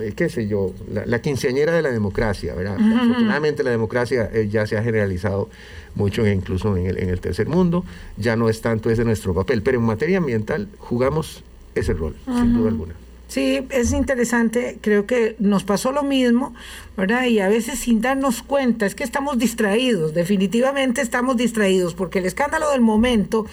eh, 0.00 0.14
qué 0.16 0.28
sé 0.28 0.48
yo, 0.48 0.72
la, 0.92 1.22
quinceañera 1.22 1.70
de 1.70 1.80
la 1.80 1.92
democracia, 1.92 2.56
¿verdad? 2.56 2.74
Afortunadamente 2.74 3.62
la 3.62 3.70
democracia 3.70 4.28
eh, 4.32 4.48
ya 4.50 4.66
se 4.66 4.76
ha 4.76 4.82
generalizado 4.82 5.48
mucho 5.94 6.26
incluso 6.26 6.76
en 6.76 6.88
el, 6.88 6.98
en 6.98 7.10
el 7.10 7.20
tercer 7.20 7.46
mundo, 7.46 7.84
ya 8.16 8.34
no 8.34 8.48
es 8.48 8.60
tanto 8.62 8.90
ese 8.90 9.04
nuestro 9.04 9.32
papel, 9.32 9.62
pero 9.62 9.78
en 9.78 9.84
materia 9.84 10.18
ambiental 10.18 10.66
jugamos 10.78 11.44
ese 11.76 11.92
rol, 11.92 12.16
sin 12.24 12.52
duda 12.52 12.70
alguna. 12.70 12.94
Sí, 13.32 13.66
es 13.70 13.94
interesante, 13.94 14.76
creo 14.82 15.06
que 15.06 15.36
nos 15.38 15.64
pasó 15.64 15.90
lo 15.90 16.02
mismo, 16.02 16.52
¿verdad? 16.98 17.24
Y 17.24 17.38
a 17.38 17.48
veces 17.48 17.78
sin 17.78 18.02
darnos 18.02 18.42
cuenta, 18.42 18.84
es 18.84 18.94
que 18.94 19.04
estamos 19.04 19.38
distraídos, 19.38 20.12
definitivamente 20.12 21.00
estamos 21.00 21.38
distraídos, 21.38 21.94
porque 21.94 22.18
el 22.18 22.26
escándalo 22.26 22.70
del 22.72 22.82
momento, 22.82 23.46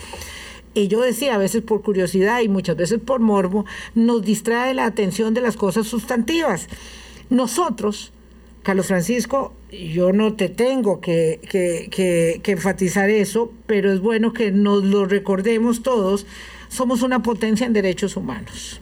y 0.73 0.89
yo 0.89 0.99
decía 0.99 1.35
a 1.35 1.37
veces 1.37 1.61
por 1.61 1.81
curiosidad 1.81 2.41
y 2.41 2.49
muchas 2.49 2.75
veces 2.75 2.99
por 2.99 3.21
morbo, 3.21 3.65
nos 3.95 4.21
distrae 4.21 4.73
la 4.73 4.83
atención 4.83 5.33
de 5.33 5.39
las 5.39 5.55
cosas 5.55 5.87
sustantivas. 5.87 6.67
Nosotros, 7.29 8.11
Carlos 8.63 8.87
Francisco, 8.87 9.53
yo 9.71 10.11
no 10.11 10.33
te 10.33 10.49
tengo 10.49 10.99
que, 10.99 11.39
que, 11.49 12.41
que 12.43 12.51
enfatizar 12.51 13.09
eso, 13.09 13.53
pero 13.65 13.93
es 13.93 14.01
bueno 14.01 14.33
que 14.33 14.51
nos 14.51 14.83
lo 14.83 15.05
recordemos 15.05 15.83
todos, 15.83 16.25
somos 16.67 17.01
una 17.01 17.23
potencia 17.23 17.65
en 17.65 17.71
derechos 17.71 18.17
humanos. 18.17 18.81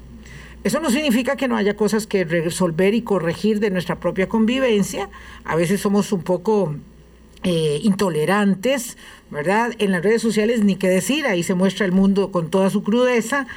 Eso 0.63 0.79
no 0.79 0.89
significa 0.89 1.35
que 1.35 1.47
no 1.47 1.55
haya 1.55 1.75
cosas 1.75 2.07
que 2.07 2.25
resolver 2.25 2.93
y 2.93 3.01
corregir 3.01 3.59
de 3.59 3.69
nuestra 3.69 3.99
propia 3.99 4.27
convivencia. 4.27 5.09
A 5.45 5.55
veces 5.55 5.79
somos 5.79 6.11
un 6.11 6.23
poco 6.23 6.75
eh, 7.43 7.79
intolerantes, 7.83 8.97
¿verdad? 9.29 9.73
En 9.77 9.91
las 9.91 10.03
redes 10.03 10.21
sociales 10.21 10.63
ni 10.63 10.75
qué 10.75 10.89
decir, 10.89 11.25
ahí 11.25 11.43
se 11.43 11.53
muestra 11.53 11.85
el 11.85 11.91
mundo 11.91 12.31
con 12.31 12.49
toda 12.49 12.69
su 12.69 12.83
crudeza. 12.83 13.47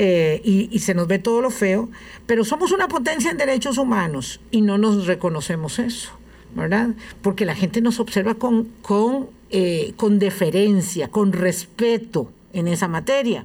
Eh, 0.00 0.40
y, 0.44 0.78
se 0.78 0.94
nos 0.94 1.08
ve 1.08 1.18
todo 1.18 1.40
lo 1.40 1.50
feo, 1.50 1.88
pero 2.24 2.44
somos 2.44 2.70
una 2.70 2.86
potencia 2.86 3.32
en 3.32 3.36
derechos 3.36 3.78
humanos 3.78 4.40
y 4.52 4.60
no 4.60 4.78
nos 4.78 5.08
reconocemos 5.08 5.80
eso, 5.80 6.12
¿verdad? 6.54 6.90
Porque 7.20 7.44
la 7.44 7.56
gente 7.56 7.80
nos 7.80 7.98
observa 7.98 8.34
con, 8.34 8.68
con, 8.80 9.26
eh, 9.50 9.94
con 9.96 10.20
deferencia, 10.20 11.08
con 11.08 11.32
respeto 11.32 12.30
en 12.52 12.68
esa 12.68 12.86
materia 12.86 13.44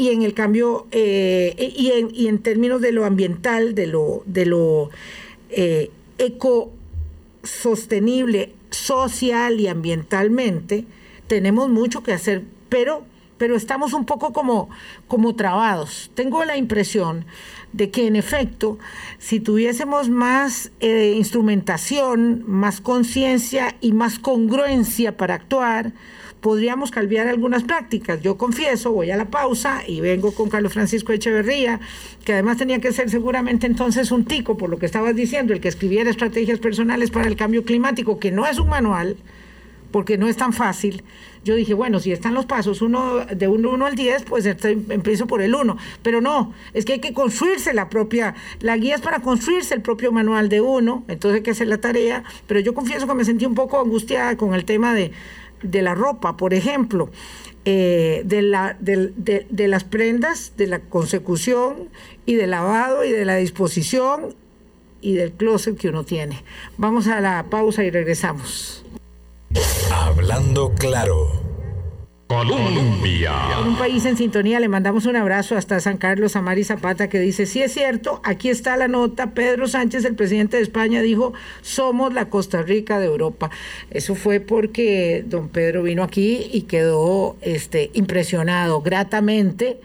y 0.00 0.08
en 0.08 0.22
el 0.22 0.32
cambio, 0.32 0.86
eh, 0.92 1.74
y, 1.76 1.90
en, 1.90 2.08
y, 2.14 2.28
en, 2.28 2.38
términos 2.38 2.80
de 2.80 2.90
lo 2.90 3.04
ambiental, 3.04 3.74
de 3.74 3.86
lo, 3.86 4.22
de 4.24 4.46
lo 4.46 4.88
eh, 5.50 5.90
ecosostenible, 6.16 8.54
social 8.70 9.60
y 9.60 9.66
ambientalmente, 9.66 10.86
tenemos 11.26 11.68
mucho 11.68 12.02
que 12.02 12.14
hacer, 12.14 12.44
pero, 12.70 13.04
pero 13.36 13.56
estamos 13.56 13.92
un 13.92 14.06
poco 14.06 14.32
como, 14.32 14.70
como 15.06 15.36
trabados. 15.36 16.10
Tengo 16.14 16.46
la 16.46 16.56
impresión 16.56 17.26
de 17.74 17.90
que 17.90 18.06
en 18.06 18.16
efecto, 18.16 18.78
si 19.18 19.38
tuviésemos 19.38 20.08
más 20.08 20.72
eh, 20.80 21.12
instrumentación, 21.14 22.42
más 22.46 22.80
conciencia 22.80 23.76
y 23.82 23.92
más 23.92 24.18
congruencia 24.18 25.18
para 25.18 25.34
actuar, 25.34 25.92
podríamos 26.40 26.90
cambiar 26.90 27.28
algunas 27.28 27.62
prácticas. 27.62 28.20
Yo 28.22 28.36
confieso, 28.36 28.92
voy 28.92 29.10
a 29.10 29.16
la 29.16 29.30
pausa 29.30 29.82
y 29.86 30.00
vengo 30.00 30.32
con 30.32 30.48
Carlos 30.48 30.72
Francisco 30.72 31.12
Echeverría, 31.12 31.80
que 32.24 32.32
además 32.32 32.56
tenía 32.58 32.80
que 32.80 32.92
ser 32.92 33.10
seguramente 33.10 33.66
entonces 33.66 34.10
un 34.10 34.24
tico, 34.24 34.56
por 34.56 34.70
lo 34.70 34.78
que 34.78 34.86
estabas 34.86 35.14
diciendo, 35.14 35.52
el 35.52 35.60
que 35.60 35.68
escribiera 35.68 36.10
estrategias 36.10 36.58
personales 36.58 37.10
para 37.10 37.28
el 37.28 37.36
cambio 37.36 37.64
climático, 37.64 38.18
que 38.18 38.30
no 38.30 38.46
es 38.46 38.58
un 38.58 38.68
manual, 38.68 39.16
porque 39.90 40.18
no 40.18 40.28
es 40.28 40.36
tan 40.36 40.52
fácil. 40.52 41.02
Yo 41.44 41.54
dije, 41.54 41.74
bueno, 41.74 42.00
si 42.00 42.12
están 42.12 42.34
los 42.34 42.46
pasos 42.46 42.82
uno, 42.82 43.24
de 43.24 43.48
1 43.48 43.70
uno, 43.70 43.86
al 43.86 43.94
10, 43.94 44.24
pues 44.24 44.46
empiezo 44.46 45.26
por 45.26 45.40
el 45.42 45.54
1. 45.54 45.76
Pero 46.02 46.20
no, 46.20 46.52
es 46.74 46.84
que 46.84 46.94
hay 46.94 47.00
que 47.00 47.12
construirse 47.12 47.72
la 47.72 47.88
propia, 47.88 48.34
la 48.60 48.76
guía 48.76 48.94
es 48.94 49.00
para 49.00 49.20
construirse 49.20 49.74
el 49.74 49.80
propio 49.80 50.12
manual 50.12 50.48
de 50.48 50.60
uno, 50.60 51.04
entonces 51.08 51.38
hay 51.38 51.42
que 51.42 51.50
hacer 51.50 51.66
la 51.66 51.78
tarea. 51.78 52.24
Pero 52.46 52.60
yo 52.60 52.74
confieso 52.74 53.06
que 53.06 53.14
me 53.14 53.24
sentí 53.24 53.46
un 53.46 53.54
poco 53.54 53.80
angustiada 53.80 54.36
con 54.36 54.54
el 54.54 54.64
tema 54.64 54.94
de, 54.94 55.12
de 55.62 55.82
la 55.82 55.94
ropa, 55.94 56.36
por 56.36 56.54
ejemplo, 56.54 57.10
eh, 57.64 58.22
de, 58.24 58.42
la, 58.42 58.76
de, 58.80 59.68
las 59.68 59.84
prendas, 59.84 60.54
de 60.56 60.66
la 60.66 60.80
consecución 60.80 61.88
y 62.26 62.34
del 62.34 62.50
lavado 62.50 63.04
y 63.04 63.10
de 63.10 63.24
la 63.24 63.36
disposición 63.36 64.34
y 65.02 65.14
del 65.14 65.32
closet 65.32 65.76
que 65.76 65.88
uno 65.88 66.04
tiene. 66.04 66.42
Vamos 66.78 67.06
a 67.06 67.20
la 67.20 67.46
pausa 67.50 67.84
y 67.84 67.90
regresamos. 67.90 68.84
Hablando 69.90 70.72
claro. 70.74 71.39
Colombia. 72.30 73.32
un 73.66 73.76
país 73.76 74.04
en 74.04 74.16
sintonía, 74.16 74.60
le 74.60 74.68
mandamos 74.68 75.04
un 75.06 75.16
abrazo 75.16 75.56
hasta 75.56 75.80
San 75.80 75.96
Carlos 75.96 76.36
a 76.36 76.40
Mari 76.40 76.62
Zapata 76.62 77.08
que 77.08 77.18
dice, 77.18 77.44
sí 77.44 77.60
es 77.60 77.72
cierto, 77.72 78.20
aquí 78.22 78.50
está 78.50 78.76
la 78.76 78.86
nota, 78.86 79.34
Pedro 79.34 79.66
Sánchez, 79.66 80.04
el 80.04 80.14
presidente 80.14 80.56
de 80.56 80.62
España, 80.62 81.02
dijo, 81.02 81.32
somos 81.60 82.14
la 82.14 82.28
Costa 82.28 82.62
Rica 82.62 83.00
de 83.00 83.06
Europa. 83.06 83.50
Eso 83.90 84.14
fue 84.14 84.38
porque 84.38 85.24
don 85.26 85.48
Pedro 85.48 85.82
vino 85.82 86.04
aquí 86.04 86.48
y 86.52 86.62
quedó 86.62 87.34
este, 87.40 87.90
impresionado 87.94 88.80
gratamente 88.80 89.80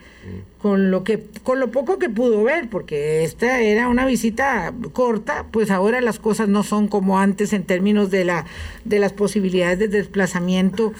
con 0.60 0.90
lo 0.90 1.04
que 1.04 1.24
con 1.44 1.60
lo 1.60 1.70
poco 1.70 2.00
que 2.00 2.10
pudo 2.10 2.44
ver 2.44 2.68
porque 2.68 3.24
esta 3.24 3.62
era 3.62 3.88
una 3.88 4.08
visita 4.08 4.74
corta 4.92 5.46
pues 5.52 5.70
ahora 5.70 6.02
las 6.02 6.18
cosas 6.18 6.48
no 6.48 6.64
son 6.64 6.88
como 6.88 7.20
antes 7.20 7.54
en 7.54 7.64
términos 7.64 8.10
de 8.10 8.26
la 8.26 8.46
de 8.84 8.98
las 8.98 9.14
posibilidades 9.14 9.78
de 9.78 9.88
desplazamiento 9.88 10.94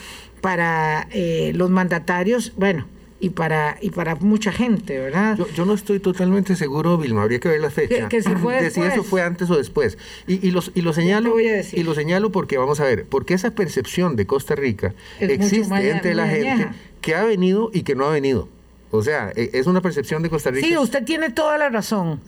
para 0.46 1.08
eh, 1.10 1.54
los 1.56 1.72
mandatarios, 1.72 2.54
bueno, 2.56 2.86
y 3.20 3.32
para 3.32 3.80
y 3.82 3.90
para 3.90 4.14
mucha 4.14 4.52
gente, 4.52 5.00
¿verdad? 5.00 5.40
Yo, 5.56 5.66
no 5.66 5.74
estoy 5.74 6.00
totalmente 6.00 6.56
seguro, 6.56 7.00
Vilma, 7.00 7.24
habría 7.24 7.40
que 7.40 7.48
ver 7.50 7.62
la 7.62 7.72
fecha. 7.72 8.08
Que, 8.10 8.22
si 8.22 8.30
fue 8.36 8.54
de 8.62 8.70
si 8.70 8.80
eso 8.82 9.04
fue 9.04 9.24
antes 9.24 9.50
o 9.50 9.58
después. 9.58 9.98
Y, 10.28 10.48
y, 10.48 10.52
los, 10.52 10.72
y 10.76 10.84
lo 10.84 10.94
señalo 10.94 11.40
y 11.40 11.82
lo 11.82 11.96
señalo 11.96 12.32
porque 12.32 12.60
vamos 12.60 12.80
a 12.80 12.84
ver, 12.84 13.08
porque 13.08 13.34
esa 13.34 13.56
percepción 13.56 14.16
de 14.16 14.28
Costa 14.28 14.54
Rica 14.54 14.94
existe 15.20 15.90
entre 15.90 16.14
la 16.14 16.28
gente 16.28 16.68
que 17.02 17.16
ha 17.16 17.24
venido 17.24 17.72
y 17.74 17.82
que 17.82 17.96
no 17.96 18.06
ha 18.06 18.12
venido. 18.12 18.48
O 18.92 19.02
sea, 19.02 19.32
e, 19.36 19.50
es 19.54 19.66
una 19.66 19.82
percepción 19.82 20.22
de 20.22 20.30
Costa 20.30 20.52
Rica. 20.52 20.68
Sí, 20.68 20.78
usted 20.78 21.04
tiene 21.06 21.32
toda 21.32 21.58
la 21.58 21.70
razón. 21.70 22.20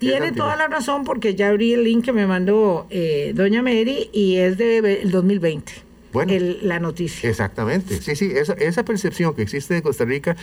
tiene 0.00 0.32
toda 0.32 0.56
la 0.56 0.66
razón 0.66 1.04
porque 1.04 1.36
ya 1.36 1.50
abrí 1.50 1.74
el 1.74 1.84
link 1.84 2.04
que 2.04 2.12
me 2.12 2.26
mandó 2.26 2.88
eh, 2.90 3.30
doña 3.32 3.62
Mary 3.62 4.10
y 4.12 4.38
es 4.38 4.58
del 4.58 5.08
2020. 5.08 5.89
Bueno, 6.12 6.32
la 6.62 6.80
noticia. 6.80 7.28
Exactamente. 7.28 8.00
Sí, 8.00 8.16
sí, 8.16 8.32
esa, 8.34 8.54
esa 8.54 8.84
percepción 8.84 9.34
que 9.34 9.42
existe 9.42 9.74
de 9.74 9.82
Costa 9.82 10.04
Rica 10.04 10.36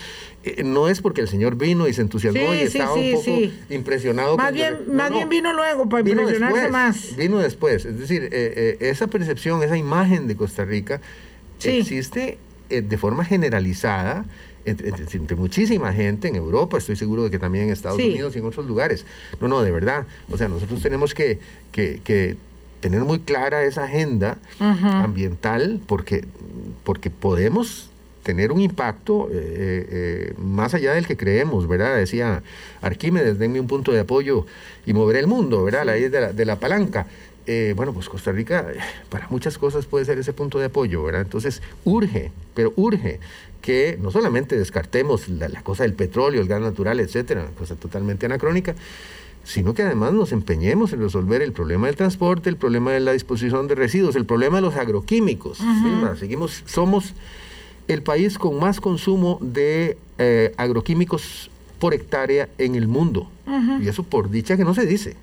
eh, 0.43 0.63
no 0.63 0.88
es 0.88 1.01
porque 1.01 1.22
el 1.22 1.28
señor 1.28 1.55
vino 1.55 1.88
y 1.88 1.93
se 1.93 2.01
entusiasmó 2.01 2.53
y 2.53 2.59
estaba 2.59 2.93
un 2.93 3.13
poco 3.13 3.32
impresionado. 3.70 4.38
Más, 4.38 4.53
bien, 4.53 4.78
más 4.91 5.11
bien 5.11 5.28
vino 5.30 5.53
luego 5.53 5.89
para 5.89 6.09
impresionarse 6.09 6.70
más. 6.70 7.15
Vino 7.15 7.39
después. 7.39 7.86
Es 7.86 7.99
decir, 7.99 8.30
eh, 8.32 8.78
esa 8.80 9.07
percepción, 9.07 9.61
esa 9.63 9.78
imagen 9.78 10.28
de 10.28 10.36
Costa 10.36 10.65
Rica 10.65 11.01
existe 11.59 12.38
de 12.70 12.97
forma 12.97 13.24
generalizada 13.26 14.26
entre, 14.68 15.36
muchísima 15.36 15.93
gente 15.93 16.28
en 16.28 16.36
Europa, 16.36 16.78
estoy 16.78 16.95
seguro 16.95 17.24
de 17.24 17.32
que 17.32 17.39
también 17.39 17.65
en 17.65 17.72
Estados 17.72 17.99
Unidos 17.99 18.36
y 18.36 18.39
en 18.39 18.45
otros 18.45 18.65
lugares. 18.65 19.05
No, 19.39 19.47
no, 19.47 19.61
de 19.61 19.72
verdad. 19.72 20.05
O 20.30 20.38
sea, 20.38 20.47
nosotros 20.47 20.82
tenemos 20.82 21.13
que, 21.13 21.39
que, 21.72 22.38
tener 22.89 23.03
muy 23.03 23.19
clara 23.19 23.65
esa 23.65 23.83
agenda 23.83 24.38
ambiental 24.59 25.81
porque, 25.88 26.23
porque 26.85 27.09
podemos 27.09 27.89
tener 28.23 28.53
un 28.53 28.61
impacto 28.61 29.27
eh, 29.29 29.88
eh, 29.91 30.33
más 30.38 30.73
allá 30.73 30.93
del 30.93 31.05
que 31.05 31.17
creemos, 31.17 31.67
¿verdad? 31.67 31.97
Decía 31.97 32.43
Arquímedes, 32.81 33.39
denme 33.39 33.59
un 33.59 33.67
punto 33.67 33.91
de 33.91 33.99
apoyo 33.99 34.45
y 34.85 34.93
moveré 34.93 35.19
el 35.19 35.27
mundo, 35.27 35.65
¿verdad? 35.65 35.83
La 35.85 35.95
ley 35.95 36.07
de 36.07 36.21
la, 36.21 36.31
de 36.31 36.45
la 36.45 36.57
palanca. 36.61 37.07
Eh, 37.45 37.73
bueno, 37.75 37.91
pues 37.91 38.07
Costa 38.07 38.31
Rica 38.31 38.65
para 39.09 39.27
muchas 39.29 39.57
cosas 39.57 39.85
puede 39.85 40.05
ser 40.05 40.17
ese 40.17 40.31
punto 40.31 40.57
de 40.57 40.65
apoyo, 40.65 41.03
¿verdad? 41.03 41.23
Entonces, 41.23 41.61
urge, 41.83 42.31
pero 42.53 42.71
urge 42.77 43.19
que 43.61 43.97
no 44.01 44.11
solamente 44.11 44.57
descartemos 44.57 45.27
la, 45.27 45.49
cosa 45.61 45.83
del 45.83 45.93
petróleo, 45.93 46.39
el 46.39 46.47
gas 46.47 46.61
natural, 46.61 47.01
etcétera, 47.01 47.47
cosa 47.57 47.75
totalmente 47.75 48.25
anacrónica, 48.25 48.75
sino 49.47 49.73
que 49.73 49.81
además 49.81 50.11
nos 50.11 50.33
empeñemos 50.33 50.91
en 50.91 50.99
resolver 50.99 51.41
el 51.41 51.53
problema 51.53 51.87
del 51.87 51.95
transporte, 51.95 52.49
el 52.49 52.57
problema 52.57 52.91
de 52.91 52.99
la 52.99 53.13
disposición 53.13 53.69
de 53.69 53.75
residuos, 53.75 54.17
el 54.17 54.25
problema 54.25 54.57
de 54.57 54.61
los 54.61 54.75
agroquímicos. 54.75 55.59
Seguimos, 56.19 56.63
somos 56.65 57.13
el 57.87 58.03
país 58.03 58.37
con 58.37 58.59
más 58.59 58.81
consumo 58.81 59.39
de 59.39 59.97
eh, 60.17 60.53
agroquímicos 60.57 61.49
por 61.79 61.93
hectárea 61.93 62.49
en 62.57 62.75
el 62.75 62.89
mundo. 62.89 63.31
Y 63.81 63.87
eso 63.87 64.03
por 64.03 64.29
dicha 64.29 64.57
que 64.57 64.65
no 64.65 64.73
se 64.73 64.85
dice. 64.85 65.15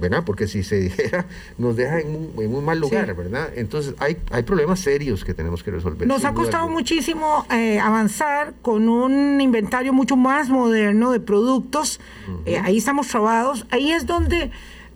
¿Verdad? 0.00 0.22
Porque 0.24 0.48
si 0.48 0.62
se 0.62 0.76
dijera, 0.80 1.26
nos 1.58 1.76
deja 1.76 2.00
en 2.00 2.30
un, 2.36 2.64
mal 2.64 2.78
lugar, 2.78 3.14
¿verdad? 3.14 3.50
Entonces 3.54 3.94
hay, 3.98 4.16
hay 4.30 4.42
problemas 4.42 4.80
serios 4.80 5.24
que 5.24 5.34
tenemos 5.34 5.62
que 5.62 5.70
resolver. 5.70 6.06
Nos 6.06 6.24
ha 6.24 6.34
costado 6.34 6.68
muchísimo 6.68 7.46
eh, 7.50 7.78
avanzar 7.78 8.54
con 8.62 8.88
un 8.88 9.40
inventario 9.40 9.92
mucho 9.92 10.16
más 10.16 10.48
moderno 10.48 11.12
de 11.12 11.20
productos. 11.20 12.00
Eh, 12.46 12.58
ahí 12.58 12.78
estamos 12.78 13.08
trabados. 13.08 13.66
Ahí 13.70 13.92
es 13.92 14.06
donde 14.06 14.50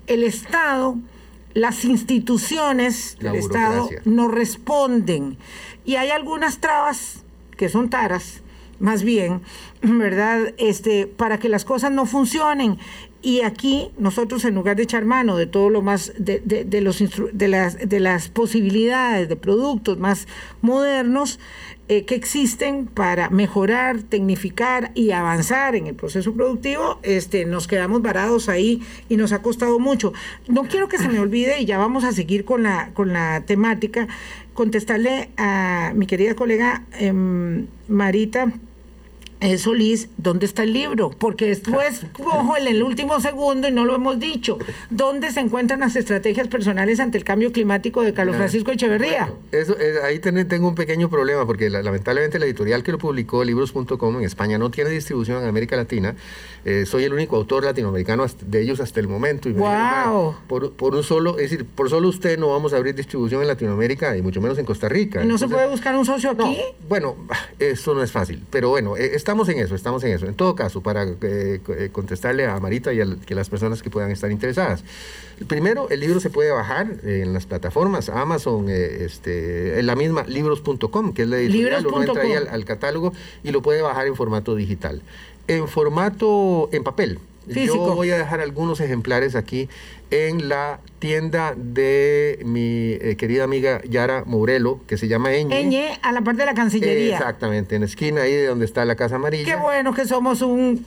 el 0.07 0.25
Estado, 0.25 0.97
las 1.55 1.85
instituciones 1.85 3.17
del 3.21 3.37
Estado 3.37 3.89
nos 4.05 4.33
responden. 4.33 5.39
Y 5.85 5.97
hay 5.97 6.11
algunas 6.11 6.59
trabas 6.59 7.25
que 7.57 7.69
son 7.69 7.91
taras, 7.91 8.43
más 8.81 9.03
bien, 9.03 9.43
¿verdad? 9.83 10.55
Este, 10.59 11.07
para 11.07 11.39
que 11.39 11.49
las 11.49 11.65
cosas 11.65 11.93
no 11.93 12.07
funcionen. 12.07 12.79
Y 13.25 13.41
aquí 13.41 13.91
nosotros 13.97 14.45
en 14.45 14.55
lugar 14.55 14.77
de 14.77 14.83
echar 14.83 15.07
mano 15.07 15.39
de 15.39 15.47
todo 15.47 15.71
lo 15.71 15.81
más, 15.81 16.13
de, 16.19 16.41
de, 16.41 16.81
los 16.83 17.03
de, 17.33 17.49
las, 17.49 17.79
de 17.79 17.99
las 17.99 18.29
posibilidades 18.29 19.31
de 19.31 19.37
productos 19.37 19.99
más 19.99 20.29
modernos 20.61 21.41
eh, 21.89 22.05
que 22.05 22.17
existen 22.17 22.85
para 22.85 23.31
mejorar, 23.31 24.03
tecnificar 24.03 24.91
y 24.95 25.13
avanzar 25.13 25.75
en 25.75 25.87
el 25.87 25.95
proceso 25.95 26.35
productivo, 26.35 26.99
este, 27.03 27.47
nos 27.47 27.67
quedamos 27.67 28.03
varados 28.03 28.51
ahí 28.51 28.83
y 29.09 29.17
nos 29.17 29.33
ha 29.33 29.41
costado 29.41 29.79
mucho. 29.79 30.13
No 30.47 30.65
quiero 30.65 30.89
que 30.89 30.99
se 30.99 31.09
me 31.09 31.19
olvide, 31.19 31.63
y 31.63 31.65
ya 31.65 31.79
vamos 31.79 32.05
a 32.05 32.13
seguir 32.13 32.45
con 32.45 32.65
la, 32.65 32.91
con 32.93 33.15
la 33.15 33.43
temática, 33.47 34.07
contestarle 34.53 35.31
a 35.39 35.93
mi 35.95 36.07
querida 36.07 36.35
colega 36.35 36.85
em, 36.99 37.69
Marita 37.89 38.53
eh, 39.45 39.59
Solís, 39.59 40.09
¿dónde 40.17 40.47
está 40.47 40.63
el 40.63 40.73
libro? 40.73 41.11
Porque 41.11 41.47
después 41.47 42.07
cojo 42.15 42.57
en 42.57 42.67
el 42.67 42.83
último 42.83 43.21
segundo 43.21 43.69
y 43.69 43.73
no 43.73 43.85
lo 43.85 43.95
hemos 43.95 44.19
dicho. 44.19 44.59
¿Dónde 44.89 45.31
se 45.33 45.41
encuentran 45.41 45.81
las 45.81 45.97
estrategias 45.97 46.49
personales 46.49 46.99
ante 46.99 47.19
el 47.19 47.25
cambio 47.25 47.53
climático 47.53 48.01
de 48.01 48.15
Carlos 48.15 48.37
Francisco 48.37 48.73
Echeverría? 48.73 49.31
eso, 49.53 49.77
eh, 49.79 49.97
ahí 50.03 50.19
tengo 50.19 50.67
un 50.67 50.75
pequeño 50.75 51.11
problema 51.11 51.47
porque 51.47 51.69
lamentablemente 51.69 52.39
la 52.39 52.47
editorial 52.47 52.83
que 52.83 52.93
lo 52.93 52.99
publicó, 52.99 53.45
libros.com 53.45 54.17
en 54.17 54.25
España, 54.25 54.57
no 54.57 54.71
tiene 54.71 54.89
distribución 54.89 55.43
en 55.43 55.49
América 55.49 55.77
Latina. 55.77 56.15
Eh, 56.65 56.87
soy 56.87 57.05
el 57.05 57.13
único 57.13 57.37
autor 57.37 57.65
latinoamericano 57.65 58.25
de 58.47 58.63
ellos 58.63 58.81
hasta 58.81 58.99
el 59.01 59.09
momento. 59.09 59.51
Y 59.51 59.53
wow. 59.53 60.37
por, 60.49 60.73
por, 60.73 60.95
un 60.95 61.03
solo, 61.03 61.33
es 61.39 61.51
decir, 61.51 61.67
por 61.67 61.91
solo 61.91 62.09
usted 62.09 62.39
no 62.39 62.49
vamos 62.49 62.73
a 62.73 62.79
abrir 62.79 62.95
distribución 62.95 63.43
en 63.43 63.49
Latinoamérica 63.49 64.17
y 64.17 64.23
mucho 64.23 64.41
menos 64.41 64.57
en 64.57 64.65
Costa 64.65 64.89
Rica. 64.89 65.23
¿Y 65.23 65.27
no 65.27 65.37
se 65.37 65.49
puede 65.49 65.69
buscar 65.69 65.95
un 65.95 66.07
socio 66.07 66.31
aquí? 66.31 66.63
bueno, 66.89 67.17
eso 67.59 67.93
no 67.93 68.03
es 68.03 68.11
fácil, 68.11 68.43
pero 68.51 68.71
bueno, 68.71 68.97
está 68.97 69.34
estamos 69.35 69.49
en 69.49 69.59
eso, 69.59 69.75
estamos 69.75 70.05
en 70.05 70.13
eso. 70.13 70.27
En 70.27 70.35
todo 70.35 70.55
caso, 70.55 70.81
para 70.81 71.03
eh, 71.05 71.17
eh, 71.21 71.89
contestarle 71.91 72.47
a 72.47 72.61
Marita 72.61 72.93
y 72.93 73.01
a, 73.01 73.05
las 73.05 73.51
personas 73.51 73.83
que 73.83 73.91
puedan 73.91 74.13
estar 74.13 74.31
interesadas. 74.31 74.85
Primero, 75.49 75.89
el 75.91 75.99
libro 75.99 76.21
se 76.21 76.31
puede 76.31 76.53
bajar 76.53 76.87
en 77.03 77.33
las 77.33 77.45
plataformas 77.45 78.09
Amazon, 78.09 78.67
eh, 78.69 79.05
este, 79.05 79.81
en 79.81 79.87
la 79.87 79.97
misma 79.97 80.23
libros.com, 80.29 81.13
que 81.13 81.23
es 81.23 81.29
la 81.29 81.39
editorial. 81.39 81.85
Uno 81.85 82.05
entra 82.05 82.23
ahí 82.23 82.33
al, 82.33 82.65
catálogo 82.65 83.13
y 83.43 83.51
lo 83.51 83.61
puede 83.61 83.83
bajar 83.83 84.07
en 84.07 84.15
formato 84.15 84.55
digital. 84.55 85.03
En 85.49 85.67
formato, 85.67 86.69
en 86.71 86.85
papel. 86.85 87.19
Yo 87.47 87.77
voy 87.95 88.11
a 88.11 88.17
dejar 88.17 88.41
algunos 88.41 88.81
ejemplares 88.81 89.35
aquí 89.35 89.69
en 90.15 90.49
la 90.49 90.79
tienda 91.01 91.55
de 91.57 92.39
mi 92.45 92.93
eh, 92.93 93.17
querida 93.19 93.45
amiga 93.45 93.83
Yara 93.83 94.23
Mourelo, 94.25 94.81
que 94.87 94.97
se 94.97 95.09
llama 95.09 95.35
Eñe. 95.35 95.61
Eñe, 95.61 95.99
a 96.03 96.13
la 96.13 96.23
parte 96.23 96.43
de 96.43 96.47
la 96.47 96.55
Cancillería. 96.55 97.19
exactamente, 97.19 97.75
en 97.75 97.83
la 97.83 97.87
esquina 97.87 98.23
ahí 98.23 98.33
de 98.33 98.47
donde 98.47 98.65
está 98.65 98.85
la 98.85 98.95
Casa 98.95 99.17
Amarilla. 99.17 99.45
Qué 99.45 99.61
bueno 99.61 99.93
que 99.93 100.07
somos 100.07 100.41
un, 100.41 100.87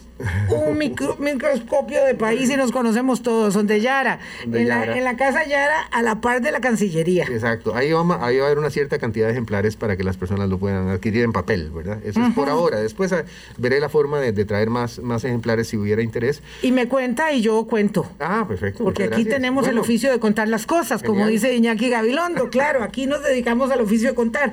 un 0.49 0.78
microscopio 1.19 2.05
de 2.05 2.15
país 2.15 2.49
y 2.49 2.55
nos 2.55 2.71
conocemos 2.71 3.21
todos, 3.21 3.53
son 3.53 3.67
de 3.67 3.82
Yara. 3.82 4.19
en, 4.45 4.67
La, 4.67 4.97
en, 4.97 5.03
La, 5.03 5.17
Casa 5.17 5.45
Yara, 5.45 5.82
a 5.91 6.01
la 6.01 6.21
par 6.21 6.41
de 6.41 6.51
la 6.51 6.61
Cancillería. 6.61 7.25
Exacto, 7.25 7.75
ahí, 7.75 7.91
vamos, 7.91 8.17
ahí 8.21 8.38
va 8.38 8.43
a 8.43 8.47
haber 8.47 8.59
una 8.59 8.69
cierta 8.69 8.97
cantidad 8.99 9.28
de 9.28 9.34
ejemplares 9.34 9.75
para 9.75 9.97
que 9.97 10.05
las 10.05 10.15
personas 10.15 10.47
lo 10.47 10.57
puedan 10.57 10.88
adquirir 10.88 11.23
en 11.23 11.34
papel, 11.34 11.69
¿verdad? 11.69 11.99
Eso 12.05 12.25
es 12.25 12.34
por 12.34 12.47
ahora. 12.49 12.80
Después 12.80 13.11
ah, 13.11 13.25
veré 13.57 13.82
la 13.82 13.89
forma 13.89 14.19
de, 14.19 14.45
traer 14.45 14.69
más, 14.69 14.99
más 14.99 15.25
ejemplares 15.25 15.67
si 15.67 15.78
hubiera 15.78 16.01
interés. 16.01 16.41
Y 16.61 16.71
me 16.71 16.88
cuenta 16.88 17.34
y 17.34 17.41
yo 17.41 17.67
cuento. 17.67 18.07
Ah, 18.19 18.45
perfecto. 18.47 18.84
Porque 18.84 19.03
aquí 19.03 19.16
tenemos 19.26 19.68
el 19.68 19.78
oficio 19.78 20.11
de 20.11 20.20
contar 20.20 20.47
las 20.47 20.65
cosas, 20.65 21.03
como 21.03 21.28
dice 21.28 21.55
Iñaki 21.55 21.89
Gabilondo. 21.89 22.49
Claro, 22.57 22.84
aquí 22.84 23.05
nos 23.05 23.24
dedicamos 23.24 23.70
al 23.72 23.82
oficio 23.82 24.09
de 24.09 24.15
contar. 24.15 24.51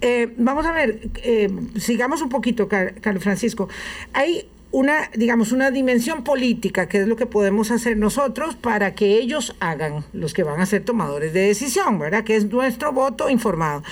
Eh, 0.00 0.34
vamos 0.36 0.66
a 0.66 0.72
ver, 0.72 1.00
eh, 1.22 1.50
sigamos 1.78 2.20
un 2.20 2.28
poquito, 2.28 2.68
Carlos 2.68 3.22
Francisco. 3.22 3.68
Hay 4.12 4.46
una, 4.72 5.10
digamos, 5.14 5.52
una 5.52 5.70
dimensión 5.70 6.22
política, 6.22 6.88
que 6.88 7.00
es 7.00 7.08
lo 7.08 7.16
que 7.16 7.26
podemos 7.26 7.70
hacer 7.70 7.96
nosotros 7.96 8.54
para 8.54 8.94
que 8.94 9.16
ellos 9.18 9.56
hagan, 9.60 10.04
los 10.12 10.32
que 10.32 10.44
van 10.44 10.60
a 10.60 10.66
ser 10.66 10.84
tomadores 10.84 11.32
de 11.32 11.40
decisión, 11.40 11.98
¿verdad? 11.98 12.24
Que 12.24 12.36
es 12.36 12.46
nuestro 12.46 12.92
voto 12.92 13.30
informado. 13.30 13.82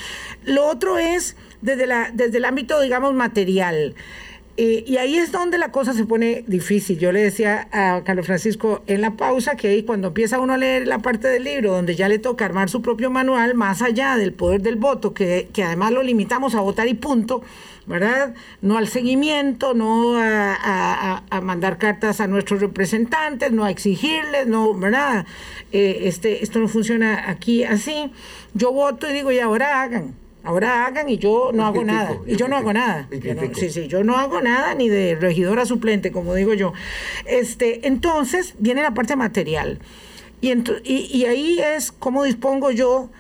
Lo 0.45 0.67
otro 0.67 0.99
es 0.99 1.37
desde, 1.63 1.87
la, 1.87 2.11
desde 2.13 2.39
el 2.39 2.45
ámbito, 2.45 2.81
digamos, 2.81 3.15
material. 3.15 3.95
Eh, 4.61 4.83
y 4.89 4.97
ahí 4.97 5.17
es 5.17 5.31
donde 5.31 5.57
la 5.57 5.71
cosa 5.71 5.93
se 5.93 6.05
pone 6.05 6.43
difícil. 6.49 6.99
Yo 6.99 7.13
le 7.13 7.23
decía 7.23 7.69
a 7.71 8.03
Carlos 8.03 8.27
Francisco 8.27 8.83
en 8.89 9.01
la 9.01 9.13
pausa 9.13 9.55
que 9.55 9.69
ahí 9.69 9.85
cuando 9.85 10.09
empieza 10.09 10.41
uno 10.41 10.55
a 10.55 10.57
leer 10.57 10.89
la 10.89 10.99
parte 10.99 11.29
del 11.29 11.45
libro 11.45 11.71
donde 11.71 11.95
ya 11.95 12.09
le 12.09 12.19
toca 12.19 12.45
armar 12.45 12.69
su 12.69 12.83
propio 12.83 13.09
manual, 13.09 13.55
más 13.55 13.83
allá 13.83 14.17
del 14.17 14.33
poder 14.33 14.61
del 14.61 14.75
voto, 14.75 15.15
que, 15.15 15.49
además 15.65 15.93
lo 15.93 16.03
limitamos 16.03 16.57
a 16.57 16.61
votar 16.61 16.89
y 16.89 16.95
punto, 16.95 17.41
¿verdad? 17.87 18.35
No 18.61 18.79
al 18.79 18.89
seguimiento, 18.89 19.75
no 19.75 20.17
a, 20.19 21.23
mandar 21.41 21.79
cartas 21.79 22.21
a 22.21 22.27
nuestros 22.27 22.61
representantes, 22.61 23.53
no 23.53 23.63
a 23.65 23.71
exigirles, 23.71 24.49
no, 24.49 24.75
¿verdad? 24.75 25.25
Eh, 25.71 26.01
este, 26.07 26.43
esto 26.43 26.59
no 26.59 26.67
funciona 26.67 27.31
aquí 27.31 27.63
así. 27.63 28.11
Yo 28.55 28.73
voto 28.73 29.09
y 29.09 29.13
digo, 29.13 29.31
y 29.31 29.39
ahora 29.39 29.83
hagan. 29.83 30.17
Ahora 30.45 30.87
hagan 30.87 31.09
y 31.09 31.19
yo 31.19 31.51
no 31.53 31.67
hago 31.67 31.85
nada. 31.85 32.19
Y 32.27 32.37
yo, 32.37 32.49
no 32.49 32.57
hago 32.57 32.73
nada. 32.73 33.09
sí, 33.55 33.71
sí, 33.71 33.89
yo 33.89 34.05
no 34.05 34.17
hago 34.17 34.41
nada 34.41 34.75
ni 34.75 34.89
de 34.89 35.15
regidora 35.17 35.67
suplente, 35.67 36.13
como 36.13 36.35
digo 36.35 36.55
yo. 36.55 36.73
Este, 37.27 37.87
entonces 37.87 38.55
viene 38.59 38.83
la 38.83 38.95
parte 38.95 39.17
material. 39.17 39.79
Y, 40.41 40.53
y, 40.85 41.25
ahí 41.25 41.59
es 41.59 41.91
cómo 41.91 42.23
dispongo 42.23 42.71
yo 42.71 43.11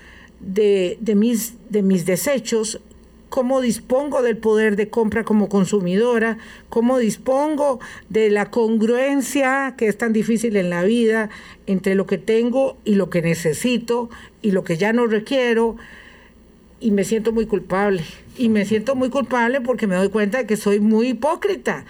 de, 0.40 0.98
mis, 1.16 1.54
de 1.68 1.82
mis 1.82 2.06
desechos 2.06 2.80
cómo 3.28 3.60
dispongo 3.60 4.22
del 4.22 4.36
poder 4.38 4.76
de 4.76 4.88
compra 4.88 5.24
como 5.24 5.48
consumidora, 5.48 6.38
cómo 6.70 6.98
dispongo 6.98 7.78
de 8.08 8.30
la 8.30 8.50
congruencia 8.50 9.74
que 9.76 9.86
es 9.86 9.98
tan 9.98 10.12
difícil 10.12 10.56
en 10.56 10.70
la 10.70 10.82
vida 10.82 11.28
entre 11.66 11.94
lo 11.94 12.06
que 12.06 12.18
tengo 12.18 12.78
y 12.84 12.94
lo 12.94 13.10
que 13.10 13.20
necesito 13.20 14.08
y 14.40 14.52
lo 14.52 14.64
que 14.64 14.76
ya 14.76 14.92
no 14.92 15.06
requiero. 15.06 15.76
Y 16.80 16.90
me 16.90 17.04
siento 17.04 17.32
muy 17.32 17.46
culpable. 17.46 18.02
Y 18.36 18.48
me 18.48 18.64
siento 18.64 18.94
muy 18.94 19.10
culpable 19.10 19.60
porque 19.60 19.86
me 19.86 19.96
doy 19.96 20.08
cuenta 20.10 20.38
de 20.38 20.46
que 20.46 20.56
soy 20.56 20.80
muy 20.80 21.08
hipócrita, 21.08 21.84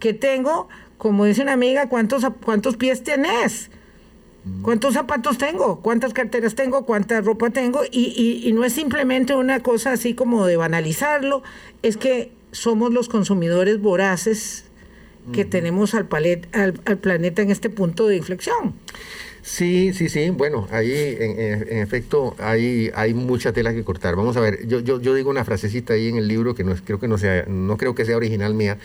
que 0.00 0.12
tengo, 0.12 0.68
como 0.98 1.24
dice 1.24 1.42
una 1.42 1.52
amiga, 1.52 1.88
¿cuántos, 1.88 2.24
cuántos 2.44 2.76
pies 2.76 3.02
tenés? 3.02 3.70
¿Cuántos 4.60 4.92
zapatos 4.92 5.38
tengo? 5.38 5.80
¿Cuántas 5.80 6.12
carteras 6.12 6.54
tengo? 6.54 6.84
¿Cuánta 6.84 7.20
ropa 7.22 7.48
tengo? 7.48 7.80
Y, 7.90 8.50
no 8.54 8.64
es 8.64 8.74
simplemente 8.74 9.34
una 9.34 9.60
cosa 9.60 9.92
así 9.92 10.14
como 10.14 10.44
de 10.44 10.56
banalizarlo, 10.58 11.42
es 11.82 11.96
que 11.96 12.30
somos 12.52 12.92
los 12.92 13.08
consumidores 13.08 13.80
voraces 13.80 14.66
que 15.32 15.46
tenemos 15.46 15.94
al, 15.94 16.06
al, 16.52 16.98
planeta 16.98 17.40
en 17.40 17.50
este 17.50 17.70
punto 17.70 18.06
de 18.06 18.16
inflexión. 18.16 18.74
Sí, 19.44 19.92
sí, 19.92 20.08
sí. 20.08 20.30
Bueno, 20.30 20.66
ahí 20.70 20.90
en, 21.20 21.78
efecto 21.78 22.34
hay, 22.38 22.90
hay 22.94 23.12
mucha 23.12 23.52
tela 23.52 23.74
que 23.74 23.84
cortar. 23.84 24.16
Vamos 24.16 24.38
a 24.38 24.40
ver, 24.40 24.66
yo, 24.66 24.80
yo, 24.80 24.98
yo 25.02 25.14
digo 25.14 25.28
una 25.28 25.44
frasecita 25.44 25.92
ahí 25.92 26.08
en 26.08 26.16
el 26.16 26.26
libro 26.26 26.54
que 26.54 26.64
no 26.64 26.74
creo 26.82 26.98
que 26.98 27.08
no 27.08 27.18
sea, 27.18 27.44
no 27.46 27.76
creo 27.76 27.94
que 27.94 28.06
sea 28.06 28.16
original 28.16 28.54
mía, 28.54 28.78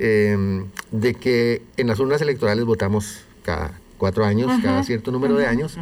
em, 0.00 0.66
de 0.90 1.14
que 1.14 1.62
en 1.76 1.86
las 1.86 2.00
urnas 2.00 2.20
electorales 2.20 2.64
votamos 2.64 3.20
cada 3.44 3.78
cuatro 3.98 4.24
años, 4.24 4.50
cada 4.64 4.82
cierto 4.82 5.12
número 5.12 5.36
de 5.36 5.46
años, 5.46 5.78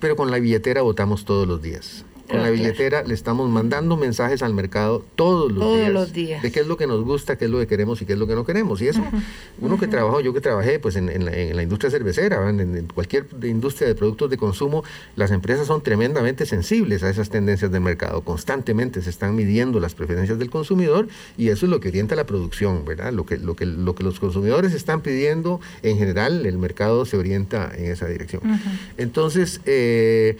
pero 0.00 0.16
con 0.16 0.30
la 0.30 0.38
billetera 0.38 0.80
votamos 0.80 1.26
todos 1.26 1.46
los 1.46 1.60
días. 1.60 2.06
Con 2.28 2.42
la 2.42 2.50
billetera 2.50 3.02
le 3.04 3.14
estamos 3.14 3.48
mandando 3.48 3.96
mensajes 3.96 4.42
al 4.42 4.52
mercado 4.52 5.04
todos 5.16 5.50
los, 5.50 6.12
días, 6.12 6.42
de 6.42 6.52
qué 6.52 6.60
es 6.60 6.66
lo 6.66 6.76
que 6.76 6.86
nos 6.86 7.02
gusta, 7.02 7.36
qué 7.36 7.46
es 7.46 7.50
lo 7.50 7.58
que 7.58 7.66
queremos 7.66 8.02
y 8.02 8.04
qué 8.04 8.12
es 8.12 8.18
lo 8.18 8.26
que 8.26 8.34
no 8.34 8.44
queremos. 8.44 8.82
Y 8.82 8.88
eso, 8.88 9.02
uno 9.60 9.78
que 9.78 9.86
trabajó, 9.86 10.20
yo 10.20 10.34
que 10.34 10.40
trabajé 10.40 10.78
pues 10.78 10.96
en, 10.96 11.24
la, 11.24 11.62
industria 11.62 11.90
cervecera, 11.90 12.48
en, 12.50 12.86
cualquier 12.94 13.26
industria 13.42 13.88
de 13.88 13.94
productos 13.94 14.30
de 14.30 14.36
consumo, 14.36 14.84
las 15.16 15.30
empresas 15.30 15.66
son 15.66 15.82
tremendamente 15.82 16.44
sensibles 16.44 17.02
a 17.02 17.10
esas 17.10 17.30
tendencias 17.30 17.70
del 17.70 17.80
mercado. 17.80 18.20
Constantemente 18.22 19.00
se 19.02 19.10
están 19.10 19.34
midiendo 19.34 19.80
las 19.80 19.94
preferencias 19.94 20.38
del 20.38 20.50
consumidor 20.50 21.08
y 21.36 21.48
eso 21.48 21.66
es 21.66 21.70
lo 21.70 21.80
que 21.80 21.88
orienta 21.88 22.14
la 22.14 22.26
producción, 22.26 22.84
¿verdad? 22.84 23.12
Lo 23.12 23.24
que, 23.24 23.38
lo 23.38 23.56
que, 23.56 23.64
lo 23.64 23.94
que 23.94 24.04
los 24.04 24.20
consumidores 24.20 24.74
están 24.74 25.00
pidiendo, 25.00 25.60
en 25.82 25.96
general, 25.96 26.44
el 26.44 26.58
mercado 26.58 27.04
se 27.04 27.16
orienta 27.16 27.72
en 27.74 27.86
esa 27.90 28.06
dirección. 28.06 28.42
Entonces, 28.96 29.60
eh, 29.64 30.36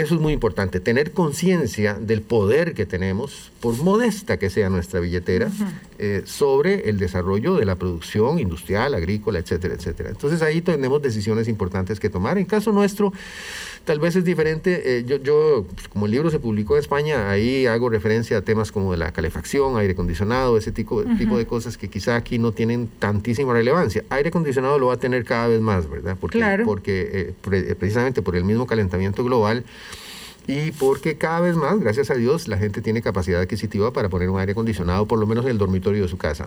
eso 0.00 0.14
es 0.14 0.20
muy 0.20 0.32
importante, 0.32 0.80
tener 0.80 1.12
conciencia 1.12 1.94
del 1.94 2.22
poder 2.22 2.74
que 2.74 2.86
tenemos, 2.86 3.52
por 3.60 3.76
modesta 3.76 4.38
que 4.38 4.50
sea 4.50 4.68
nuestra 4.68 5.00
billetera, 5.00 5.50
eh, 5.98 6.22
sobre 6.24 6.88
el 6.88 6.98
desarrollo 6.98 7.54
de 7.56 7.64
la 7.64 7.76
producción 7.76 8.38
industrial, 8.38 8.94
agrícola, 8.94 9.38
etcétera, 9.38 9.74
etcétera. 9.74 10.10
Entonces 10.10 10.42
ahí 10.42 10.60
tenemos 10.60 11.02
decisiones 11.02 11.48
importantes 11.48 12.00
que 12.00 12.08
tomar. 12.08 12.38
En 12.38 12.46
caso 12.46 12.72
nuestro, 12.72 13.12
tal 13.90 13.98
vez 13.98 14.14
es 14.14 14.24
diferente. 14.24 14.98
Eh, 14.98 15.04
yo, 15.04 15.16
yo 15.16 15.66
pues, 15.74 15.88
como 15.88 16.06
el 16.06 16.12
libro 16.12 16.30
se 16.30 16.38
publicó 16.38 16.76
en 16.76 16.80
España, 16.80 17.28
ahí 17.28 17.66
hago 17.66 17.90
referencia 17.90 18.38
a 18.38 18.42
temas 18.42 18.70
como 18.70 18.92
de 18.92 18.98
la 18.98 19.10
calefacción, 19.10 19.76
aire 19.78 19.94
acondicionado, 19.94 20.56
ese 20.56 20.70
tipo, 20.70 21.02
tipo 21.18 21.36
de 21.36 21.44
cosas 21.44 21.76
que 21.76 21.88
quizá 21.88 22.14
aquí 22.14 22.38
no 22.38 22.52
tienen 22.52 22.86
tantísima 23.00 23.52
relevancia. 23.52 24.04
Aire 24.10 24.28
acondicionado 24.28 24.78
lo 24.78 24.86
va 24.86 24.94
a 24.94 24.98
tener 24.98 25.24
cada 25.24 25.48
vez 25.48 25.60
más, 25.60 25.90
¿verdad? 25.90 26.16
Porque, 26.20 26.62
porque 26.64 27.34
eh, 27.42 27.74
precisamente 27.74 28.22
por 28.22 28.36
el 28.36 28.44
mismo 28.44 28.64
calentamiento 28.64 29.24
global, 29.24 29.64
y 30.46 30.70
porque 30.70 31.18
cada 31.18 31.40
vez 31.40 31.56
más, 31.56 31.80
gracias 31.80 32.12
a 32.12 32.14
Dios, 32.14 32.46
la 32.46 32.58
gente 32.58 32.82
tiene 32.82 33.02
capacidad 33.02 33.40
adquisitiva 33.40 33.92
para 33.92 34.08
poner 34.08 34.30
un 34.30 34.38
aire 34.38 34.52
acondicionado, 34.52 35.06
por 35.06 35.18
lo 35.18 35.26
menos 35.26 35.46
en 35.46 35.50
el 35.50 35.58
dormitorio 35.58 36.02
de 36.02 36.08
su 36.08 36.16
casa. 36.16 36.46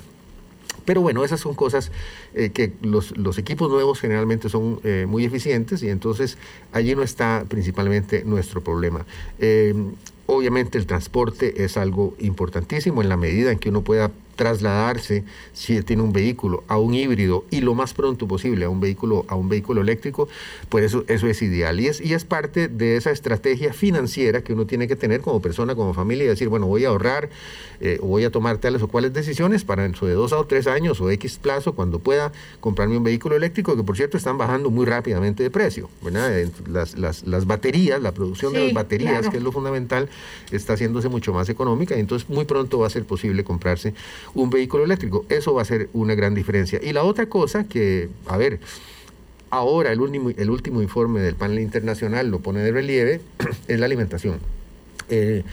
Pero 0.85 1.01
bueno, 1.01 1.23
esas 1.23 1.39
son 1.39 1.55
cosas 1.55 1.91
eh, 2.33 2.49
que 2.49 2.73
los, 2.81 3.17
los, 3.17 3.37
equipos 3.37 3.69
nuevos 3.69 3.99
generalmente 3.99 4.49
son 4.49 4.79
eh, 4.83 5.05
muy 5.07 5.25
eficientes 5.25 5.81
y 5.83 5.89
entonces 5.89 6.37
allí 6.71 6.95
no 6.95 7.03
está 7.03 7.45
principalmente 7.47 8.23
nuestro 8.25 8.61
problema. 8.61 9.05
Eh, 9.39 9.73
obviamente 10.25 10.77
el 10.77 10.85
transporte 10.85 11.63
es 11.63 11.77
algo 11.77 12.15
importantísimo 12.19 13.01
en 13.01 13.09
la 13.09 13.17
medida 13.17 13.51
en 13.51 13.59
que 13.59 13.69
uno 13.69 13.81
pueda 13.81 14.11
trasladarse 14.35 15.23
si 15.53 15.81
tiene 15.81 16.01
un 16.01 16.13
vehículo 16.13 16.63
a 16.67 16.77
un 16.77 16.93
híbrido 16.93 17.45
y 17.49 17.61
lo 17.61 17.75
más 17.75 17.93
pronto 17.93 18.27
posible 18.27 18.65
a 18.65 18.69
un 18.69 18.79
vehículo 18.79 19.25
a 19.27 19.35
un 19.35 19.49
vehículo 19.49 19.81
eléctrico, 19.81 20.27
pues 20.69 20.85
eso, 20.85 21.03
eso 21.07 21.27
es 21.27 21.41
ideal. 21.41 21.79
Y 21.79 21.87
es, 21.87 22.01
y 22.01 22.13
es 22.13 22.25
parte 22.25 22.67
de 22.67 22.97
esa 22.97 23.11
estrategia 23.11 23.73
financiera 23.73 24.43
que 24.43 24.53
uno 24.53 24.65
tiene 24.65 24.87
que 24.87 24.95
tener 24.95 25.21
como 25.21 25.41
persona, 25.41 25.75
como 25.75 25.93
familia 25.93 26.25
y 26.25 26.27
decir, 26.27 26.49
bueno, 26.49 26.67
voy 26.67 26.85
a 26.85 26.89
ahorrar 26.89 27.29
eh, 27.79 27.99
o 28.01 28.07
voy 28.07 28.23
a 28.23 28.31
tomar 28.31 28.57
tales 28.57 28.81
o 28.81 28.87
cuales 28.87 29.13
decisiones 29.13 29.63
para 29.63 29.83
dentro 29.83 30.07
de 30.07 30.13
dos 30.13 30.33
o 30.33 30.45
tres 30.45 30.67
años 30.67 31.01
o 31.01 31.09
X 31.11 31.37
plazo 31.37 31.73
cuando 31.73 31.99
pueda 31.99 32.31
comprarme 32.59 32.97
un 32.97 33.03
vehículo 33.03 33.35
eléctrico 33.35 33.75
que 33.75 33.83
por 33.83 33.97
cierto 33.97 34.17
están 34.17 34.37
bajando 34.37 34.69
muy 34.69 34.85
rápidamente 34.85 35.43
de 35.43 35.49
precio, 35.49 35.89
Las, 36.67 36.97
las, 36.97 37.23
las 37.23 37.45
baterías, 37.45 38.01
la 38.01 38.11
producción 38.11 38.53
de 38.53 38.65
las 38.65 38.73
baterías, 38.73 39.29
que 39.29 39.37
es 39.37 39.43
lo 39.43 39.51
fundamental, 39.51 40.09
está 40.51 40.73
haciéndose 40.73 41.09
mucho 41.09 41.33
más 41.33 41.49
económica 41.49 41.95
y 41.95 41.99
entonces 41.99 42.29
muy 42.29 42.45
pronto 42.45 42.79
va 42.79 42.87
a 42.87 42.89
ser 42.89 43.05
posible 43.05 43.43
comprarse 43.43 43.93
un 44.33 44.49
vehículo 44.49 44.83
eléctrico. 44.83 45.25
Eso 45.29 45.53
va 45.53 45.61
a 45.61 45.65
ser 45.65 45.89
una 45.93 46.15
gran 46.15 46.33
diferencia. 46.35 46.79
Y 46.81 46.93
la 46.93 47.03
otra 47.03 47.27
cosa 47.27 47.65
que, 47.65 48.09
a 48.27 48.37
ver, 48.37 48.59
ahora 49.49 49.91
el 49.91 50.01
último, 50.01 50.29
el 50.29 50.49
último 50.49 50.81
informe 50.81 51.21
del 51.21 51.35
panel 51.35 51.59
internacional 51.59 52.29
lo 52.29 52.39
pone 52.39 52.61
de 52.61 52.71
relieve, 52.71 53.21
es 53.67 53.79
la 53.79 53.85
alimentación. 53.85 54.39
Eh, 55.09 55.43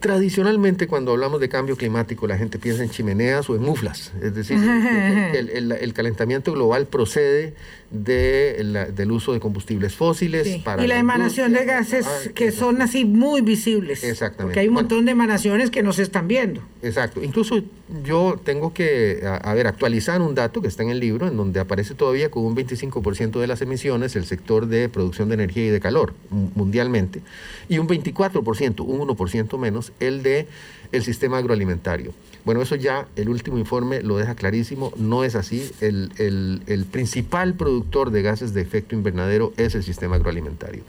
Tradicionalmente, 0.00 0.86
cuando 0.86 1.12
hablamos 1.12 1.40
de 1.40 1.48
cambio 1.48 1.74
climático, 1.74 2.26
la 2.26 2.36
gente 2.36 2.58
piensa 2.58 2.82
en 2.82 2.90
chimeneas 2.90 3.48
o 3.48 3.56
en 3.56 3.62
muflas. 3.62 4.12
Es 4.22 4.34
decir, 4.34 4.58
el, 5.34 5.92
calentamiento 5.94 6.52
global 6.52 6.86
procede 6.86 7.54
de 7.90 8.86
del 8.94 9.10
uso 9.10 9.32
de 9.32 9.40
combustibles 9.40 9.94
fósiles. 9.94 10.58
Para 10.62 10.84
y 10.84 10.86
la, 10.86 10.98
emanación 10.98 11.54
de 11.54 11.64
gases 11.64 12.06
ah, 12.06 12.30
que 12.34 12.52
son 12.52 12.82
así 12.82 13.06
muy 13.06 13.40
visibles. 13.40 14.04
Exactamente. 14.04 14.42
Porque 14.42 14.60
hay 14.60 14.68
un 14.68 14.74
montón 14.74 15.06
de 15.06 15.12
emanaciones 15.12 15.70
que 15.70 15.82
no 15.82 15.94
se 15.94 16.02
están 16.02 16.28
viendo. 16.28 16.62
Exacto. 16.82 17.22
Incluso 17.22 17.62
yo 18.02 18.40
tengo 18.42 18.74
que, 18.74 19.22
a, 19.24 19.54
ver, 19.54 19.66
actualizar 19.66 20.20
un 20.20 20.34
dato 20.34 20.60
que 20.60 20.68
está 20.68 20.82
en 20.82 20.90
el 20.90 20.98
libro, 20.98 21.28
en 21.28 21.36
donde 21.36 21.60
aparece 21.60 21.94
todavía 21.94 22.30
con 22.30 22.44
un 22.44 22.56
25% 22.56 23.38
de 23.38 23.46
las 23.46 23.62
emisiones 23.62 24.16
el 24.16 24.24
sector 24.24 24.66
de 24.66 24.88
producción 24.88 25.28
de 25.28 25.34
energía 25.34 25.66
y 25.66 25.70
de 25.70 25.80
calor 25.80 26.14
mundialmente, 26.30 27.22
y 27.68 27.78
un 27.78 27.88
24%, 27.88 28.80
un 28.80 29.00
1% 29.08 29.58
menos, 29.58 29.92
el 30.00 30.22
de 30.22 30.48
el 30.92 31.02
sistema 31.02 31.38
agroalimentario. 31.38 32.12
Bueno, 32.44 32.62
eso 32.62 32.76
ya 32.76 33.08
el 33.16 33.28
último 33.28 33.58
informe 33.58 34.02
lo 34.02 34.16
deja 34.16 34.34
clarísimo, 34.34 34.92
no 34.96 35.24
es 35.24 35.34
así. 35.34 35.68
El, 35.80 36.12
el, 36.16 36.84
principal 36.84 37.54
productor 37.54 38.10
de 38.10 38.22
gases 38.22 38.54
de 38.54 38.62
efecto 38.62 38.94
invernadero 38.94 39.52
es 39.56 39.74
el 39.74 39.82
sistema 39.82 40.16
agroalimentario. 40.16 40.82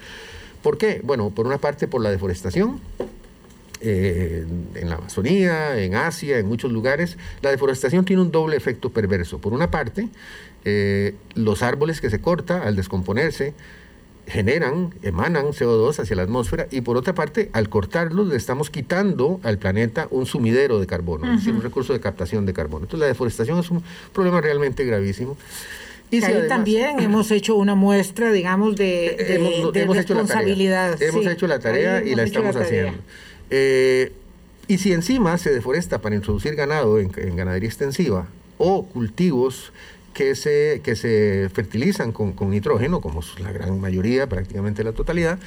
¿Por 0.62 0.78
qué? 0.78 1.02
Bueno, 1.04 1.32
por 1.32 1.48
una 1.48 1.58
parte 1.58 1.88
por 1.88 2.02
la 2.02 2.12
deforestación, 2.12 2.80
eh, 3.82 4.46
en 4.76 4.90
la 4.90 4.96
Amazonía, 4.96 5.80
en 5.82 5.96
Asia, 5.96 6.40
en 6.40 6.48
muchos 6.48 6.72
lugares, 6.72 7.18
la 7.42 7.52
deforestación 7.52 8.06
tiene 8.06 8.22
un 8.22 8.32
doble 8.32 8.58
efecto 8.58 8.90
perverso. 8.90 9.40
Por 9.40 9.54
una 9.54 9.72
parte, 9.72 10.10
eh, 10.66 11.16
los 11.36 11.64
árboles 11.64 12.02
que 12.02 12.10
se 12.10 12.20
cortan 12.20 12.62
al 12.62 12.76
descomponerse 12.76 13.54
generan, 14.28 14.94
emanan 15.04 15.48
CO2 15.48 16.00
hacia 16.00 16.16
la 16.16 16.24
atmósfera 16.24 16.68
y 16.70 16.82
por 16.82 16.98
otra 16.98 17.16
parte, 17.16 17.50
al 17.54 17.70
cortarlos 17.70 18.28
le 18.28 18.36
estamos 18.36 18.70
quitando 18.70 19.40
al 19.44 19.58
planeta 19.58 20.08
un 20.12 20.26
sumidero 20.26 20.80
de 20.80 20.88
carbono, 20.88 21.32
es 21.32 21.40
decir, 21.40 21.54
un 21.54 21.62
recurso 21.62 21.94
de 21.94 22.02
captación 22.02 22.46
de 22.46 22.54
carbono. 22.54 22.86
Entonces 22.86 23.00
la 23.00 23.08
deforestación 23.08 23.60
es 23.60 23.72
un 23.72 23.82
problema 24.14 24.42
realmente 24.42 24.84
gravísimo. 24.84 25.38
Y 26.12 26.24
ahí 26.24 26.48
también 26.48 27.00
hemos 27.00 27.32
hecho 27.32 27.56
una 27.56 27.76
muestra, 27.76 28.32
digamos, 28.32 28.76
de, 28.76 29.72
responsabilidad. 29.74 31.02
Hemos 31.02 31.26
hecho 31.26 31.48
la 31.48 31.60
tarea 31.60 32.04
y 32.04 32.16
la 32.16 32.24
estamos 32.24 32.56
haciendo. 32.56 33.00
Eh, 33.50 34.12
y 34.68 34.80
si 34.80 34.94
encima 34.94 35.38
se 35.38 35.54
deforesta 35.54 36.02
para 36.02 36.16
introducir 36.16 36.56
ganado 36.56 37.00
en 37.00 37.10
ganadería 37.10 37.70
extensiva 37.70 38.28
o 38.58 38.86
cultivos 38.86 39.72
que 40.18 40.34
se, 40.34 40.82
que 40.84 40.96
se 40.96 41.48
fertilizan 41.54 42.12
con, 42.12 42.34
nitrógeno, 42.50 43.02
como 43.02 43.22
la 43.40 43.52
gran 43.52 43.80
mayoría, 43.80 44.28
prácticamente 44.28 44.84
la 44.84 44.92
totalidad. 44.92 45.38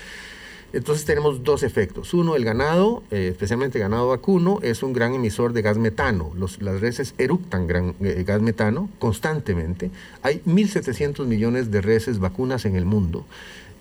Entonces 0.73 1.05
tenemos 1.05 1.43
dos 1.43 1.65
efectos. 1.65 2.15
Uno, 2.15 2.37
el 2.37 2.45
ganado, 2.45 3.03
eh, 3.11 3.31
especialmente 3.33 3.81
ganado 3.81 4.07
vacuno, 4.07 4.61
es 4.63 4.85
un 4.85 4.93
gran 4.93 5.13
emisor 5.13 5.53
de 5.53 5.63
gas 5.63 5.77
metano. 5.77 6.33
las 6.61 6.81
reses 6.81 7.15
eructan 7.19 7.67
eh, 8.01 8.23
gas 8.25 8.41
metano 8.41 8.89
constantemente. 9.01 9.91
Hay 10.23 10.41
1.700 10.47 11.27
millones 11.27 11.73
de 11.73 11.81
reses 11.81 12.21
vacunas 12.21 12.65
en 12.65 12.77
el 12.77 12.85
mundo. 12.85 13.27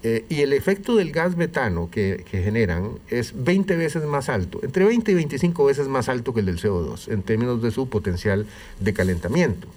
Eh, 0.02 0.24
y 0.30 0.42
el 0.42 0.54
efecto 0.54 0.96
del 0.96 1.12
gas 1.12 1.36
metano 1.36 1.90
que, 1.92 2.24
que, 2.30 2.42
generan 2.42 2.92
es 3.10 3.34
20 3.36 3.76
veces 3.76 4.06
más 4.06 4.30
alto, 4.30 4.62
entre 4.64 4.86
20 4.86 5.12
y 5.12 5.16
25 5.16 5.66
veces 5.66 5.90
más 5.90 6.08
alto 6.08 6.34
que 6.34 6.40
el 6.40 6.46
del 6.46 6.58
CO2, 6.58 7.12
en 7.12 7.22
términos 7.22 7.62
de 7.62 7.70
su 7.72 7.90
potencial 7.90 8.46
de 8.80 8.94
calentamiento. 8.94 9.68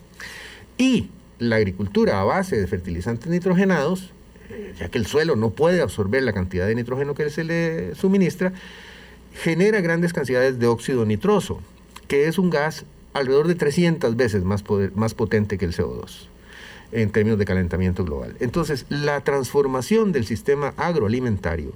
Y 0.79 1.09
la 1.41 1.57
agricultura 1.57 2.20
a 2.20 2.25
base 2.25 2.57
de 2.57 2.68
fertilizantes 2.68 3.27
nitrogenados, 3.27 4.12
eh, 4.51 4.75
ya 4.79 4.89
que 4.91 4.99
el 4.99 5.07
suelo 5.07 5.35
no 5.35 5.51
puede 5.51 5.83
absorber 5.83 6.23
la 6.23 6.33
cantidad 6.33 6.68
de 6.68 6.77
nitrógeno 6.77 7.16
que 7.16 7.29
se 7.29 7.43
le 7.43 7.97
suministra, 7.97 8.53
genera 9.35 9.81
grandes 9.81 10.12
cantidades 10.12 10.61
de 10.61 10.68
óxido 10.68 11.05
nitroso, 11.05 11.61
que 12.07 12.29
es 12.29 12.39
un 12.39 12.49
gas 12.49 12.85
alrededor 13.12 13.49
de 13.49 13.57
300 13.57 14.14
veces 14.14 14.45
más, 14.45 14.62
más 14.95 15.14
potente 15.14 15.59
que 15.59 15.64
el 15.64 15.73
CO2 15.73 16.29
en 16.93 17.11
términos 17.11 17.38
de 17.38 17.45
calentamiento 17.45 18.05
global. 18.05 18.36
Entonces, 18.40 18.86
la 18.88 19.22
transformación 19.22 20.12
del 20.12 20.26
sistema 20.26 20.74
agroalimentario 20.76 21.72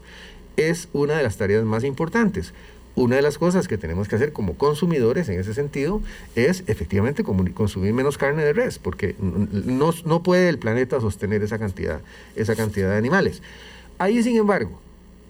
es 0.57 0.89
una 0.93 1.17
de 1.17 1.23
las 1.23 1.37
tareas 1.37 1.65
más 1.65 1.85
importantes. 1.85 2.53
Una 2.95 3.17
de 3.17 3.23
las 3.23 3.37
cosas 3.37 3.69
que 3.69 3.77
tenemos 3.77 4.09
que 4.09 4.17
hacer 4.17 4.33
como 4.33 4.57
consumidores 4.57 5.29
en 5.29 5.39
ese 5.39 5.53
sentido 5.53 6.01
es 6.35 6.65
efectivamente 6.67 7.25
consumir 7.25 7.93
menos 7.93 8.17
carne 8.17 8.43
de 8.43 8.55
res, 8.55 8.79
porque 8.79 9.15
no, 9.19 10.23
puede 10.23 10.49
el 10.49 10.59
planeta 10.59 10.99
sostener 10.99 11.43
esa 11.43 11.59
cantidad, 11.59 12.01
esa 12.37 12.57
cantidad 12.57 12.91
de 12.91 12.97
animales. 12.97 13.43
Ahí, 13.99 14.23
sin 14.23 14.39
embargo, 14.39 14.81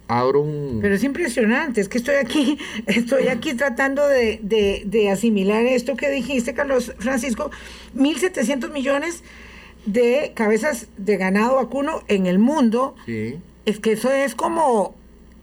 abro 0.06 0.42
un... 0.42 0.78
Pero 0.80 0.94
es 0.94 1.02
impresionante, 1.02 1.80
es 1.80 1.88
que 1.88 1.98
estoy 1.98 2.14
aquí, 2.16 2.56
estoy 2.86 3.26
aquí 3.26 3.54
tratando 3.54 4.06
de, 4.06 4.38
de 4.84 5.10
asimilar 5.10 5.66
esto 5.66 5.96
que 5.96 6.08
dijiste, 6.08 6.54
Carlos 6.54 6.94
Francisco, 7.00 7.50
1.700 7.96 8.70
millones 8.70 9.24
de 9.86 10.32
cabezas 10.34 10.88
de 10.98 11.16
ganado 11.16 11.56
vacuno 11.56 12.02
en 12.08 12.26
el 12.26 12.38
mundo. 12.38 12.94
Sí. 13.06 13.38
Es 13.64 13.80
que 13.80 13.92
eso 13.92 14.12
es 14.12 14.34
como 14.34 14.94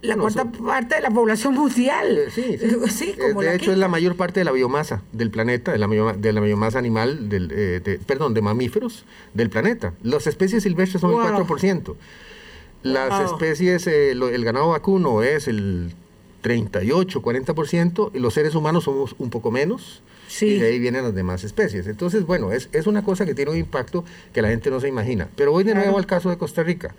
la 0.03 0.17
cuarta 0.17 0.45
parte 0.51 0.95
de 0.95 1.01
la 1.01 1.09
población 1.09 1.55
mundial. 1.55 2.17
Eh, 2.17 2.29
sí, 2.29 2.57
sí. 2.89 3.15
Eh, 3.23 3.33
de 3.33 3.55
hecho, 3.55 3.71
es 3.71 3.77
la 3.77 3.87
mayor 3.87 4.15
parte 4.15 4.41
de 4.41 4.43
la 4.43 4.51
biomasa 4.51 5.01
del 5.11 5.31
planeta, 5.31 5.71
de 5.71 5.77
la, 5.77 5.87
de 5.87 6.33
la 6.33 6.41
biomasa 6.41 6.77
animal, 6.77 7.29
del, 7.29 7.49
eh, 7.51 7.99
perdón, 8.05 8.33
de 8.33 8.41
mamíferos 8.41 9.05
del 9.33 9.49
planeta. 9.49 9.93
Las 10.03 10.27
especies 10.27 10.63
silvestres 10.63 11.01
son 11.01 11.11
el 11.11 11.17
4%. 11.17 11.95
Las 12.83 13.31
especies, 13.31 13.87
el 13.87 14.43
ganado 14.43 14.69
vacuno 14.69 15.23
es 15.23 15.47
el 15.47 15.93
38, 16.41 17.21
40%, 17.21 18.11
y 18.13 18.19
los 18.19 18.33
seres 18.33 18.55
humanos 18.55 18.83
somos 18.83 19.15
un 19.17 19.29
poco 19.29 19.51
menos. 19.51 20.03
Y 20.41 20.59
de 20.59 20.67
ahí 20.67 20.79
vienen 20.79 21.03
las 21.03 21.13
demás 21.13 21.43
especies. 21.43 21.87
Entonces, 21.87 22.25
bueno, 22.25 22.51
es, 22.51 22.69
es, 22.71 22.87
una 22.87 23.03
cosa 23.03 23.25
que 23.25 23.35
tiene 23.35 23.51
un 23.51 23.57
impacto 23.57 24.03
que 24.33 24.41
la 24.41 24.49
gente 24.49 24.69
no 24.69 24.79
se 24.79 24.87
imagina. 24.87 25.27
Pero 25.35 25.51
voy 25.51 25.63
de 25.63 25.75
nuevo 25.75 25.97
al 25.97 26.05
caso 26.05 26.29
de 26.29 26.37
Costa 26.37 26.63
Rica. 26.63 26.95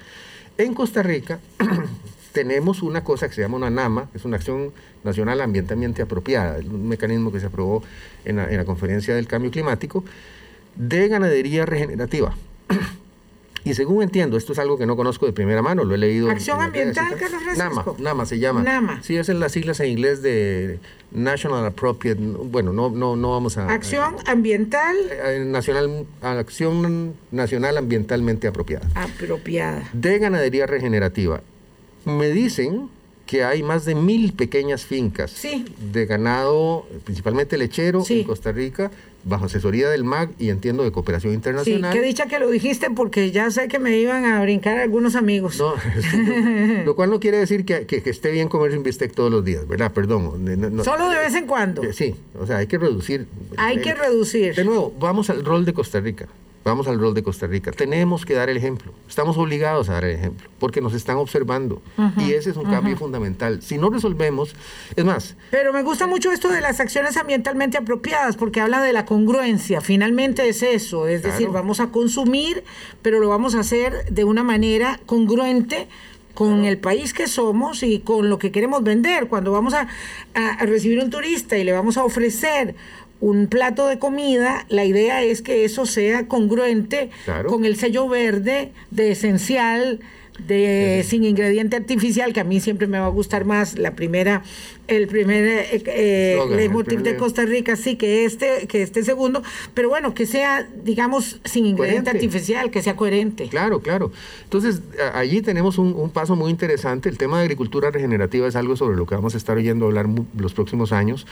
En 0.57 0.75
Costa 0.75 1.03
Rica 1.03 1.41
tenemos 2.33 2.83
una 2.83 3.03
cosa 3.03 3.29
que 3.29 3.35
se 3.35 3.41
llama 3.41 3.57
una 3.57 3.71
NAMA, 3.71 4.09
es 4.15 4.25
una 4.25 4.37
acción 4.37 4.73
nacional 5.03 5.41
ambientalmente 5.41 6.03
apropiada, 6.03 6.59
un 6.59 6.89
mecanismo 6.89 7.33
que 7.33 7.41
se 7.41 7.47
aprobó 7.47 7.83
en 8.25 8.37
la, 8.37 8.49
en 8.49 8.57
la 8.57 8.65
conferencia 8.65 9.15
del 9.15 9.27
cambio 9.27 9.51
climático, 9.51 10.05
de 10.77 11.09
ganadería 11.09 11.67
regenerativa. 11.67 12.35
Y 13.65 13.73
según 13.73 14.03
entiendo, 14.03 14.37
esto 14.37 14.53
es 14.53 14.59
algo 14.59 14.77
que 14.77 14.85
no 14.85 14.95
conozco 14.95 15.25
de 15.25 15.33
primera 15.33 15.63
mano, 15.63 15.85
lo 15.85 15.95
he 15.95 15.99
leído. 15.99 16.31
Acción 16.31 16.61
Ambiental, 16.61 17.17
Carlos 17.19 17.43
Francisco. 17.43 17.97
NAMA, 17.99 18.11
NAMA 18.11 18.27
se 18.27 18.39
llama. 18.39 18.63
NAMA. 18.63 19.03
Sí, 19.03 19.17
es 19.17 19.31
en 19.31 19.41
las 19.41 19.53
siglas 19.53 19.81
en 19.81 19.89
inglés 19.89 20.21
de 20.21 20.79
National 21.11 21.65
Appropriate. 21.65 22.21
Bueno, 22.21 22.75
no, 22.75 22.91
no, 22.91 23.17
no 23.17 23.31
vamos 23.31 23.57
a. 23.57 23.73
Acción 23.73 24.17
Ambiental. 24.27 24.95
Eh, 25.11 25.39
eh, 25.39 25.45
nacional, 25.47 26.07
acción 26.21 27.15
Nacional 27.31 27.79
Ambientalmente 27.79 28.47
Apropiada. 28.49 28.87
Apropiada. 28.95 29.89
De 29.95 30.19
ganadería 30.19 30.67
regenerativa. 30.67 31.41
Me 32.05 32.29
dicen 32.29 32.91
que 33.27 33.43
hay 33.43 33.63
más 33.63 33.85
de 33.85 33.95
mil 33.95 34.33
pequeñas 34.33 34.85
fincas 34.85 35.43
de 35.93 36.07
ganado, 36.07 36.87
principalmente 37.05 37.57
lechero, 37.57 38.05
en 38.09 38.25
Costa 38.25 38.53
Rica, 38.53 38.91
bajo 39.25 39.47
asesoría 39.47 39.89
del 39.89 40.05
MAG 40.05 40.31
y 40.39 40.51
entiendo 40.51 40.85
de 40.85 40.93
cooperación 40.93 41.33
internacional. 41.33 41.93
Sí, 41.93 41.99
qué 41.99 42.05
dicha 42.05 42.27
que 42.27 42.39
lo 42.39 42.51
dijiste 42.51 42.91
porque 42.91 43.31
ya 43.31 43.51
sé 43.51 43.69
que 43.69 43.79
me 43.79 43.99
iban 43.99 44.27
a 44.27 44.43
brincar 44.43 44.79
algunos 44.79 45.17
amigos. 45.17 45.59
No, 45.59 45.75
lo 46.85 46.95
cual 46.95 47.11
no 47.11 47.21
quiere 47.21 47.39
decir 47.39 47.65
que, 47.65 47.87
esté 48.05 48.31
bien 48.31 48.49
comer 48.49 48.77
un 48.77 48.83
bistec 48.83 49.15
todos 49.15 49.31
los 49.31 49.45
días, 49.45 49.67
¿verdad? 49.67 49.93
Perdón. 49.93 50.45
Solo 50.85 51.09
de 51.09 51.17
vez 51.17 51.35
en 51.35 51.47
cuando. 51.47 51.83
Eh, 51.83 51.93
sí, 51.93 52.15
o 52.39 52.47
sea, 52.47 52.59
hay 52.59 52.67
que 52.67 52.79
reducir. 52.79 53.27
Hay 53.57 53.81
que 53.81 53.95
reducir. 53.95 54.55
De 54.55 54.65
nuevo, 54.65 54.93
vamos 54.99 55.31
al 55.31 55.45
rol 55.45 55.65
de 55.65 55.73
Costa 55.73 56.01
Rica. 56.01 56.29
Vamos 56.65 56.89
al 56.89 56.99
rol 56.99 57.13
de 57.13 57.23
Costa 57.23 57.47
Rica. 57.47 57.73
Tenemos 57.73 58.25
que 58.25 58.33
dar 58.33 58.49
el 58.49 58.57
ejemplo. 58.57 58.93
Estamos 59.07 59.37
obligados 59.37 59.91
a 59.91 59.95
dar 59.95 60.05
el 60.07 60.17
ejemplo 60.17 60.49
porque 60.59 60.81
nos 60.81 60.95
están 60.95 61.19
observando. 61.19 61.83
y 62.17 62.33
ese 62.33 62.51
es 62.51 62.57
un 62.57 62.65
cambio 62.65 62.97
fundamental. 62.97 63.61
Si 63.61 63.77
no 63.77 63.91
resolvemos, 63.91 64.57
es 64.97 65.05
más. 65.05 65.37
Pero 65.51 65.75
me 65.75 65.83
gusta 65.83 66.07
mucho 66.07 66.33
esto 66.33 66.49
de 66.49 66.63
las 66.63 66.81
acciones 66.81 67.19
ambientalmente 67.19 67.77
apropiadas 67.77 68.37
porque 68.37 68.63
habla 68.63 68.81
de 68.83 68.95
la 68.95 69.05
congruencia. 69.05 69.83
Finalmente 69.83 70.49
es 70.49 70.63
eso. 70.63 71.07
Es 71.07 71.23
decir, 71.23 71.49
vamos 71.49 71.81
a 71.81 71.89
consumir, 71.89 72.65
pero 73.03 73.21
lo 73.21 73.29
vamos 73.29 73.55
a 73.55 73.61
hacer 73.61 74.07
de 74.11 74.25
una 74.25 74.43
manera 74.43 75.01
congruente 75.05 75.87
con 76.33 76.65
el 76.65 76.79
país 76.79 77.15
que 77.15 77.29
somos 77.29 77.83
y 77.83 78.01
con 78.01 78.29
lo 78.31 78.39
que 78.39 78.51
queremos 78.51 78.83
vender. 78.83 79.29
Cuando 79.29 79.53
vamos 79.53 79.75
a, 79.75 79.87
a 80.35 80.67
recibir 80.67 80.99
un 80.99 81.11
turista 81.11 81.59
y 81.59 81.65
le 81.65 81.73
vamos 81.73 81.97
a 81.99 82.05
ofrecer 82.05 82.75
un 83.21 83.47
plato 83.47 83.87
de 83.87 83.99
comida, 83.99 84.67
la 84.69 84.85
idea 84.85 85.23
es 85.23 85.41
que 85.41 85.65
eso 85.65 85.87
sea 85.87 86.27
congruente 86.29 87.11
con 87.47 87.65
el 87.65 87.77
sello 87.77 88.09
verde 88.09 88.73
de 88.91 89.13
esencial, 89.13 90.01
de 90.39 91.05
sin 91.07 91.25
ingrediente 91.25 91.77
artificial, 91.77 92.33
que 92.33 92.41
a 92.41 92.45
mí 92.45 92.61
siempre 92.61 92.87
me 92.87 92.99
va 92.99 93.07
a 93.07 93.11
gustar 93.11 93.45
más 93.45 93.79
la 93.79 93.95
primera 93.95 94.43
el 94.87 95.07
primer 95.07 95.45
eh, 95.45 95.83
eh 95.87 96.99
de 97.03 97.17
Costa 97.17 97.45
Rica, 97.45 97.77
sí, 97.77 97.97
que 97.97 98.25
este, 98.25 98.67
que 98.67 98.83
este 98.83 99.03
segundo, 99.03 99.43
pero 99.73 99.89
bueno, 99.89 100.15
que 100.15 100.27
sea, 100.27 100.69
digamos, 100.85 101.41
sin 101.45 101.67
ingrediente 101.67 102.11
artificial, 102.11 102.71
que 102.71 102.83
sea 102.83 102.97
coherente. 102.97 103.49
Claro, 103.49 103.81
claro. 103.81 104.13
Entonces, 104.45 104.83
allí 105.15 105.43
tenemos 105.43 105.79
un, 105.79 106.11
paso 106.11 106.37
muy 106.37 106.51
interesante. 106.51 107.09
El 107.09 107.19
tema 107.19 107.39
de 107.39 107.45
agricultura 107.45 107.91
regenerativa 107.91 108.47
es 108.47 108.57
algo 108.57 108.77
sobre 108.77 108.97
lo 108.97 109.07
que 109.07 109.15
vamos 109.15 109.35
a 109.35 109.39
estar 109.39 109.57
oyendo 109.57 109.87
hablar 109.87 110.07
los 110.37 110.53
próximos 110.53 110.93
años, 110.93 111.27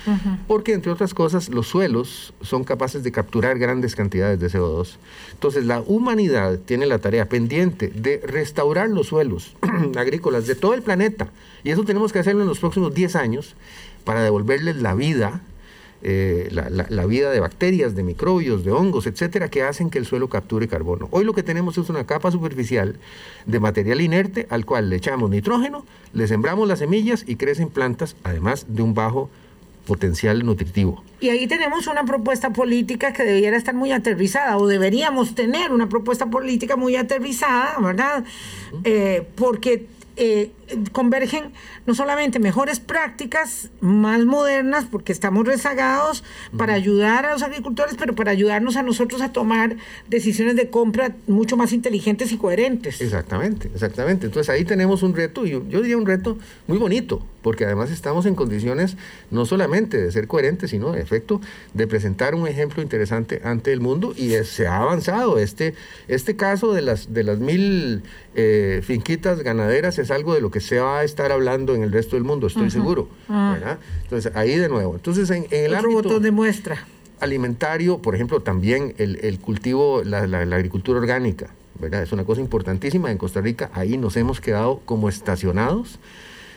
porque, 0.47 0.73
entre 0.73 0.91
otras 0.91 1.15
cosas, 1.15 1.49
los 1.49 1.67
suelos 1.67 2.33
son 2.41 2.65
capaces 2.65 3.03
de 3.03 3.13
capturar 3.13 3.59
grandes 3.59 3.95
cantidades 3.95 4.41
de 4.41 4.49
CO2. 4.49 4.97
Entonces, 5.33 5.67
la 5.67 5.81
humanidad 5.81 6.59
tiene 6.65 6.87
la 6.87 6.99
tarea 6.99 7.29
pendiente 7.29 7.89
de 7.89 8.21
restaurar 8.25 8.89
los 8.89 9.09
suelos 9.09 9.55
agrícolas 9.97 10.47
de 10.47 10.55
todo 10.55 10.75
el 10.75 10.83
planeta, 10.83 11.29
y 11.65 11.71
eso 11.71 11.85
tenemos 11.85 12.13
que 12.13 12.19
hacerlo 12.19 12.43
en 12.43 12.49
los 12.49 12.59
próximos 12.59 12.93
10 12.95 13.17
años 13.17 13.42
para 14.05 14.23
devolverles 14.23 14.77
la 14.77 14.95
vida, 14.95 15.41
eh, 16.03 16.49
la, 16.51 17.07
vida 17.07 17.31
de 17.31 17.41
bacterias, 17.41 17.95
de 17.95 18.03
microbios, 18.03 18.65
de 18.65 18.73
hongos, 18.73 19.07
etcétera, 19.07 19.49
que 19.49 19.63
hacen 19.63 19.89
que 19.89 19.99
el 19.99 20.07
suelo 20.07 20.29
capture 20.29 20.67
carbono. 20.67 21.09
Hoy 21.13 21.25
lo 21.25 21.33
que 21.33 21.43
tenemos 21.43 21.79
es 21.79 21.89
una 21.89 22.05
capa 22.05 22.31
superficial 22.31 22.97
de 23.47 23.61
material 23.61 24.01
inerte 24.01 24.47
al 24.51 24.67
cual 24.67 24.91
le 24.91 24.97
echamos 24.97 25.31
nitrógeno, 25.31 25.85
le 26.13 26.27
sembramos 26.27 26.67
las 26.67 26.81
semillas 26.81 27.25
y 27.27 27.37
crecen 27.37 27.69
plantas, 27.69 28.17
además 28.25 28.67
de 28.69 28.83
un 28.83 28.95
bajo 28.95 29.31
potencial 29.87 30.45
nutritivo. 30.45 31.03
Y 31.21 31.29
ahí 31.29 31.47
tenemos 31.47 31.87
una 31.87 32.05
propuesta 32.05 32.51
política 32.51 33.13
que 33.13 33.25
debiera 33.25 33.57
estar 33.57 33.75
muy 33.75 33.93
aterrizada, 33.93 34.57
o 34.57 34.67
deberíamos 34.67 35.35
tener 35.35 35.73
una 35.73 35.89
propuesta 35.89 36.27
política 36.27 36.77
muy 36.77 36.97
aterrizada, 36.97 37.77
¿verdad? 37.81 38.25
Eh, 38.85 39.27
porque 39.37 39.87
eh, 40.17 40.51
convergen 40.93 41.53
no 41.87 41.95
solamente 41.95 42.39
mejores 42.39 42.81
prácticas 42.81 43.71
más 43.81 44.25
modernas, 44.25 44.87
porque 44.91 45.13
estamos 45.13 45.47
rezagados 45.47 46.25
para 46.57 46.75
ayudar 46.75 47.27
a 47.27 47.33
los 47.33 47.43
agricultores, 47.43 47.95
pero 47.99 48.15
para 48.15 48.31
ayudarnos 48.31 48.77
a 48.77 48.83
nosotros 48.83 49.23
a 49.23 49.33
tomar 49.33 49.77
decisiones 50.09 50.57
de 50.57 50.71
compra 50.71 51.15
mucho 51.27 51.57
más 51.57 51.73
inteligentes 51.73 52.33
y 52.33 52.37
coherentes. 52.37 53.01
Exactamente, 53.01 53.71
exactamente. 53.75 54.27
Entonces 54.27 54.51
ahí 54.51 54.65
tenemos 54.65 55.03
un 55.03 55.15
reto, 55.15 55.47
yo, 55.47 55.67
yo 55.69 55.81
diría 55.81 55.97
un 55.97 56.07
reto 56.07 56.39
muy 56.67 56.79
bonito, 56.79 57.27
porque 57.43 57.65
además 57.65 57.91
estamos 57.91 58.27
en 58.27 58.35
condiciones 58.35 58.97
no 59.31 59.45
solamente 59.47 60.01
de 60.01 60.11
ser 60.13 60.27
coherentes, 60.27 60.71
sino 60.71 60.95
en 60.95 61.01
efecto 61.01 61.41
de 61.75 61.87
presentar 61.87 62.35
un 62.35 62.47
ejemplo 62.47 62.83
interesante 62.83 63.41
ante 63.45 63.73
el 63.73 63.81
mundo 63.81 64.15
y 64.17 64.31
se 64.45 64.67
ha 64.67 64.79
avanzado. 64.79 65.39
Este, 65.39 65.75
este 66.09 66.37
caso 66.37 66.73
de 66.73 66.83
las, 66.83 67.13
de 67.13 67.25
las 67.25 67.39
mil 67.39 68.03
eh, 68.35 68.81
finquitas 68.83 69.43
ganaderas 69.43 69.99
es 69.99 70.11
algo 70.11 70.35
de 70.35 70.41
lo 70.41 70.51
que 70.51 70.61
se 70.61 70.79
va 70.79 71.01
a 71.01 71.05
estar 71.05 71.33
hablando 71.33 71.75
en 71.75 71.83
el 71.83 71.93
resto 71.93 72.17
del 72.17 72.25
mundo, 72.25 72.47
estoy 72.47 72.71
seguro. 72.71 73.09
Ah. 73.29 73.79
Entonces, 74.03 74.33
ahí 74.35 74.57
de 74.57 74.69
nuevo. 74.69 74.95
Entonces, 74.95 75.31
en, 75.31 75.47
el 75.51 75.75
Otro 75.75 75.91
botón 75.91 76.23
de 76.23 76.31
muestra. 76.31 76.87
Alimentario, 77.21 77.99
por 77.99 78.15
ejemplo, 78.15 78.41
también 78.41 78.95
el, 78.99 79.39
cultivo, 79.39 80.03
la, 80.05 80.23
agricultura 80.41 80.99
orgánica, 80.99 81.51
¿verdad? 81.79 82.03
Es 82.03 82.13
una 82.13 82.25
cosa 82.25 82.41
importantísima. 82.41 83.11
En 83.11 83.19
Costa 83.19 83.41
Rica, 83.41 83.71
ahí 83.75 83.97
nos 83.97 84.17
hemos 84.17 84.41
quedado 84.41 84.81
como 84.85 85.09
estacionados. 85.09 85.99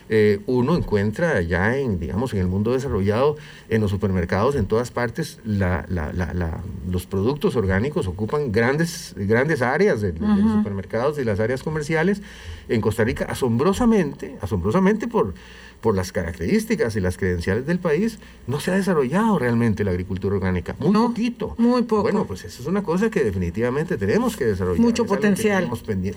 Eh, 0.08 0.40
uno 0.46 0.76
encuentra 0.76 1.40
ya 1.42 1.76
en, 1.76 1.98
digamos, 1.98 2.32
en 2.32 2.40
el 2.40 2.46
mundo 2.46 2.72
desarrollado, 2.72 3.36
en 3.68 3.80
los 3.80 3.90
supermercados, 3.90 4.54
en 4.54 4.66
todas 4.66 4.90
partes, 4.90 5.40
los 5.44 7.06
productos 7.06 7.56
orgánicos 7.56 8.06
ocupan 8.06 8.52
grandes, 8.52 9.14
grandes 9.16 9.62
áreas 9.62 10.00
de, 10.00 10.12
los 10.12 10.52
supermercados 10.52 11.18
y 11.18 11.24
las 11.24 11.40
áreas 11.40 11.62
comerciales. 11.62 12.22
En 12.68 12.80
Costa 12.80 13.04
Rica, 13.04 13.26
asombrosamente, 13.28 14.36
asombrosamente 14.40 15.06
por 15.06 15.34
por 15.80 15.94
las 15.94 16.12
características 16.12 16.96
y 16.96 17.00
las 17.00 17.16
credenciales 17.16 17.66
del 17.66 17.78
país, 17.78 18.18
no 18.46 18.60
se 18.60 18.70
ha 18.70 18.74
desarrollado 18.74 19.38
realmente 19.38 19.84
la 19.84 19.90
agricultura 19.90 20.36
orgánica. 20.36 20.74
Muy 20.78 20.92
poquito. 20.92 21.54
Muy 21.58 21.82
poco. 21.82 22.02
Bueno, 22.02 22.26
pues 22.26 22.44
eso 22.44 22.62
es 22.62 22.68
una 22.68 22.82
cosa 22.82 23.10
que 23.10 23.22
definitivamente 23.22 23.96
tenemos 23.96 24.36
que 24.36 24.44
desarrollar. 24.46 24.80
Mucho 24.80 25.06
potencial. 25.06 25.70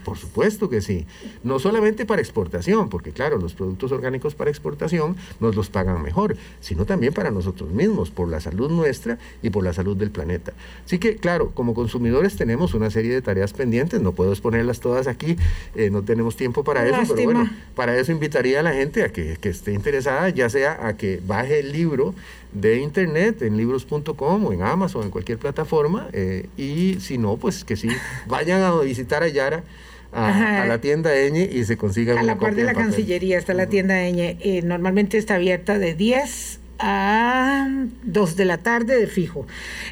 Por 0.03 0.17
supuesto 0.17 0.69
que 0.69 0.81
sí. 0.81 1.05
No 1.43 1.59
solamente 1.59 2.05
para 2.05 2.21
exportación, 2.21 2.89
porque 2.89 3.11
claro, 3.11 3.37
los 3.37 3.53
productos 3.53 3.91
orgánicos 3.91 4.35
para 4.35 4.49
exportación, 4.49 5.15
nos 5.39 5.55
los 5.55 5.69
pagan 5.69 6.01
mejor, 6.01 6.35
sino 6.59 6.85
también 6.85 7.13
para 7.13 7.31
nosotros 7.31 7.69
mismos, 7.71 8.11
por 8.11 8.29
la 8.29 8.39
salud 8.39 8.69
nuestra 8.71 9.17
y 9.41 9.49
por 9.49 9.63
la 9.63 9.73
salud 9.73 9.95
del 9.97 10.11
planeta. 10.11 10.53
Así 10.85 10.99
que, 10.99 11.15
claro, 11.15 11.51
como 11.53 11.73
consumidores 11.73 12.35
tenemos 12.35 12.73
una 12.73 12.89
serie 12.89 13.13
de 13.13 13.21
tareas 13.21 13.53
pendientes, 13.53 14.01
no 14.01 14.13
puedo 14.13 14.31
exponerlas 14.31 14.79
todas 14.79 15.07
aquí, 15.07 15.37
eh, 15.75 15.89
no 15.89 16.03
tenemos 16.03 16.35
tiempo 16.35 16.63
para 16.63 16.87
eso, 16.87 17.13
pero 17.13 17.23
bueno, 17.25 17.49
para 17.75 17.97
eso 17.97 18.11
invitaría 18.11 18.59
a 18.59 18.63
la 18.63 18.73
gente 18.73 19.03
a 19.03 19.09
que, 19.09 19.37
que 19.39 19.48
esté 19.49 19.73
interesada, 19.73 20.29
ya 20.29 20.49
sea 20.49 20.87
a 20.87 20.95
que 20.97 21.21
baje 21.25 21.59
el 21.59 21.71
libro 21.71 22.13
de 22.51 22.79
internet 22.79 23.41
en 23.41 23.57
libros.com 23.57 24.45
o 24.45 24.53
en 24.53 24.63
Amazon, 24.63 25.03
en 25.03 25.11
cualquier 25.11 25.37
plataforma, 25.37 26.09
eh, 26.13 26.47
y 26.57 26.97
si 26.99 27.17
no, 27.17 27.37
pues 27.37 27.63
que 27.63 27.75
sí, 27.75 27.89
vayan 28.27 28.61
a 28.61 28.79
visitar 28.81 29.23
a 29.23 29.27
Yara. 29.27 29.63
A, 30.11 30.65
la 30.65 30.81
tienda 30.81 31.15
Eñe 31.15 31.47
y 31.51 31.65
se 31.65 31.77
consigan 31.77 32.17
a 32.17 32.23
la 32.23 32.39
parte 32.39 32.55
de 32.55 32.63
la 32.63 32.73
Cancillería 32.73 33.37
está 33.37 33.53
la 33.53 33.67
tienda 33.67 34.07
Eñe 34.07 34.37
eh, 34.39 34.63
normalmente 34.63 35.19
está 35.19 35.35
abierta 35.35 35.77
de 35.77 35.93
10 35.93 36.59
a 36.79 37.67
2 38.01 38.35
de 38.35 38.45
la 38.45 38.57
tarde 38.57 38.97
de 38.97 39.05
fijo. 39.05 39.45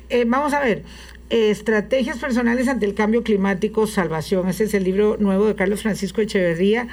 Eh, 0.09 0.23
vamos 0.25 0.53
a 0.53 0.59
ver 0.61 0.81
Estrategias 1.29 2.19
personales 2.19 2.69
ante 2.69 2.85
el 2.85 2.93
cambio 2.93 3.21
climático, 3.21 3.85
salvación. 3.85 4.47
Ese 4.47 4.63
es 4.63 4.73
el 4.73 4.85
libro 4.85 5.17
nuevo 5.19 5.45
de 5.45 5.55
Carlos 5.55 5.81
Francisco 5.81 6.21
Echeverría, 6.21 6.87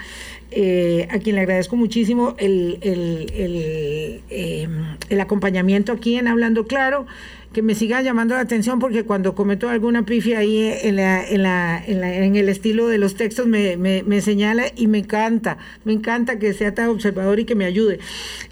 eh, 0.51 1.07
a 1.11 1.19
quien 1.21 1.37
le 1.37 1.43
agradezco 1.43 1.77
muchísimo 1.77 2.35
el, 2.39 2.79
el, 2.81 3.33
el, 3.33 4.23
eh, 4.31 4.69
el 5.09 5.21
acompañamiento 5.21 5.93
aquí 5.93 6.17
en 6.17 6.27
Hablando 6.27 6.67
Claro 6.67 7.07
que 7.55 7.63
me 7.63 7.75
siga 7.75 8.03
llamando 8.03 8.35
la 8.35 8.43
atención 8.43 8.81
porque 8.81 9.05
cuando 9.05 9.35
cometo 9.35 9.71
alguna 9.71 10.05
pifia 10.05 10.41
ahí 10.41 10.59
en, 10.83 10.97
la, 10.97 11.27
en, 11.27 11.43
la, 11.43 11.87
en, 11.87 12.37
el 12.37 12.49
estilo 12.51 12.89
de 12.89 12.99
los 12.99 13.15
textos 13.15 13.47
me, 13.47 13.77
me, 13.77 14.21
señala 14.21 14.65
y 14.77 14.89
me 14.89 14.99
encanta, 14.99 15.57
me 15.85 15.93
encanta 15.93 16.39
que 16.39 16.53
sea 16.53 16.75
tan 16.75 16.89
observador 16.89 17.39
y 17.39 17.45
que 17.47 17.55
me 17.55 17.65
ayude. 17.65 18.01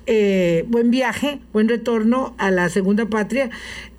Eh, 0.06 0.64
buen 0.68 0.90
viaje, 0.90 1.40
buen 1.52 1.68
retorno 1.68 2.34
a 2.38 2.50
la 2.50 2.68
segunda 2.68 3.06
patria 3.06 3.50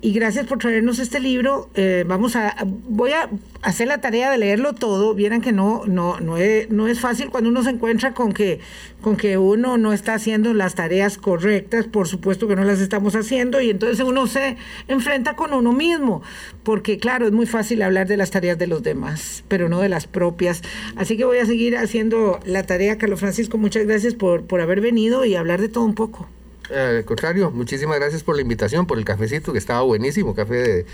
y 0.04 0.12
gracias 0.12 0.46
por 0.46 0.58
traernos 0.58 0.98
este 0.98 1.18
libro. 1.18 1.70
Eh, 1.74 2.04
vamos 2.06 2.36
a, 2.36 2.54
voy 2.66 3.12
a 3.12 3.30
hacer 3.62 3.88
la 3.88 4.02
tarea 4.02 4.30
de 4.30 4.36
leerlo 4.36 4.74
todo. 4.74 5.14
Vieran 5.14 5.40
que 5.40 5.50
no, 5.50 5.86
no, 5.86 6.20
no, 6.20 6.36
es, 6.36 6.68
no 6.68 6.88
es 6.88 7.00
fácil 7.00 7.30
cuando 7.30 7.48
uno 7.48 7.62
se 7.62 7.70
encuentra 7.70 8.12
con 8.12 8.34
que, 8.34 8.60
con 9.00 9.16
que 9.16 9.38
uno 9.38 9.78
no 9.78 9.94
está 9.94 10.12
haciendo 10.12 10.52
las 10.52 10.74
tareas 10.74 11.16
correctas, 11.16 11.86
por 11.86 12.06
supuesto 12.06 12.46
que 12.46 12.54
no 12.54 12.64
las 12.64 12.80
estamos 12.80 13.16
haciendo 13.16 13.62
y 13.62 13.70
entonces 13.70 13.98
uno 14.00 14.26
se 14.26 14.58
enfrenta 14.88 15.36
con 15.36 15.54
uno 15.54 15.72
mismo, 15.72 16.20
porque 16.64 16.98
claro, 16.98 17.24
es 17.24 17.32
muy 17.32 17.46
fácil 17.46 17.80
hablar 17.80 18.06
de 18.06 18.18
las 18.18 18.30
tareas 18.30 18.58
de 18.58 18.66
los 18.66 18.82
demás, 18.82 19.42
pero 19.48 19.70
no 19.70 19.80
de 19.80 19.88
las 19.88 20.06
propias. 20.06 20.60
Así 20.96 21.16
que 21.16 21.24
voy 21.24 21.38
a 21.38 21.46
seguir 21.46 21.78
haciendo 21.78 22.40
la 22.44 22.64
tarea, 22.64 22.98
Carlos 22.98 23.20
Francisco, 23.20 23.56
muchas 23.56 23.86
gracias 23.86 24.14
por, 24.14 24.44
por 24.44 24.60
haber 24.60 24.82
venido 24.82 25.24
y 25.24 25.34
hablar 25.34 25.62
de 25.62 25.70
todo 25.70 25.84
un 25.84 25.94
poco. 25.94 26.28
Al 26.70 27.04
contrario, 27.04 27.50
muchísimas 27.50 27.98
gracias 27.98 28.22
por 28.22 28.36
la 28.36 28.42
invitación, 28.42 28.86
por 28.86 28.98
el 28.98 29.04
cafecito 29.04 29.52
que 29.52 29.58
estaba 29.58 29.82
buenísimo, 29.82 30.34
café 30.34 30.86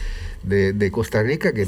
de, 0.42 0.90
Costa 0.90 1.22
Rica 1.22 1.52
que 1.52 1.66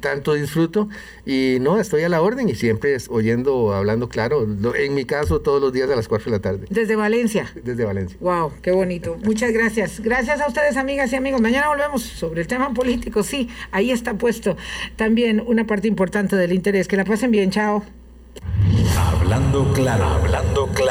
tanto 0.00 0.34
disfruto. 0.34 0.88
Y 1.26 1.58
no, 1.60 1.78
estoy 1.78 2.02
a 2.02 2.08
la 2.08 2.22
orden 2.22 2.48
y 2.48 2.54
siempre 2.54 2.96
oyendo, 3.08 3.74
hablando 3.74 4.08
claro, 4.08 4.46
en 4.74 4.94
mi 4.94 5.04
caso 5.04 5.40
todos 5.40 5.60
los 5.60 5.72
días 5.72 5.90
a 5.90 5.96
las 5.96 6.08
4 6.08 6.26
de 6.26 6.30
la 6.30 6.40
tarde. 6.40 6.66
Desde 6.70 6.96
Valencia. 6.96 7.52
Desde 7.62 7.84
Valencia. 7.84 8.16
Wow, 8.20 8.52
qué 8.62 8.72
bonito. 8.72 9.16
Muchas 9.24 9.52
gracias. 9.52 10.00
Gracias 10.00 10.40
a 10.40 10.48
ustedes, 10.48 10.76
amigas 10.76 11.12
y 11.12 11.16
amigos. 11.16 11.40
Mañana 11.40 11.68
volvemos 11.68 12.02
sobre 12.02 12.42
el 12.42 12.46
tema 12.46 12.72
político. 12.72 13.22
Sí, 13.22 13.48
ahí 13.70 13.90
está 13.90 14.14
puesto 14.14 14.56
también 14.96 15.42
una 15.46 15.66
parte 15.66 15.88
importante 15.88 16.36
del 16.36 16.52
interés. 16.52 16.88
Que 16.88 16.96
la 16.96 17.04
pasen 17.04 17.30
bien, 17.30 17.50
chao. 17.50 17.84
Hablando 18.96 19.72
claro, 19.72 20.04
hablando 20.04 20.66
claro. 20.68 20.90